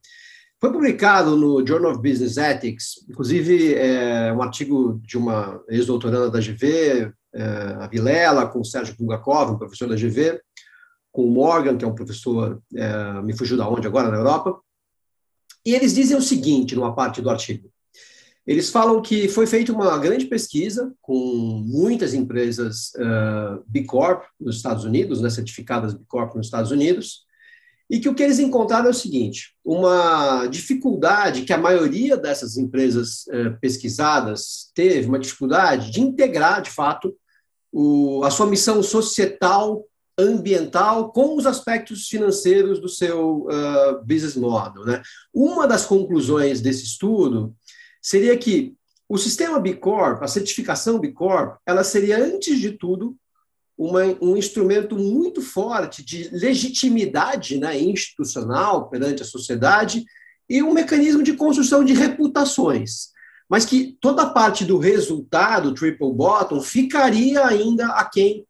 Foi 0.60 0.72
publicado 0.72 1.36
no 1.36 1.66
Journal 1.66 1.92
of 1.92 2.02
Business 2.02 2.38
Ethics, 2.38 3.06
inclusive 3.10 3.74
é, 3.74 4.32
um 4.32 4.42
artigo 4.42 5.02
de 5.04 5.18
uma 5.18 5.60
ex-doutoranda 5.68 6.30
da 6.30 6.40
GV, 6.40 7.12
é, 7.34 7.44
a 7.80 7.88
Vilela, 7.88 8.48
com 8.48 8.60
o 8.60 8.66
Sérgio 8.66 8.96
Bulgakov, 8.98 9.54
um 9.54 9.58
professor 9.58 9.88
da 9.88 9.96
GV, 9.96 10.40
com 11.12 11.26
o 11.26 11.32
Morgan, 11.32 11.78
que 11.78 11.84
é 11.86 11.88
um 11.88 11.96
professor, 11.96 12.62
é, 12.76 13.22
me 13.22 13.36
fugiu 13.36 13.58
da 13.58 13.68
onde 13.68 13.88
agora, 13.88 14.10
na 14.10 14.18
Europa, 14.18 14.60
e 15.66 15.74
eles 15.74 15.94
dizem 15.94 16.18
o 16.18 16.22
seguinte, 16.22 16.76
numa 16.76 16.94
parte 16.94 17.22
do 17.22 17.30
artigo. 17.30 17.72
Eles 18.46 18.70
falam 18.70 19.02
que 19.02 19.28
foi 19.28 19.46
feita 19.46 19.72
uma 19.72 19.98
grande 20.00 20.26
pesquisa 20.26 20.92
com 21.02 21.64
muitas 21.66 22.14
empresas 22.14 22.92
uh, 22.96 23.64
B 23.68 23.84
Corp 23.84 24.24
nos 24.40 24.56
Estados 24.56 24.84
Unidos, 24.84 25.22
né, 25.22 25.30
certificadas 25.30 25.94
B 25.94 26.04
Corp 26.08 26.36
nos 26.36 26.48
Estados 26.48 26.72
Unidos, 26.72 27.24
e 27.88 28.00
que 28.00 28.10
o 28.10 28.16
que 28.16 28.24
eles 28.24 28.40
encontraram 28.40 28.88
é 28.88 28.92
o 28.92 28.94
seguinte: 28.94 29.54
uma 29.64 30.48
dificuldade 30.48 31.44
que 31.44 31.54
a 31.54 31.58
maioria 31.58 32.18
dessas 32.18 32.58
empresas 32.58 33.26
uh, 33.28 33.60
pesquisadas 33.60 34.72
teve, 34.74 35.08
uma 35.08 35.20
dificuldade 35.20 35.92
de 35.92 36.02
integrar, 36.02 36.62
de 36.62 36.72
fato, 36.72 37.16
o, 37.72 38.24
a 38.24 38.32
sua 38.32 38.48
missão 38.48 38.82
societal 38.82 39.86
ambiental 40.18 41.12
com 41.12 41.36
os 41.36 41.46
aspectos 41.46 42.08
financeiros 42.08 42.80
do 42.80 42.90
seu 42.90 43.48
uh, 43.48 44.06
business 44.06 44.36
model. 44.36 44.86
Né? 44.86 45.02
Uma 45.34 45.68
das 45.68 45.86
conclusões 45.86 46.62
desse 46.62 46.84
estudo 46.84 47.56
seria 48.02 48.38
que 48.38 48.76
o 49.08 49.18
sistema 49.18 49.60
B 49.60 49.74
Corp, 49.74 50.24
a 50.24 50.28
certificação 50.28 51.00
B 51.00 51.12
Corp, 51.12 51.58
ela 51.66 51.84
seria, 51.84 52.18
antes 52.18 52.60
de 52.60 52.72
tudo, 52.72 53.16
uma, 53.78 54.04
um 54.22 54.38
instrumento 54.38 54.98
muito 54.98 55.42
forte 55.42 56.04
de 56.04 56.30
legitimidade 56.32 57.58
né, 57.58 57.80
institucional 57.80 58.90
perante 58.90 59.22
a 59.22 59.26
sociedade 59.26 60.06
e 60.50 60.62
um 60.62 60.74
mecanismo 60.74 61.24
de 61.24 61.34
construção 61.34 61.84
de 61.84 61.94
reputações. 61.94 63.10
Mas 63.50 63.66
que 63.66 63.98
toda 64.00 64.22
a 64.22 64.30
parte 64.30 64.64
do 64.64 64.78
resultado, 64.78 65.74
triple 65.74 66.14
bottom, 66.14 66.62
ficaria 66.62 67.46
ainda 67.46 67.88
aquém 67.88 68.46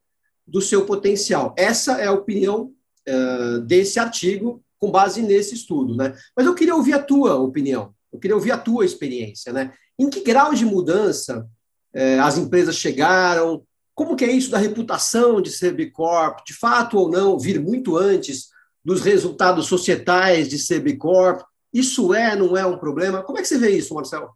do 0.46 0.62
seu 0.62 0.86
potencial. 0.86 1.56
Essa 1.58 1.94
é 1.94 2.08
a 2.08 2.12
opinião 2.12 2.72
uh, 3.08 3.62
desse 3.62 4.00
artigo 4.00 4.64
com 4.78 4.92
base 4.92 5.22
nesse 5.22 5.56
estudo, 5.56 5.96
né? 5.96 6.16
Mas 6.36 6.46
eu 6.46 6.54
queria 6.54 6.76
ouvir 6.76 6.94
a 6.94 7.02
tua 7.02 7.36
opinião, 7.36 7.94
eu 8.12 8.20
queria 8.20 8.36
ouvir 8.36 8.52
a 8.52 8.58
tua 8.58 8.86
experiência, 8.86 9.54
né? 9.54 9.74
Em 10.00 10.10
que 10.10 10.24
grau 10.24 10.54
de 10.54 10.66
mudança 10.66 11.48
uh, 11.96 12.22
as 12.22 12.38
empresas 12.38 12.76
chegaram? 12.76 13.64
Como 13.94 14.16
que 14.16 14.26
é 14.26 14.32
isso 14.32 14.52
da 14.52 14.58
reputação 14.58 15.42
de 15.42 15.50
ser 15.50 15.74
B 15.74 15.92
Corp? 15.92 16.40
De 16.46 16.54
fato 16.54 16.98
ou 16.98 17.10
não, 17.10 17.38
vir 17.38 17.60
muito 17.60 17.98
antes 17.98 18.50
dos 18.84 19.04
resultados 19.04 19.68
societais 19.68 20.50
de 20.50 20.58
ser 20.58 20.80
B 20.80 20.96
Corp? 20.96 21.42
Isso 21.74 22.14
é, 22.14 22.36
não 22.36 22.58
é 22.58 22.66
um 22.66 22.78
problema? 22.78 23.24
Como 23.24 23.38
é 23.38 23.42
que 23.42 23.48
você 23.48 23.58
vê 23.58 23.72
isso, 23.72 23.94
Marcelo? 23.94 24.30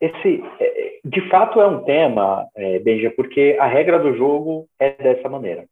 Esse, 0.00 0.42
de 1.04 1.28
fato 1.30 1.60
é 1.60 1.66
um 1.66 1.84
tema, 1.84 2.46
é, 2.56 2.78
Benja, 2.80 3.12
porque 3.16 3.56
a 3.60 3.66
regra 3.66 3.98
do 3.98 4.16
jogo 4.16 4.68
é 4.78 4.90
dessa 4.90 5.28
maneira. 5.28 5.66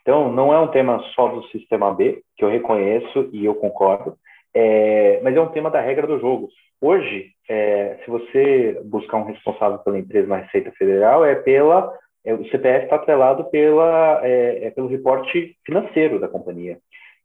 Então, 0.00 0.32
não 0.32 0.52
é 0.52 0.58
um 0.58 0.68
tema 0.68 1.02
só 1.14 1.28
do 1.28 1.46
sistema 1.48 1.92
B, 1.92 2.22
que 2.36 2.44
eu 2.44 2.48
reconheço 2.48 3.28
e 3.30 3.44
eu 3.44 3.54
concordo, 3.54 4.16
é, 4.60 5.20
mas 5.22 5.36
é 5.36 5.40
um 5.40 5.52
tema 5.52 5.70
da 5.70 5.80
regra 5.80 6.04
do 6.04 6.18
jogo. 6.18 6.48
Hoje, 6.80 7.30
é, 7.48 7.96
se 8.04 8.10
você 8.10 8.80
buscar 8.84 9.18
um 9.18 9.24
responsável 9.24 9.78
pela 9.78 9.98
empresa 9.98 10.26
na 10.26 10.38
Receita 10.38 10.72
Federal, 10.72 11.24
é 11.24 11.36
pela 11.36 11.92
é, 12.24 12.34
o 12.34 12.44
CPF 12.50 12.84
está 12.84 12.96
atrelado 12.96 13.44
pela, 13.50 14.20
é, 14.24 14.66
é, 14.66 14.70
pelo 14.70 14.88
reporte 14.88 15.56
financeiro 15.64 16.18
da 16.18 16.26
companhia. 16.26 16.78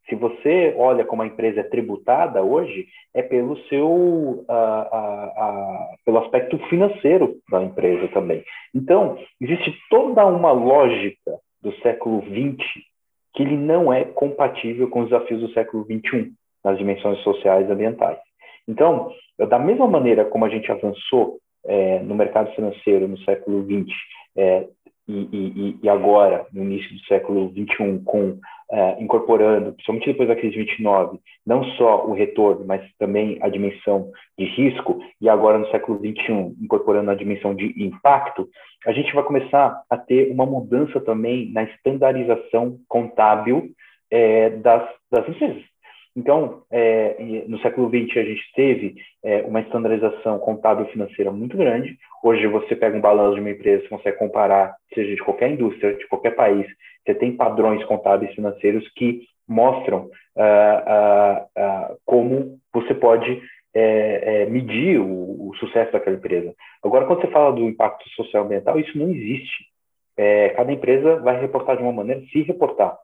Se 0.08 0.14
você 0.16 0.76
olha 0.78 1.04
como 1.06 1.24
a 1.24 1.28
empresa 1.28 1.62
é 1.62 1.64
tributada 1.64 2.44
hoje, 2.44 2.86
é 3.16 3.24
pelo 3.24 3.58
seu 3.68 3.88
uh, 3.88 4.46
uh, 4.48 5.28
uh, 5.28 5.98
pelo 6.06 6.20
aspecto 6.20 6.60
financeiro 6.68 7.38
da 7.50 7.64
empresa 7.64 8.10
também. 8.10 8.44
Então, 8.76 9.18
existe 9.42 9.74
toda 9.90 10.26
uma 10.26 10.52
lógica 10.52 11.40
do 11.62 11.74
século 11.78 12.22
XX 12.22 12.64
que 13.34 13.42
ele 13.42 13.58
não 13.58 13.92
é 13.92 14.04
compatível 14.04 14.88
com 14.90 15.00
os 15.00 15.10
desafios 15.10 15.42
do 15.42 15.54
século 15.54 15.84
XXI 15.86 16.32
nas 16.64 16.78
dimensões 16.78 17.20
sociais 17.20 17.68
e 17.68 17.72
ambientais. 17.72 18.18
Então, 18.68 19.12
da 19.38 19.60
mesma 19.60 19.88
maneira 19.88 20.26
como 20.26 20.46
a 20.46 20.50
gente 20.50 20.72
avançou 20.72 21.38
é, 21.66 22.00
no 22.00 22.16
mercado 22.16 22.54
financeiro 22.54 23.08
no 23.08 23.18
século 23.20 23.64
XX 23.64 23.94
é, 24.36 24.68
e, 25.08 25.14
e, 25.34 25.80
e, 25.84 25.90
agora, 25.90 26.46
no 26.54 26.64
início 26.64 26.94
do 26.94 27.06
século 27.06 27.52
XXI, 27.52 28.02
com 28.06 28.40
é, 28.72 29.04
incorporando, 29.04 29.74
principalmente 29.74 30.06
depois 30.06 30.30
da 30.30 30.36
crise 30.36 30.54
de 30.54 30.60
29, 30.60 31.20
não 31.46 31.64
só 31.76 32.06
o 32.06 32.14
retorno, 32.14 32.66
mas 32.66 32.82
também 32.98 33.38
a 33.42 33.50
dimensão 33.50 34.10
de 34.38 34.46
risco, 34.46 35.00
e 35.20 35.28
agora 35.28 35.58
no 35.58 35.70
século 35.72 36.00
XXI, 36.00 36.56
incorporando 36.62 37.12
a 37.12 37.16
dimensão 37.16 37.54
de 37.54 37.74
impacto, 37.84 38.48
a 38.86 38.94
gente 38.94 39.14
vai 39.14 39.24
começar 39.24 39.84
a 39.90 39.98
ter 39.98 40.32
uma 40.32 40.46
mudança 40.46 41.02
também 41.02 41.52
na 41.52 41.64
estandarização 41.64 42.78
contábil 42.88 43.72
é, 44.10 44.52
das, 44.52 44.90
das 45.12 45.28
empresas. 45.28 45.73
Então, 46.16 46.62
é, 46.72 47.44
no 47.48 47.60
século 47.60 47.90
XX, 47.90 48.18
a 48.18 48.24
gente 48.24 48.54
teve 48.56 48.96
é, 49.24 49.42
uma 49.42 49.62
estandarização 49.62 50.38
contábil 50.40 50.86
financeira 50.88 51.32
muito 51.32 51.58
grande. 51.58 51.98
Hoje, 52.24 52.46
você 52.48 52.76
pega 52.76 52.96
um 52.96 53.02
balanço 53.02 53.36
de 53.36 53.42
uma 53.42 53.50
empresa, 53.50 53.82
você 53.84 53.90
consegue 53.90 54.18
comparar, 54.18 54.76
seja 54.94 55.16
de 55.16 55.24
qualquer 55.24 55.52
indústria, 55.52 55.96
de 55.96 56.08
qualquer 56.08 56.36
país, 56.36 56.68
você 57.06 57.16
tem 57.16 57.36
padrões 57.36 57.84
contábeis 57.86 58.34
financeiros 58.34 58.88
que 58.96 59.22
mostram 59.48 60.10
uh, 60.36 60.40
uh, 60.40 61.94
uh, 61.94 61.98
como 62.06 62.60
você 62.74 62.94
pode 62.94 63.42
é, 63.74 64.44
é, 64.44 64.46
medir 64.46 65.00
o, 65.00 65.50
o, 65.50 65.56
sucesso 65.56 65.92
daquela 65.92 66.16
empresa. 66.16 66.54
Agora, 66.84 67.06
quando 67.06 67.22
você 67.22 67.28
fala 67.28 67.52
do 67.52 67.68
impacto 67.68 68.08
social 68.12 68.46
ambiental, 68.46 68.80
isso 68.80 68.98
não 68.98 69.10
existe. 69.10 69.66
É, 70.16 70.50
cada 70.50 70.72
empresa 70.72 71.18
vai 71.18 71.42
reportar 71.42 71.76
de 71.76 71.84
uma 71.84 71.92
maneira, 71.92 72.22
se 72.32 72.44
reportar. 72.44 72.98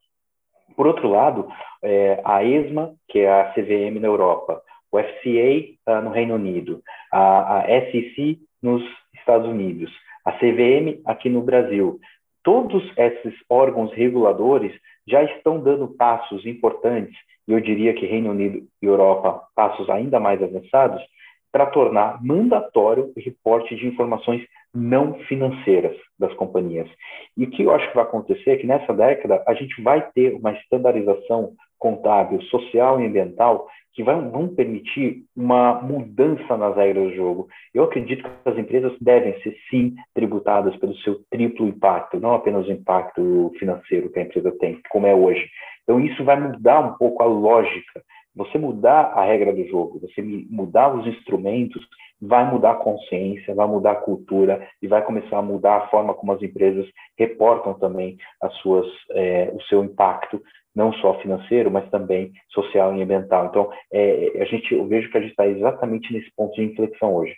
Por 0.80 0.88
outro 0.88 1.10
lado, 1.10 1.46
é, 1.84 2.22
a 2.24 2.42
ESMA, 2.42 2.94
que 3.10 3.20
é 3.20 3.30
a 3.30 3.52
CVM 3.52 4.00
na 4.00 4.08
Europa, 4.08 4.62
o 4.90 4.98
FCA 4.98 5.92
uh, 5.92 6.02
no 6.02 6.10
Reino 6.10 6.36
Unido, 6.36 6.82
a, 7.12 7.58
a 7.58 7.64
SEC 7.68 8.40
nos 8.64 8.82
Estados 9.14 9.46
Unidos, 9.46 9.92
a 10.24 10.32
CVM 10.32 11.02
aqui 11.06 11.30
no 11.30 11.42
Brasil, 11.42 12.00
todos 12.42 12.82
esses 12.96 13.34
órgãos 13.50 13.92
reguladores 13.92 14.72
já 15.06 15.22
estão 15.22 15.60
dando 15.60 15.90
passos 15.98 16.46
importantes, 16.46 17.18
e 17.46 17.52
eu 17.52 17.60
diria 17.60 17.94
que 17.94 18.06
Reino 18.06 18.32
Unido 18.32 18.66
e 18.82 18.86
Europa, 18.86 19.50
passos 19.54 19.90
ainda 19.90 20.18
mais 20.18 20.42
avançados, 20.42 21.04
para 21.52 21.66
tornar 21.66 22.24
mandatório 22.24 23.12
o 23.18 23.20
reporte 23.20 23.76
de 23.76 23.86
informações 23.86 24.48
não 24.74 25.15
financeiras 25.28 25.95
das 26.17 26.34
companhias. 26.34 26.89
E 27.36 27.43
o 27.43 27.49
que 27.49 27.63
eu 27.63 27.72
acho 27.74 27.88
que 27.89 27.95
vai 27.95 28.03
acontecer 28.03 28.51
é 28.51 28.57
que 28.57 28.67
nessa 28.67 28.93
década 28.93 29.43
a 29.47 29.53
gente 29.53 29.82
vai 29.82 30.07
ter 30.11 30.36
uma 30.36 30.51
estandarização 30.51 31.53
contábil, 31.78 32.41
social 32.43 32.99
e 32.99 33.05
ambiental 33.05 33.67
que 33.93 34.03
vai, 34.03 34.15
vão 34.30 34.47
permitir 34.47 35.24
uma 35.36 35.82
mudança 35.82 36.55
nas 36.55 36.76
regras 36.76 37.09
do 37.09 37.15
jogo. 37.15 37.47
Eu 37.74 37.84
acredito 37.84 38.24
que 38.24 38.49
as 38.49 38.57
empresas 38.57 38.93
devem 39.01 39.38
ser, 39.41 39.55
sim, 39.70 39.95
tributadas 40.13 40.76
pelo 40.78 40.95
seu 40.97 41.20
triplo 41.30 41.67
impacto, 41.67 42.20
não 42.20 42.34
apenas 42.34 42.67
o 42.67 42.72
impacto 42.72 43.51
financeiro 43.57 44.09
que 44.11 44.20
a 44.20 44.24
empresa 44.24 44.51
tem, 44.59 44.80
como 44.89 45.07
é 45.07 45.15
hoje. 45.15 45.49
Então, 45.84 45.99
isso 45.99 46.24
vai 46.24 46.39
mudar 46.39 46.80
um 46.82 46.93
pouco 46.97 47.24
a 47.24 47.26
lógica. 47.26 48.03
Você 48.36 48.58
mudar 48.58 49.14
a 49.14 49.26
regra 49.26 49.54
do 49.54 49.66
jogo, 49.68 50.00
você 50.00 50.22
mudar 50.22 50.96
os 50.96 51.06
instrumentos 51.08 51.86
vai 52.22 52.50
mudar 52.52 52.72
a 52.72 52.76
consciência, 52.76 53.56
vai 53.56 53.68
mudar 53.68 53.94
a 53.94 54.02
cultura 54.02 54.68
e 54.82 54.88
vai 54.88 55.04
começar 55.04 55.38
a 55.38 55.42
mudar 55.42 55.78
a 55.78 55.88
forma 55.90 56.14
como 56.14 56.34
as 56.34 56.42
empresas 56.42 56.86
reportam 57.18 57.74
também 57.74 58.18
as 58.42 58.54
suas, 58.58 58.86
é, 59.12 59.52
o 59.54 59.62
seu 59.64 59.84
impacto, 59.84 60.42
não 60.76 60.92
só 60.94 61.20
financeiro, 61.22 61.72
mas 61.72 61.90
também 61.90 62.32
social 62.50 62.96
e 62.96 63.02
ambiental. 63.02 63.46
Então, 63.46 63.70
é, 63.92 64.42
a 64.42 64.46
gente, 64.46 64.74
eu 64.74 64.86
vejo 64.86 65.10
que 65.10 65.18
a 65.18 65.22
gente 65.22 65.32
está 65.32 65.48
exatamente 65.48 66.12
nesse 66.12 66.32
ponto 66.36 66.54
de 66.56 66.64
inflexão 66.64 67.16
hoje. 67.16 67.36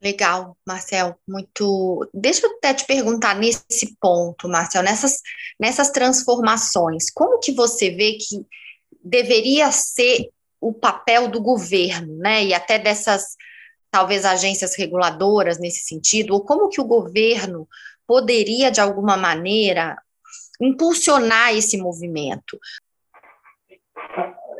Legal, 0.00 0.56
Marcel, 0.66 1.16
muito. 1.26 2.08
Deixa 2.14 2.46
eu 2.46 2.52
até 2.56 2.72
te 2.72 2.86
perguntar 2.86 3.34
nesse 3.34 3.98
ponto, 4.00 4.48
Marcel, 4.48 4.82
nessas, 4.82 5.20
nessas 5.58 5.90
transformações, 5.90 7.10
como 7.10 7.40
que 7.40 7.52
você 7.52 7.90
vê 7.90 8.12
que 8.12 8.46
deveria 9.08 9.70
ser 9.70 10.28
o 10.60 10.72
papel 10.72 11.28
do 11.28 11.40
governo, 11.40 12.16
né? 12.18 12.44
E 12.44 12.54
até 12.54 12.78
dessas 12.78 13.36
talvez 13.90 14.24
agências 14.24 14.76
reguladoras 14.76 15.58
nesse 15.58 15.80
sentido, 15.80 16.34
ou 16.34 16.44
como 16.44 16.68
que 16.68 16.80
o 16.80 16.86
governo 16.86 17.66
poderia, 18.06 18.70
de 18.70 18.80
alguma 18.80 19.16
maneira, 19.16 19.96
impulsionar 20.60 21.54
esse 21.54 21.78
movimento? 21.78 22.58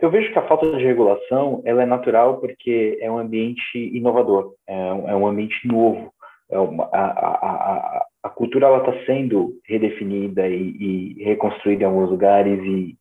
Eu 0.00 0.10
vejo 0.10 0.32
que 0.32 0.38
a 0.38 0.46
falta 0.46 0.70
de 0.70 0.82
regulação 0.82 1.60
ela 1.64 1.82
é 1.82 1.86
natural 1.86 2.38
porque 2.38 2.98
é 3.00 3.10
um 3.10 3.18
ambiente 3.18 3.76
inovador, 3.76 4.54
é 4.66 4.92
um, 4.92 5.08
é 5.10 5.16
um 5.16 5.26
ambiente 5.26 5.66
novo. 5.66 6.12
É 6.50 6.58
uma, 6.58 6.84
a, 6.84 7.04
a, 7.04 8.06
a, 8.22 8.28
cultura 8.30 8.74
está 8.78 9.04
sendo 9.04 9.60
redefinida 9.66 10.48
e, 10.48 11.16
e, 11.18 11.24
reconstruída 11.24 11.82
em 11.82 11.86
alguns 11.86 12.08
lugares 12.08 12.58
e, 12.64 12.96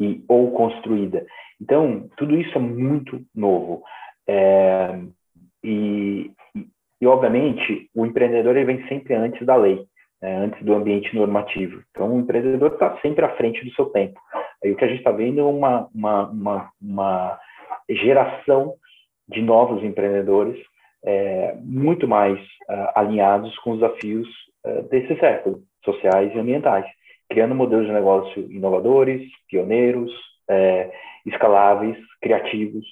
e, 0.00 0.24
ou 0.26 0.50
construída. 0.52 1.26
Então, 1.60 2.08
tudo 2.16 2.34
isso 2.34 2.56
é 2.56 2.60
muito 2.60 3.20
novo. 3.34 3.82
É, 4.26 4.98
e, 5.62 6.30
e, 7.00 7.06
obviamente, 7.06 7.90
o 7.94 8.06
empreendedor 8.06 8.56
ele 8.56 8.64
vem 8.64 8.88
sempre 8.88 9.14
antes 9.14 9.44
da 9.46 9.54
lei, 9.54 9.84
né, 10.22 10.36
antes 10.36 10.62
do 10.64 10.74
ambiente 10.74 11.14
normativo. 11.14 11.82
Então, 11.90 12.16
o 12.16 12.20
empreendedor 12.20 12.72
está 12.72 12.96
sempre 13.02 13.24
à 13.24 13.36
frente 13.36 13.62
do 13.64 13.72
seu 13.74 13.86
tempo. 13.86 14.18
Aí 14.64 14.72
o 14.72 14.76
que 14.76 14.84
a 14.84 14.88
gente 14.88 14.98
está 14.98 15.12
vendo 15.12 15.40
é 15.40 15.44
uma, 15.44 15.88
uma, 15.94 16.30
uma, 16.30 16.70
uma, 16.80 17.38
geração 17.88 18.74
de 19.28 19.42
novos 19.42 19.82
empreendedores 19.82 20.58
é, 21.04 21.54
muito 21.60 22.06
mais 22.06 22.38
uh, 22.38 22.92
alinhados 22.94 23.56
com 23.60 23.72
os 23.72 23.80
desafios 23.80 24.28
uh, 24.66 24.82
desse 24.88 25.18
século, 25.18 25.62
sociais 25.84 26.34
e 26.34 26.38
ambientais, 26.38 26.84
criando 27.30 27.54
modelos 27.54 27.86
de 27.86 27.92
negócio 27.92 28.52
inovadores, 28.52 29.22
pioneiros, 29.48 30.12
é, 30.48 30.90
escaláveis, 31.24 31.96
criativos, 32.20 32.84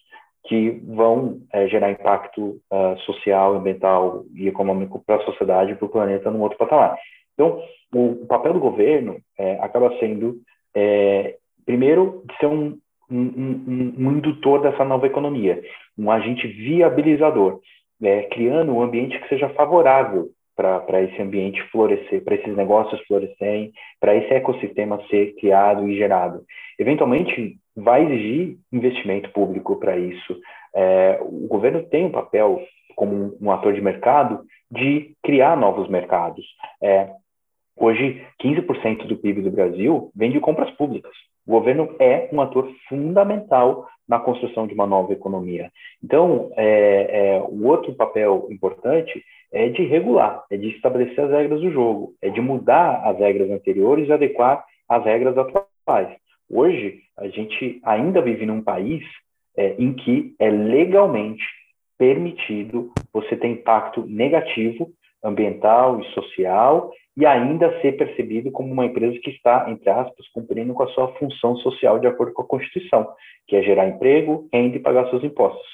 que 0.46 0.70
vão 0.86 1.40
é, 1.52 1.68
gerar 1.68 1.90
impacto 1.90 2.58
uh, 2.72 2.98
social, 3.00 3.54
ambiental 3.56 4.24
e 4.34 4.48
econômico 4.48 5.02
para 5.04 5.16
a 5.16 5.24
sociedade 5.24 5.72
e 5.72 5.74
para 5.74 5.84
o 5.84 5.90
planeta 5.90 6.30
num 6.30 6.40
outro 6.40 6.56
patamar. 6.56 6.96
Então, 7.34 7.62
o, 7.94 8.22
o 8.22 8.26
papel 8.26 8.54
do 8.54 8.60
governo 8.60 9.18
é, 9.38 9.58
acaba 9.60 9.94
sendo, 9.98 10.36
é, 10.74 11.36
primeiro, 11.66 12.22
de 12.26 12.36
ser 12.38 12.46
um, 12.46 12.78
um, 13.10 13.20
um, 13.20 13.94
um, 13.98 14.12
indutor 14.12 14.62
dessa 14.62 14.84
nova 14.84 15.06
economia, 15.06 15.60
um 15.98 16.10
agente 16.10 16.46
viabilizador, 16.46 17.60
é, 18.02 18.22
criando 18.24 18.72
um 18.72 18.82
ambiente 18.82 19.18
que 19.20 19.28
seja 19.28 19.50
favorável 19.50 20.30
para 20.58 21.00
esse 21.02 21.22
ambiente 21.22 21.62
florescer, 21.70 22.24
para 22.24 22.34
esses 22.34 22.56
negócios 22.56 23.00
florescerem, 23.06 23.72
para 24.00 24.16
esse 24.16 24.34
ecossistema 24.34 25.00
ser 25.08 25.36
criado 25.36 25.88
e 25.88 25.96
gerado. 25.96 26.42
Eventualmente, 26.76 27.56
vai 27.76 28.04
exigir 28.04 28.56
investimento 28.72 29.30
público 29.30 29.76
para 29.76 29.96
isso. 29.96 30.36
É, 30.74 31.20
o 31.22 31.46
governo 31.46 31.84
tem 31.84 32.06
um 32.06 32.10
papel, 32.10 32.60
como 32.96 33.36
um, 33.40 33.52
ator 33.52 33.72
de 33.72 33.80
mercado, 33.80 34.40
de 34.68 35.12
criar 35.22 35.56
novos 35.56 35.88
mercados. 35.88 36.44
É, 36.82 37.08
hoje, 37.76 38.26
15% 38.42 39.06
do 39.06 39.16
PIB 39.16 39.42
do 39.42 39.52
Brasil 39.52 40.10
vem 40.12 40.32
de 40.32 40.40
compras 40.40 40.72
públicas. 40.72 41.12
O 41.48 41.52
governo 41.52 41.96
é 41.98 42.28
um 42.30 42.42
ator 42.42 42.70
fundamental 42.90 43.88
na 44.06 44.18
construção 44.18 44.66
de 44.66 44.74
uma 44.74 44.86
nova 44.86 45.14
economia. 45.14 45.72
Então, 46.04 46.50
é, 46.54 47.36
é, 47.36 47.40
o 47.40 47.66
outro 47.66 47.94
papel 47.94 48.46
importante 48.50 49.24
é 49.50 49.70
de 49.70 49.82
regular, 49.84 50.44
é 50.50 50.58
de 50.58 50.68
estabelecer 50.68 51.24
as 51.24 51.30
regras 51.30 51.62
do 51.62 51.72
jogo, 51.72 52.12
é 52.20 52.28
de 52.28 52.38
mudar 52.42 53.02
as 53.02 53.18
regras 53.18 53.50
anteriores 53.50 54.06
e 54.06 54.12
adequar 54.12 54.62
as 54.86 55.02
regras 55.06 55.38
atuais. 55.38 56.14
Hoje, 56.50 57.00
a 57.16 57.28
gente 57.28 57.80
ainda 57.82 58.20
vive 58.20 58.44
num 58.44 58.62
país 58.62 59.02
é, 59.56 59.74
em 59.78 59.94
que 59.94 60.34
é 60.38 60.50
legalmente 60.50 61.44
permitido 61.96 62.92
você 63.10 63.34
ter 63.36 63.48
impacto 63.48 64.04
negativo 64.06 64.90
ambiental 65.22 66.00
e 66.00 66.04
social 66.12 66.90
e 67.16 67.26
ainda 67.26 67.80
ser 67.80 67.96
percebido 67.96 68.50
como 68.52 68.72
uma 68.72 68.86
empresa 68.86 69.18
que 69.20 69.30
está, 69.30 69.68
entre 69.68 69.90
aspas, 69.90 70.28
cumprindo 70.28 70.72
com 70.72 70.84
a 70.84 70.88
sua 70.88 71.08
função 71.14 71.56
social 71.56 71.98
de 71.98 72.06
acordo 72.06 72.32
com 72.32 72.42
a 72.42 72.46
Constituição, 72.46 73.08
que 73.48 73.56
é 73.56 73.62
gerar 73.62 73.88
emprego, 73.88 74.48
renda 74.52 74.76
e 74.76 74.80
pagar 74.80 75.10
seus 75.10 75.24
impostos. 75.24 75.66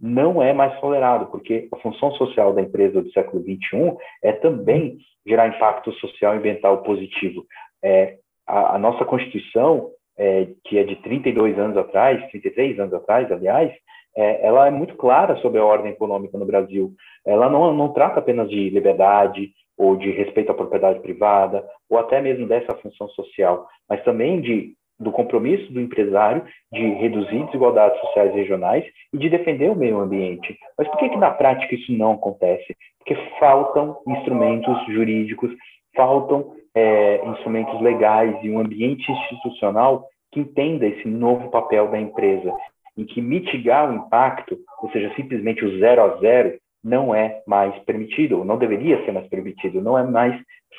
Não 0.00 0.40
é 0.40 0.52
mais 0.52 0.78
tolerado, 0.80 1.26
porque 1.26 1.68
a 1.72 1.76
função 1.78 2.12
social 2.12 2.52
da 2.52 2.62
empresa 2.62 3.02
do 3.02 3.10
século 3.10 3.42
XXI 3.42 3.96
é 4.22 4.32
também 4.32 4.98
gerar 5.26 5.48
impacto 5.48 5.92
social 5.94 6.34
e 6.34 6.38
ambiental 6.38 6.84
positivo. 6.84 7.44
É, 7.82 8.18
a, 8.46 8.76
a 8.76 8.78
nossa 8.78 9.04
Constituição 9.04 9.90
é, 10.16 10.48
que 10.64 10.78
é 10.78 10.84
de 10.84 10.96
32 10.96 11.58
anos 11.58 11.76
atrás, 11.76 12.24
33 12.30 12.78
anos 12.78 12.94
atrás, 12.94 13.30
aliás, 13.32 13.72
é, 14.16 14.46
ela 14.46 14.66
é 14.66 14.70
muito 14.70 14.96
clara 14.96 15.36
sobre 15.36 15.60
a 15.60 15.64
ordem 15.64 15.92
econômica 15.92 16.38
no 16.38 16.46
Brasil. 16.46 16.92
Ela 17.26 17.48
não, 17.48 17.72
não 17.72 17.92
trata 17.92 18.20
apenas 18.20 18.48
de 18.48 18.70
liberdade 18.70 19.50
ou 19.76 19.96
de 19.96 20.10
respeito 20.10 20.52
à 20.52 20.54
propriedade 20.54 21.00
privada, 21.00 21.64
ou 21.88 21.98
até 21.98 22.20
mesmo 22.20 22.46
dessa 22.46 22.74
função 22.76 23.08
social, 23.08 23.66
mas 23.88 24.02
também 24.04 24.40
de 24.40 24.74
do 25.02 25.10
compromisso 25.10 25.72
do 25.72 25.80
empresário 25.80 26.44
de 26.72 26.80
reduzir 26.94 27.44
desigualdades 27.46 28.00
sociais 28.00 28.32
regionais 28.34 28.84
e 29.12 29.18
de 29.18 29.28
defender 29.28 29.70
o 29.70 29.76
meio 29.76 29.98
ambiente. 29.98 30.56
Mas 30.78 30.88
por 30.88 30.96
que, 30.98 31.08
que 31.08 31.16
na 31.16 31.30
prática 31.30 31.74
isso 31.74 31.92
não 31.92 32.12
acontece? 32.12 32.76
Porque 32.98 33.16
faltam 33.40 33.98
instrumentos 34.06 34.76
jurídicos, 34.86 35.50
faltam 35.96 36.54
é, 36.74 37.20
instrumentos 37.26 37.80
legais 37.80 38.36
e 38.42 38.50
um 38.50 38.60
ambiente 38.60 39.10
institucional 39.10 40.06
que 40.30 40.40
entenda 40.40 40.86
esse 40.86 41.06
novo 41.06 41.50
papel 41.50 41.88
da 41.88 42.00
empresa, 42.00 42.54
em 42.96 43.04
que 43.04 43.20
mitigar 43.20 43.90
o 43.90 43.94
impacto, 43.94 44.58
ou 44.82 44.90
seja, 44.90 45.12
simplesmente 45.14 45.64
o 45.64 45.78
zero 45.78 46.02
a 46.02 46.16
zero, 46.18 46.58
não 46.84 47.14
é 47.14 47.42
mais 47.46 47.76
permitido, 47.84 48.38
ou 48.38 48.44
não 48.44 48.58
deveria 48.58 49.04
ser 49.04 49.12
mais 49.12 49.26
permitido, 49.28 49.80
não 49.80 49.96
é 49.96 50.02
mais 50.02 50.38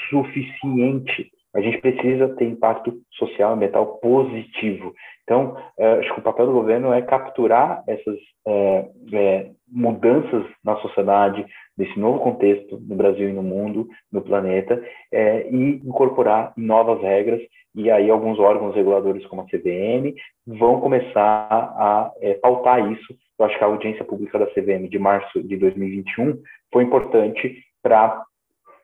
suficiente 0.10 1.32
a 1.56 1.62
gente 1.62 1.80
precisa 1.80 2.30
ter 2.36 2.46
impacto 2.46 3.00
social 3.12 3.52
e 3.52 3.54
ambiental 3.54 3.98
positivo. 3.98 4.94
Então, 5.24 5.56
é, 5.78 6.00
acho 6.00 6.14
que 6.14 6.20
o 6.20 6.24
papel 6.24 6.48
do 6.48 6.54
governo 6.54 6.92
é 6.92 7.02
capturar 7.02 7.84
essas 7.88 8.18
é, 8.46 8.90
é, 9.14 9.50
mudanças 9.72 10.46
na 10.64 10.76
sociedade, 10.78 11.46
desse 11.78 11.98
novo 12.00 12.20
contexto 12.20 12.80
no 12.82 12.96
Brasil 12.96 13.30
e 13.30 13.34
no 13.34 13.42
mundo, 13.42 13.88
no 14.12 14.22
planeta, 14.22 14.84
é, 15.12 15.48
e 15.50 15.76
incorporar 15.76 16.54
novas 16.58 17.02
regras. 17.02 17.42
E 17.76 17.90
aí, 17.90 18.10
alguns 18.10 18.38
órgãos 18.38 18.76
reguladores, 18.76 19.26
como 19.28 19.42
a 19.42 19.46
CVM, 19.46 20.14
vão 20.46 20.80
começar 20.80 21.48
a 21.50 22.12
pautar 22.42 22.92
isso. 22.92 23.16
Eu 23.40 23.46
acho 23.46 23.58
que 23.58 23.64
a 23.64 23.68
audiência 23.68 24.06
pública 24.06 24.38
da 24.38 24.46
CVM 24.48 24.88
de 24.88 25.00
março 25.00 25.42
de 25.42 25.58
2021 25.58 26.38
foi 26.72 26.84
importante 26.84 27.64
para 27.82 28.24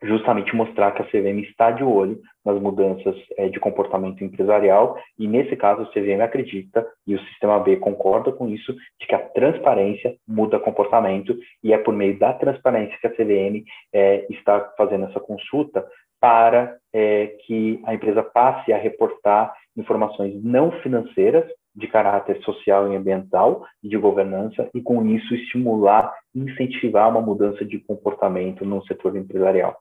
justamente 0.02 0.56
mostrar 0.56 0.92
que 0.92 1.02
a 1.02 1.06
CVM 1.06 1.40
está 1.42 1.72
de 1.72 1.84
olho 1.84 2.20
nas 2.46 2.60
mudanças 2.62 3.16
é, 3.38 3.50
de 3.50 3.60
comportamento 3.60 4.24
empresarial 4.24 4.98
e, 5.18 5.28
nesse 5.28 5.56
caso, 5.56 5.82
a 5.82 5.86
CVM 5.88 6.22
acredita, 6.22 6.86
e 7.06 7.16
o 7.16 7.20
Sistema 7.26 7.60
B 7.60 7.78
concorda 7.78 8.32
com 8.32 8.48
isso, 8.48 8.74
de 9.00 9.08
que 9.08 9.16
a 9.16 9.20
transparência 9.20 10.16
muda 10.28 10.60
comportamento 10.60 11.38
e 11.64 11.74
é 11.74 11.78
por 11.78 11.94
meio 11.94 12.18
da 12.18 12.34
transparência 12.34 12.98
que 13.00 13.08
a 13.08 13.12
CVM 13.12 13.64
é, 13.94 14.26
está 14.30 14.74
fazendo 14.78 15.06
essa 15.06 15.20
consulta 15.20 15.86
para 16.20 16.78
é, 16.94 17.28
que 17.46 17.82
a 17.86 17.94
empresa 17.94 18.22
passe 18.24 18.74
a 18.74 18.78
reportar 18.78 19.54
informações 19.78 20.42
não 20.44 20.72
financeiras 20.82 21.46
de 21.76 21.88
caráter 21.88 22.42
social 22.42 22.92
e 22.92 22.96
ambiental 22.96 23.66
e 23.82 23.88
de 23.88 23.98
governança 23.98 24.70
e 24.74 24.82
com 24.82 25.06
isso 25.06 25.34
estimular, 25.34 26.14
incentivar 26.36 27.10
uma 27.10 27.22
mudança 27.22 27.64
de 27.64 27.80
comportamento 27.80 28.66
no 28.66 28.84
setor 28.86 29.16
empresarial. 29.16 29.78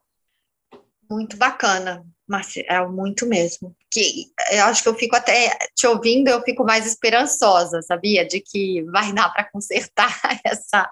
Muito 1.09 1.37
bacana, 1.37 2.05
Marcelo, 2.27 2.91
muito 2.91 3.25
mesmo. 3.25 3.75
Que 3.91 4.25
eu 4.51 4.65
acho 4.65 4.83
que 4.83 4.89
eu 4.89 4.93
fico 4.93 5.15
até 5.15 5.57
te 5.75 5.87
ouvindo, 5.87 6.27
eu 6.27 6.41
fico 6.43 6.63
mais 6.63 6.85
esperançosa, 6.85 7.81
sabia? 7.81 8.27
De 8.27 8.39
que 8.39 8.83
vai 8.83 9.11
dar 9.13 9.29
para 9.29 9.49
consertar 9.49 10.15
essa, 10.45 10.87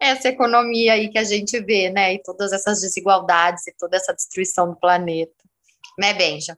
essa 0.00 0.28
economia 0.28 0.92
aí 0.92 1.08
que 1.10 1.18
a 1.18 1.24
gente 1.24 1.58
vê, 1.60 1.90
né? 1.90 2.14
E 2.14 2.22
todas 2.22 2.52
essas 2.52 2.80
desigualdades 2.80 3.66
e 3.66 3.74
toda 3.76 3.96
essa 3.96 4.14
destruição 4.14 4.70
do 4.70 4.76
planeta. 4.76 5.32
Né, 5.98 6.14
Benja? 6.14 6.56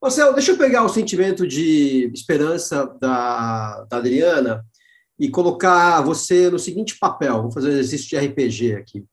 Marcelo, 0.00 0.32
deixa 0.32 0.52
eu 0.52 0.56
pegar 0.56 0.82
o 0.82 0.88
sentimento 0.88 1.46
de 1.46 2.10
esperança 2.14 2.86
da, 2.98 3.84
da 3.84 3.98
Adriana 3.98 4.64
e 5.18 5.28
colocar 5.28 6.00
você 6.00 6.48
no 6.48 6.58
seguinte 6.58 6.98
papel. 6.98 7.42
Vou 7.42 7.52
fazer 7.52 7.68
um 7.68 7.72
exercício 7.72 8.08
de 8.08 8.16
RPG 8.16 8.76
aqui. 8.76 9.04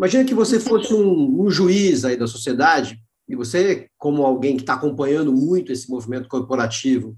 Imagina 0.00 0.24
que 0.24 0.32
você 0.32 0.58
fosse 0.58 0.94
um, 0.94 1.42
um 1.42 1.50
juiz 1.50 2.06
aí 2.06 2.16
da 2.16 2.26
sociedade 2.26 2.98
e 3.28 3.36
você, 3.36 3.86
como 3.98 4.24
alguém 4.24 4.56
que 4.56 4.62
está 4.62 4.72
acompanhando 4.72 5.30
muito 5.30 5.70
esse 5.70 5.90
movimento 5.90 6.26
corporativo 6.26 7.14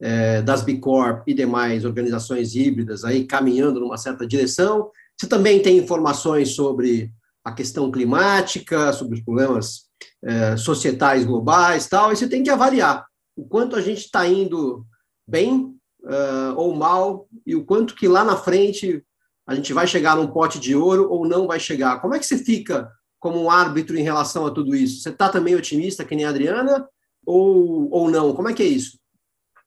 é, 0.00 0.40
das 0.40 0.62
B 0.62 0.78
Corp 0.78 1.28
e 1.28 1.34
demais 1.34 1.84
organizações 1.84 2.54
híbridas 2.54 3.04
aí 3.04 3.26
caminhando 3.26 3.80
numa 3.80 3.98
certa 3.98 4.26
direção, 4.26 4.90
você 5.14 5.28
também 5.28 5.60
tem 5.60 5.76
informações 5.76 6.54
sobre 6.54 7.12
a 7.44 7.52
questão 7.52 7.90
climática, 7.90 8.94
sobre 8.94 9.18
os 9.18 9.22
problemas 9.22 9.82
é, 10.24 10.56
societais 10.56 11.26
globais, 11.26 11.86
tal, 11.86 12.14
e 12.14 12.16
você 12.16 12.26
tem 12.26 12.42
que 12.42 12.48
avaliar 12.48 13.04
o 13.36 13.44
quanto 13.44 13.76
a 13.76 13.82
gente 13.82 14.06
está 14.06 14.26
indo 14.26 14.86
bem 15.28 15.76
uh, 16.02 16.54
ou 16.56 16.74
mal 16.74 17.28
e 17.46 17.54
o 17.54 17.62
quanto 17.62 17.94
que 17.94 18.08
lá 18.08 18.24
na 18.24 18.36
frente 18.36 19.04
a 19.52 19.54
gente 19.54 19.72
vai 19.72 19.86
chegar 19.86 20.16
num 20.16 20.26
pote 20.26 20.58
de 20.58 20.74
ouro 20.74 21.08
ou 21.10 21.26
não 21.26 21.46
vai 21.46 21.60
chegar? 21.60 22.00
Como 22.00 22.14
é 22.14 22.18
que 22.18 22.26
você 22.26 22.38
fica 22.38 22.88
como 23.20 23.40
um 23.40 23.50
árbitro 23.50 23.96
em 23.96 24.02
relação 24.02 24.46
a 24.46 24.50
tudo 24.50 24.74
isso? 24.74 25.02
Você 25.02 25.10
está 25.10 25.28
também 25.28 25.54
otimista, 25.54 26.04
que 26.04 26.16
nem 26.16 26.24
a 26.24 26.30
Adriana, 26.30 26.88
ou, 27.26 27.88
ou 27.92 28.10
não? 28.10 28.34
Como 28.34 28.48
é 28.48 28.54
que 28.54 28.62
é 28.62 28.66
isso? 28.66 28.98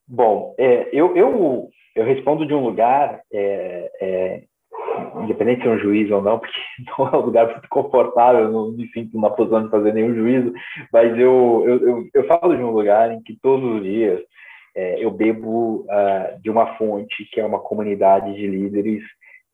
Bom, 0.08 0.56
é, 0.58 0.90
eu, 0.92 1.16
eu, 1.16 1.70
eu 1.96 2.04
respondo 2.04 2.46
de 2.46 2.54
um 2.54 2.64
lugar, 2.64 3.22
é, 3.32 3.92
é, 4.02 4.44
independente 5.24 5.62
se 5.62 5.68
é 5.68 5.72
um 5.72 5.80
juiz 5.80 6.10
ou 6.12 6.22
não, 6.22 6.38
porque 6.40 6.58
não 6.98 7.08
é 7.08 7.18
um 7.18 7.22
lugar 7.22 7.52
muito 7.52 7.70
confortável, 7.70 8.52
não 8.52 8.72
me 8.72 8.88
sinto 8.90 9.20
na 9.20 9.30
posição 9.30 9.64
de 9.64 9.72
fazer 9.72 9.94
nenhum 9.94 10.16
juízo, 10.16 10.54
mas 10.92 11.18
eu, 11.18 11.64
eu, 11.66 11.88
eu, 11.88 12.10
eu 12.14 12.28
falo 12.28 12.56
de 12.56 12.64
um 12.64 12.72
lugar 12.72 13.12
em 13.12 13.22
que 13.22 13.38
todos 13.42 13.78
os 13.78 13.84
dias 13.84 14.20
é, 14.76 15.04
eu 15.04 15.10
bebo 15.10 15.86
uh, 15.86 16.42
de 16.42 16.50
uma 16.50 16.76
fonte 16.78 17.26
que 17.32 17.40
é 17.40 17.46
uma 17.46 17.60
comunidade 17.60 18.34
de 18.36 18.46
líderes 18.46 19.02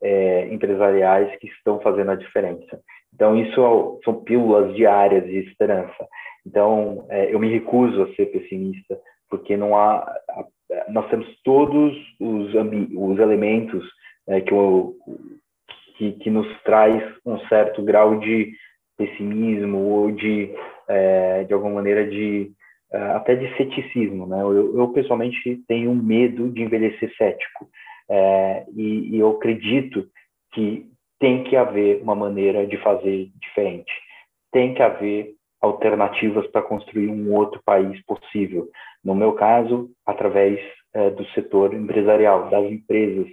é, 0.01 0.47
empresariais 0.53 1.35
que 1.39 1.47
estão 1.47 1.79
fazendo 1.81 2.11
a 2.11 2.15
diferença. 2.15 2.79
Então, 3.13 3.35
isso 3.35 3.99
são 4.03 4.23
pílulas 4.23 4.75
diárias 4.75 5.25
de 5.25 5.37
esperança. 5.39 6.07
Então, 6.45 7.05
é, 7.09 7.33
eu 7.33 7.39
me 7.39 7.51
recuso 7.51 8.01
a 8.03 8.15
ser 8.15 8.27
pessimista, 8.27 8.97
porque 9.29 9.55
não 9.55 9.75
há, 9.75 10.13
nós 10.89 11.09
temos 11.09 11.27
todos 11.43 11.95
os, 12.19 12.53
os 12.95 13.19
elementos 13.19 13.83
é, 14.27 14.41
que, 14.41 14.53
que, 15.97 16.11
que, 16.13 16.29
nos 16.29 16.47
traz 16.63 17.03
um 17.25 17.37
certo 17.47 17.83
grau 17.83 18.19
de 18.19 18.53
pessimismo 18.97 19.77
ou 19.77 20.11
de, 20.11 20.53
é, 20.87 21.43
de 21.43 21.53
alguma 21.53 21.75
maneira, 21.75 22.07
de 22.07 22.51
é, 22.91 22.97
até 23.11 23.35
de 23.35 23.55
ceticismo. 23.55 24.27
Né? 24.27 24.41
Eu, 24.41 24.77
eu, 24.77 24.87
pessoalmente, 24.89 25.61
tenho 25.67 25.93
medo 25.95 26.49
de 26.49 26.61
envelhecer 26.61 27.13
cético. 27.15 27.69
É, 28.13 28.65
e, 28.75 29.15
e 29.15 29.19
eu 29.19 29.29
acredito 29.29 30.05
que 30.53 30.85
tem 31.17 31.45
que 31.45 31.55
haver 31.55 32.01
uma 32.01 32.13
maneira 32.13 32.67
de 32.67 32.75
fazer 32.77 33.29
diferente. 33.39 33.91
Tem 34.51 34.73
que 34.73 34.83
haver 34.83 35.33
alternativas 35.61 36.45
para 36.47 36.61
construir 36.61 37.07
um 37.07 37.33
outro 37.33 37.61
país 37.63 38.03
possível. 38.05 38.67
No 39.01 39.15
meu 39.15 39.33
caso, 39.33 39.89
através 40.05 40.59
é, 40.93 41.09
do 41.11 41.23
setor 41.27 41.73
empresarial, 41.73 42.49
das 42.49 42.69
empresas 42.69 43.27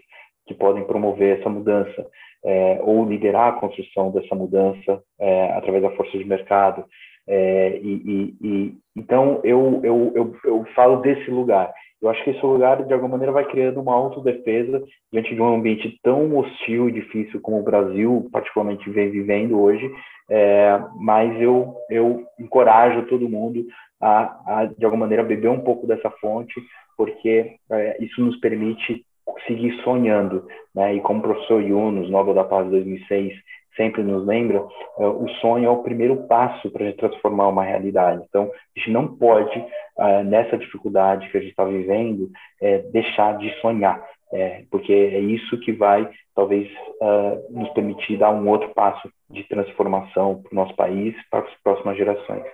que 0.47 0.55
podem 0.55 0.85
promover 0.85 1.41
essa 1.41 1.49
mudança 1.49 2.07
é, 2.45 2.79
ou 2.83 3.05
liderar 3.05 3.49
a 3.49 3.61
construção 3.61 4.13
dessa 4.13 4.35
mudança 4.35 5.03
é, 5.19 5.53
através 5.53 5.83
da 5.83 5.91
força 5.91 6.17
de 6.17 6.25
mercado. 6.25 6.85
É, 7.29 7.79
e, 7.83 7.93
e, 7.93 8.49
e, 8.49 8.75
então 8.97 9.41
eu, 9.45 9.81
eu, 9.85 10.13
eu, 10.15 10.37
eu 10.45 10.65
falo 10.75 10.97
desse 10.97 11.31
lugar. 11.31 11.73
Eu 12.01 12.09
acho 12.09 12.23
que 12.25 12.31
esse 12.31 12.45
lugar, 12.45 12.85
de 12.85 12.93
alguma 12.93 13.11
maneira, 13.11 13.33
vai 13.33 13.45
criando 13.45 13.81
uma 13.81 13.93
autodefesa 13.93 14.83
diante 15.13 15.35
de 15.35 15.41
um 15.41 15.55
ambiente 15.55 15.99
tão 16.03 16.37
hostil 16.39 16.89
e 16.89 16.93
difícil 16.93 17.41
como 17.41 17.59
o 17.59 17.65
Brasil, 17.65 18.29
particularmente, 18.33 18.89
vem 18.89 19.11
vivendo 19.11 19.61
hoje. 19.61 19.91
É, 20.31 20.81
mas 20.97 21.41
eu, 21.41 21.75
eu 21.91 22.25
encorajo 22.39 23.07
todo 23.07 23.29
mundo 23.29 23.67
a, 24.01 24.61
a, 24.61 24.65
de 24.67 24.85
alguma 24.85 25.05
maneira, 25.05 25.25
beber 25.25 25.49
um 25.49 25.61
pouco 25.61 25.87
dessa 25.87 26.11
fonte, 26.21 26.55
porque 26.97 27.57
é, 27.71 28.03
isso 28.03 28.21
nos 28.23 28.37
permite 28.37 29.05
seguir 29.47 29.73
sonhando. 29.83 30.47
Né? 30.75 30.95
E 30.95 31.01
como 31.01 31.19
o 31.19 31.23
professor 31.23 31.63
Yunus, 31.63 32.11
Nobel 32.11 32.35
da 32.35 32.45
Paz 32.45 32.65
de 32.67 32.71
2006, 32.71 33.35
sempre 33.79 34.03
nos 34.03 34.27
lembra, 34.27 34.59
é, 34.99 35.07
o 35.07 35.27
sonho 35.41 35.65
é 35.65 35.71
o 35.71 35.83
primeiro 35.83 36.27
passo 36.27 36.71
para 36.71 36.85
a 36.85 36.87
gente 36.89 36.99
transformar 36.99 37.49
uma 37.49 37.65
realidade. 37.65 38.23
Então, 38.29 38.51
a 38.53 38.79
gente 38.79 38.91
não 38.91 39.17
pode, 39.17 39.65
é, 39.99 40.23
nessa 40.25 40.59
dificuldade 40.59 41.31
que 41.31 41.39
a 41.39 41.41
gente 41.41 41.51
está 41.51 41.65
vivendo, 41.65 42.31
é, 42.61 42.79
deixar 42.79 43.39
de 43.39 43.51
sonhar, 43.61 44.05
porque 44.71 44.93
é 44.93 45.21
isso 45.21 45.59
que 45.61 45.73
vai, 45.73 46.07
talvez, 46.35 46.71
nos 47.49 47.71
permitir 47.71 48.19
dar 48.19 48.31
um 48.31 48.47
outro 48.47 48.69
passo 48.75 49.11
de 49.31 49.43
transformação 49.45 50.43
para 50.43 50.53
o 50.53 50.55
nosso 50.55 50.77
país, 50.77 51.15
para 51.31 51.41
as 51.41 51.55
próximas 51.63 51.97
gerações. 51.97 52.45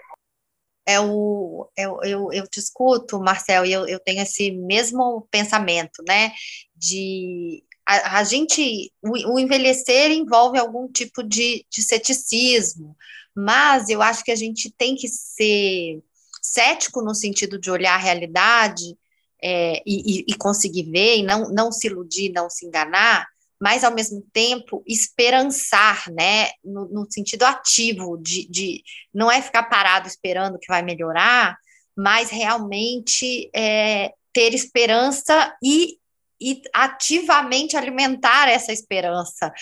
É 0.86 1.00
o, 1.00 1.66
eu, 1.76 1.98
eu, 2.04 2.28
eu 2.32 2.46
te 2.46 2.60
escuto, 2.60 3.18
Marcel, 3.18 3.64
e 3.64 3.72
eu, 3.72 3.88
eu 3.88 3.98
tenho 3.98 4.22
esse 4.22 4.52
mesmo 4.52 5.26
pensamento, 5.32 6.00
né, 6.06 6.30
de 6.76 7.64
a, 7.86 8.18
a 8.18 8.24
gente, 8.24 8.92
o, 9.02 9.34
o, 9.34 9.38
envelhecer 9.38 10.10
envolve 10.10 10.58
algum 10.58 10.88
tipo 10.88 11.22
de, 11.22 11.66
de 11.70 11.82
ceticismo, 11.82 12.96
mas 13.34 13.88
eu 13.88 14.00
acho 14.00 14.24
que 14.24 14.32
a 14.32 14.36
gente 14.36 14.70
tem 14.70 14.94
que 14.94 15.08
ser 15.08 16.02
cético 16.40 17.02
no 17.02 17.14
sentido 17.14 17.58
de 17.58 17.70
olhar 17.70 17.94
a 17.94 18.02
realidade 18.02 18.96
é, 19.42 19.82
e, 19.86 20.24
e, 20.26 20.34
conseguir 20.36 20.90
ver, 20.90 21.18
e 21.18 21.22
não, 21.22 21.50
não 21.50 21.70
se 21.70 21.86
iludir, 21.86 22.32
não 22.32 22.48
se 22.48 22.66
enganar, 22.66 23.26
mas 23.60 23.84
ao 23.84 23.94
mesmo 23.94 24.22
tempo 24.32 24.82
esperançar, 24.86 26.10
né, 26.10 26.50
no, 26.64 26.86
no 26.88 27.10
sentido 27.10 27.44
ativo, 27.44 28.16
de, 28.18 28.48
de, 28.48 28.82
não 29.12 29.30
é 29.30 29.40
ficar 29.42 29.64
parado 29.64 30.08
esperando 30.08 30.58
que 30.58 30.68
vai 30.68 30.82
melhorar, 30.82 31.56
mas 31.96 32.30
realmente 32.30 33.50
é, 33.54 34.12
ter 34.32 34.54
esperança 34.54 35.54
e, 35.62 35.98
e 36.40 36.62
ativamente 36.72 37.76
alimentar 37.76 38.48
essa 38.48 38.72
esperança, 38.72 39.52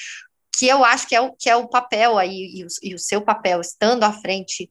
que 0.57 0.67
eu 0.67 0.85
acho 0.85 1.09
que 1.09 1.15
é 1.15 1.21
o, 1.21 1.33
que 1.33 1.49
é 1.49 1.57
o 1.57 1.69
papel 1.69 2.19
aí, 2.19 2.53
e 2.55 2.65
o, 2.65 2.69
e 2.83 2.95
o 2.95 2.99
seu 2.99 3.23
papel, 3.23 3.61
estando 3.61 4.05
à 4.05 4.13
frente 4.13 4.71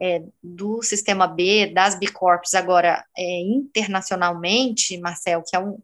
é, 0.00 0.22
do 0.42 0.82
sistema 0.82 1.26
B, 1.26 1.72
das 1.72 1.98
B 1.98 2.08
Corps, 2.08 2.54
agora 2.54 3.04
é, 3.16 3.40
internacionalmente, 3.40 4.98
Marcel, 4.98 5.42
que 5.42 5.56
é 5.56 5.58
um, 5.58 5.78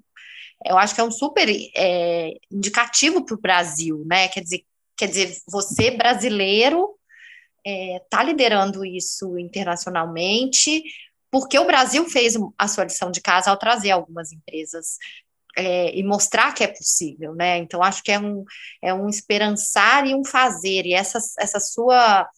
eu 0.67 0.77
acho 0.77 0.95
que 0.95 1.01
é 1.01 1.05
um 1.05 1.11
super 1.11 1.49
é, 1.75 2.33
indicativo 2.51 3.25
para 3.25 3.35
o 3.35 3.41
Brasil, 3.41 4.05
né? 4.07 4.29
Quer 4.29 4.43
dizer, 4.43 4.65
quer 4.97 5.07
dizer, 5.07 5.39
você 5.49 5.91
brasileiro 5.91 6.95
está 7.65 8.23
é, 8.23 8.25
liderando 8.25 8.85
isso 8.85 9.39
internacionalmente, 9.39 10.83
porque 11.31 11.59
o 11.59 11.67
Brasil 11.67 12.05
fez 12.09 12.35
a 12.59 12.69
sua 12.69 12.85
lição 12.85 13.11
de 13.11 13.21
casa 13.21 13.51
ao 13.51 13.57
trazer 13.57 13.91
algumas 13.91 14.33
empresas 14.33 14.97
é, 15.57 15.97
e 15.97 16.03
mostrar 16.03 16.53
que 16.55 16.65
é 16.65 16.69
possível, 16.69 17.35
né? 17.35 17.59
Então, 17.59 17.83
acho 17.83 18.03
que 18.03 18.13
é 18.13 18.19
um, 18.19 18.45
é 18.83 18.95
um 18.95 19.09
esperançar 19.09 20.07
e 20.07 20.15
um 20.15 20.25
fazer, 20.25 20.87
e 20.87 20.95
essa, 20.95 21.19
essa 21.39 21.61
sua 21.61 22.29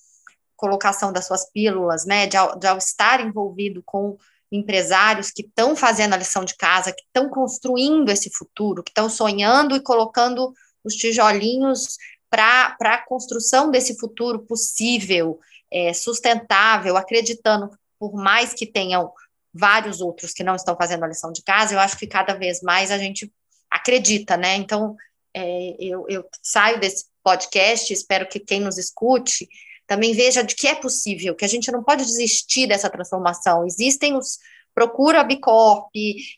colocação 0.57 1.13
das 1.13 1.27
suas 1.27 1.51
pílulas, 1.51 2.05
né, 2.07 2.27
de 2.27 2.37
ao, 2.37 2.57
de 2.57 2.67
ao 2.69 2.79
estar 2.79 3.21
envolvido 3.21 3.83
com 3.85 4.17
empresários 4.51 5.31
que 5.31 5.43
estão 5.43 5.75
fazendo 5.75 6.13
a 6.13 6.17
lição 6.17 6.45
de 6.45 6.57
casa, 6.57 6.93
que 6.93 7.03
estão 7.03 7.29
construindo 7.29 8.11
esse 8.11 8.31
futuro, 8.31 8.83
que 8.83 8.91
estão 8.91 9.09
sonhando 9.09 9.75
e 9.75 9.83
colocando 9.83 10.53
os 10.85 10.95
tijolinhos 10.95 11.97
para 12.31 12.77
a 12.81 12.99
construção 12.99 13.71
desse 13.71 13.99
futuro 13.99 14.41
possível, 14.41 15.41
é, 15.71 15.93
sustentável, 15.93 16.97
acreditando, 16.97 17.71
por 17.99 18.15
mais 18.15 18.53
que 18.55 18.67
tenham 18.67 19.13
vários 19.53 20.01
outros 20.01 20.33
que 20.33 20.43
não 20.43 20.55
estão 20.55 20.77
fazendo 20.77 21.05
a 21.05 21.09
lição 21.09 21.33
de 21.33 21.43
casa, 21.43 21.75
eu 21.75 21.81
acho 21.81 21.99
que 21.99 22.07
cada 22.07 22.35
vez 22.35 22.63
mais 22.63 22.91
a 22.91 22.99
gente 22.99 23.33
acredita, 23.71 24.37
né? 24.37 24.57
Então, 24.57 24.97
é, 25.35 25.77
eu, 25.79 26.07
eu 26.09 26.25
saio 26.43 26.79
desse 26.81 27.07
podcast, 27.23 27.93
espero 27.93 28.29
que 28.29 28.41
quem 28.41 28.61
nos 28.61 28.79
escute 28.79 29.49
também 29.87 30.15
veja 30.15 30.43
de 30.43 30.55
que 30.55 30.67
é 30.67 30.75
possível, 30.75 31.35
que 31.35 31.45
a 31.45 31.49
gente 31.49 31.71
não 31.71 31.83
pode 31.83 32.05
desistir 32.05 32.67
dessa 32.67 32.91
transformação. 32.91 33.67
Existem 33.67 34.17
os. 34.17 34.39
Procura 34.75 35.21
a 35.21 35.25
Bicorp, 35.25 35.91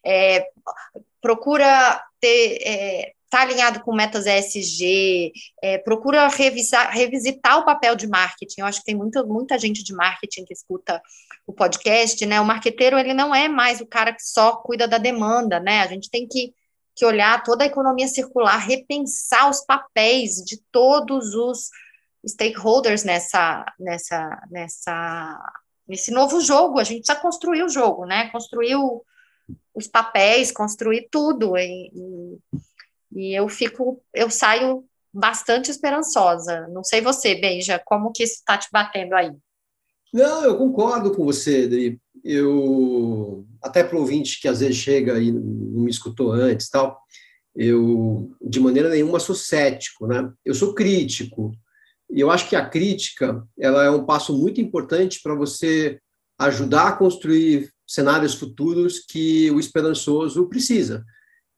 é, 0.05 0.45
procura 1.21 2.03
ter. 2.21 2.59
É, 2.67 3.13
tá 3.35 3.43
alinhado 3.43 3.81
com 3.81 3.93
metas 3.93 4.27
ESG, 4.27 5.33
é, 5.61 5.79
procura 5.79 6.29
revisar, 6.29 6.93
revisitar 6.93 7.59
o 7.59 7.65
papel 7.65 7.97
de 7.97 8.07
marketing. 8.07 8.61
Eu 8.61 8.67
acho 8.67 8.79
que 8.79 8.85
tem 8.85 8.95
muita, 8.95 9.25
muita 9.25 9.59
gente 9.59 9.83
de 9.83 9.93
marketing 9.93 10.45
que 10.45 10.53
escuta 10.53 11.03
o 11.45 11.53
podcast, 11.53 12.25
né? 12.27 12.41
O 12.41 12.45
marqueteiro, 12.45 12.97
ele 12.97 13.13
não 13.13 13.35
é 13.35 13.49
mais 13.49 13.81
o 13.81 13.87
cara 13.87 14.13
que 14.13 14.23
só 14.23 14.59
cuida 14.59 14.87
da 14.87 14.99
demanda, 14.99 15.59
né? 15.59 15.81
A 15.81 15.89
gente 15.89 16.09
tem 16.09 16.29
que, 16.29 16.55
que 16.95 17.05
olhar 17.05 17.43
toda 17.43 17.65
a 17.65 17.67
economia 17.67 18.07
circular, 18.07 18.57
repensar 18.57 19.51
os 19.51 19.65
papéis 19.65 20.37
de 20.37 20.63
todos 20.71 21.35
os 21.35 21.71
stakeholders 22.25 23.03
nessa, 23.03 23.65
nessa, 23.81 24.47
nessa, 24.49 25.53
nesse 25.89 26.13
novo 26.13 26.41
jogo. 26.41 26.79
A 26.79 26.85
gente 26.85 27.07
já 27.07 27.17
construiu 27.17 27.67
o 27.67 27.71
jogo, 27.71 28.07
né? 28.07 28.31
Construiu 28.31 29.05
os 29.75 29.89
papéis, 29.89 30.53
construir 30.53 31.09
tudo. 31.11 31.57
E, 31.57 31.91
e, 31.93 32.39
e, 33.15 33.35
eu 33.35 33.49
fico, 33.49 34.03
eu 34.13 34.31
saio 34.31 34.85
bastante 35.13 35.71
esperançosa. 35.71 36.67
Não 36.69 36.83
sei 36.83 37.01
você, 37.01 37.35
Beija, 37.35 37.81
como 37.85 38.13
que 38.13 38.25
isso 38.25 38.35
está 38.35 38.59
te 38.59 38.69
batendo 38.73 39.15
aí? 39.15 39.33
Não, 40.13 40.45
eu 40.45 40.57
concordo 40.57 41.15
com 41.15 41.25
você, 41.25 41.65
Adri. 41.65 42.01
Eu, 42.25 43.47
até 43.63 43.85
para 43.85 43.97
o 43.97 44.01
ouvinte 44.01 44.41
que 44.41 44.49
às 44.49 44.61
vezes 44.61 44.77
chega 44.77 45.19
e 45.19 45.31
não 45.31 45.83
me 45.83 45.91
escutou 45.91 46.33
antes 46.33 46.69
tal, 46.69 46.99
eu, 47.55 48.35
de 48.41 48.59
maneira 48.59 48.89
nenhuma, 48.89 49.21
sou 49.21 49.35
cético, 49.35 50.07
né? 50.07 50.33
Eu 50.45 50.55
sou 50.55 50.75
crítico, 50.75 51.53
e 52.11 52.21
eu 52.21 52.31
acho 52.31 52.49
que 52.49 52.57
a 52.57 52.69
crítica 52.69 53.45
ela 53.59 53.85
é 53.85 53.91
um 53.91 54.05
passo 54.05 54.37
muito 54.37 54.61
importante 54.61 55.21
para 55.23 55.35
você 55.35 55.99
ajudar 56.39 56.89
a 56.89 56.93
construir 56.97 57.71
cenários 57.87 58.35
futuros 58.35 59.01
que 59.01 59.51
o 59.51 59.61
esperançoso 59.61 60.49
precisa. 60.49 61.05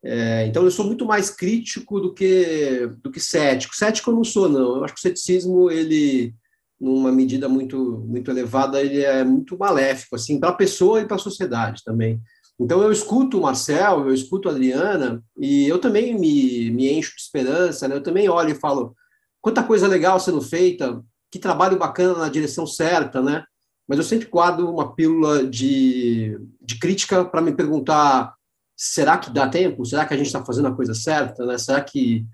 É, 0.09 0.47
então, 0.47 0.63
eu 0.63 0.71
sou 0.71 0.87
muito 0.87 1.05
mais 1.05 1.31
crítico 1.31 2.01
do 2.01 2.15
que 2.15 2.89
do 3.03 3.11
que 3.11 3.19
cético. 3.19 3.75
Cético 3.75 4.11
eu 4.11 4.15
não 4.15 4.23
sou, 4.25 4.49
não. 4.49 4.77
Eu 4.77 4.85
acho 4.85 4.95
que 4.95 5.01
o 5.01 5.03
ceticismo, 5.03 5.69
ele, 5.69 6.33
numa 6.81 7.11
medida 7.11 7.49
muito 7.49 8.05
muito 8.07 8.31
elevada, 8.31 8.81
ele 8.81 9.03
é 9.03 9.25
muito 9.25 9.59
maléfico, 9.59 10.15
assim, 10.15 10.39
para 10.39 10.51
a 10.51 10.55
pessoa 10.55 11.01
e 11.01 11.07
para 11.07 11.17
a 11.17 11.19
sociedade 11.19 11.83
também. 11.85 12.21
Então, 12.59 12.81
eu 12.83 12.93
escuto 12.93 13.39
o 13.39 13.43
Marcel, 13.43 14.07
eu 14.07 14.15
escuto 14.15 14.49
a 14.49 14.53
Adriana, 14.53 15.23
e 15.37 15.67
eu 15.67 15.79
também 15.79 16.19
me, 16.19 16.71
me 16.71 16.89
encho 16.91 17.15
de 17.17 17.21
esperança, 17.21 17.89
né? 17.89 17.97
eu 17.97 18.03
também 18.03 18.29
olho 18.29 18.51
e 18.51 18.55
falo, 18.55 18.95
quanta 19.43 19.63
coisa 19.63 19.89
legal 19.89 20.19
sendo 20.21 20.41
feita, 20.41 21.03
que 21.31 21.39
trabalho 21.39 21.79
bacana 21.79 22.19
na 22.19 22.29
direção 22.29 22.67
certa, 22.67 23.21
né? 23.21 23.45
Mas 23.89 23.99
eu 23.99 24.05
sempre 24.05 24.29
guardo 24.29 24.69
uma 24.69 24.95
pílula 24.95 25.47
de, 25.47 26.39
de 26.63 26.79
crítica 26.79 27.25
para 27.25 27.43
me 27.43 27.53
perguntar: 27.53 28.35
será 28.77 29.17
que 29.17 29.31
dá 29.31 29.49
tempo? 29.49 29.85
Será 29.85 30.05
que 30.05 30.13
a 30.13 30.17
gente 30.17 30.27
está 30.27 30.45
fazendo 30.45 30.69
a 30.69 30.75
coisa 30.77 30.95
certa? 30.95 31.47
Né? 31.47 31.57
Será 31.57 31.81
que 31.81 32.25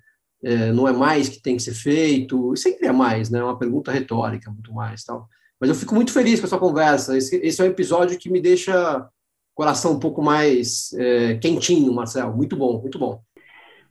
é, 0.43 0.73
não 0.73 0.89
é 0.89 0.93
mais 0.93 1.29
que 1.29 1.41
tem 1.41 1.57
que 1.57 1.63
ser 1.63 1.75
feito? 1.75 2.53
E 2.53 2.59
sempre 2.59 2.89
é 2.89 2.93
mais, 2.93 3.31
né? 3.31 3.39
É 3.39 3.45
uma 3.45 3.59
pergunta 3.59 3.93
retórica, 3.93 4.51
muito 4.51 4.75
mais, 4.75 5.05
tal. 5.05 5.29
Mas 5.61 5.71
eu 5.71 5.77
fico 5.77 5.95
muito 5.95 6.13
feliz 6.13 6.41
com 6.41 6.47
essa 6.47 6.59
conversa. 6.59 7.17
Esse, 7.17 7.37
esse 7.37 7.61
é 7.61 7.65
um 7.65 7.69
episódio 7.69 8.19
que 8.19 8.29
me 8.29 8.41
deixa 8.41 8.99
o 8.99 9.55
coração 9.55 9.93
um 9.93 10.01
pouco 10.01 10.21
mais 10.21 10.93
é, 10.95 11.35
quentinho, 11.35 11.95
Marcel. 11.95 12.33
Muito 12.33 12.57
bom, 12.57 12.81
muito 12.81 12.99
bom. 12.99 13.21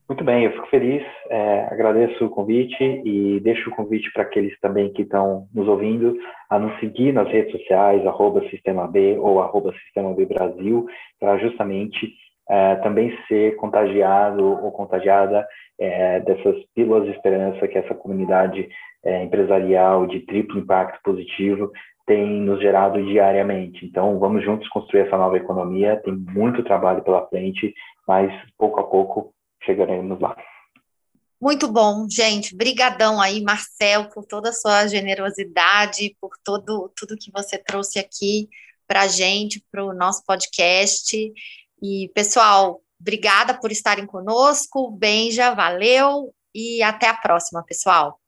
Muito 0.10 0.26
bem, 0.26 0.44
eu 0.44 0.52
fico 0.52 0.68
feliz, 0.68 1.02
é, 1.30 1.70
agradeço 1.72 2.26
o 2.26 2.30
convite 2.30 2.84
e 2.84 3.40
deixo 3.40 3.70
o 3.70 3.74
convite 3.74 4.12
para 4.12 4.24
aqueles 4.24 4.60
também 4.60 4.92
que 4.92 5.04
estão 5.04 5.48
nos 5.54 5.66
ouvindo 5.70 6.18
a 6.50 6.60
nos 6.60 6.78
seguir 6.82 7.14
nas 7.14 7.30
redes 7.30 7.54
sociais, 7.54 8.06
arroba 8.06 8.42
Sistema 8.50 8.86
B 8.90 9.18
ou 9.18 9.42
arroba 9.42 9.72
Sistema 9.86 10.14
B 10.14 10.26
Brasil, 10.26 10.86
para 11.18 11.38
justamente 11.38 12.14
é, 12.50 12.76
também 12.78 13.18
ser 13.28 13.56
contagiado 13.56 14.44
ou 14.44 14.72
contagiada 14.72 15.48
é, 15.80 16.20
dessas 16.20 16.56
pílulas 16.76 17.06
de 17.06 17.12
esperança 17.12 17.68
que 17.68 17.78
essa 17.78 17.96
comunidade 17.96 18.68
é, 19.04 19.24
empresarial 19.24 20.06
de 20.06 20.20
triplo 20.22 20.60
impacto 20.60 21.00
positivo 21.04 21.72
tem 22.06 22.42
nos 22.42 22.60
gerado 22.60 23.04
diariamente. 23.06 23.86
Então, 23.86 24.20
vamos 24.20 24.44
juntos 24.44 24.68
construir 24.70 25.02
essa 25.02 25.18
nova 25.18 25.38
economia, 25.38 26.02
tem 26.04 26.14
muito 26.14 26.64
trabalho 26.64 27.04
pela 27.04 27.26
frente, 27.28 27.74
mas 28.08 28.32
pouco 28.58 28.80
a 28.80 28.84
pouco 28.84 29.34
chegaremos 29.64 30.20
lá. 30.20 30.36
Muito 31.40 31.68
bom, 31.72 32.08
gente. 32.08 32.56
Brigadão 32.56 33.20
aí, 33.20 33.42
Marcel, 33.42 34.10
por 34.10 34.26
toda 34.26 34.50
a 34.50 34.54
sua 34.54 34.88
generosidade, 34.88 36.16
por 36.22 36.32
todo 36.44 36.92
tudo 36.96 37.18
que 37.18 37.32
você 37.32 37.58
trouxe 37.58 37.98
aqui 37.98 38.48
para 38.88 39.02
a 39.02 39.08
gente, 39.08 39.64
para 39.72 39.84
o 39.84 39.94
nosso 39.94 40.24
podcast. 40.26 41.18
E, 41.82 42.10
pessoal, 42.14 42.82
obrigada 43.00 43.54
por 43.54 43.72
estarem 43.72 44.06
conosco. 44.06 44.92
Benja, 44.92 45.54
valeu 45.54 46.34
e 46.54 46.84
até 46.84 47.08
a 47.08 47.14
próxima, 47.14 47.64
pessoal. 47.64 48.20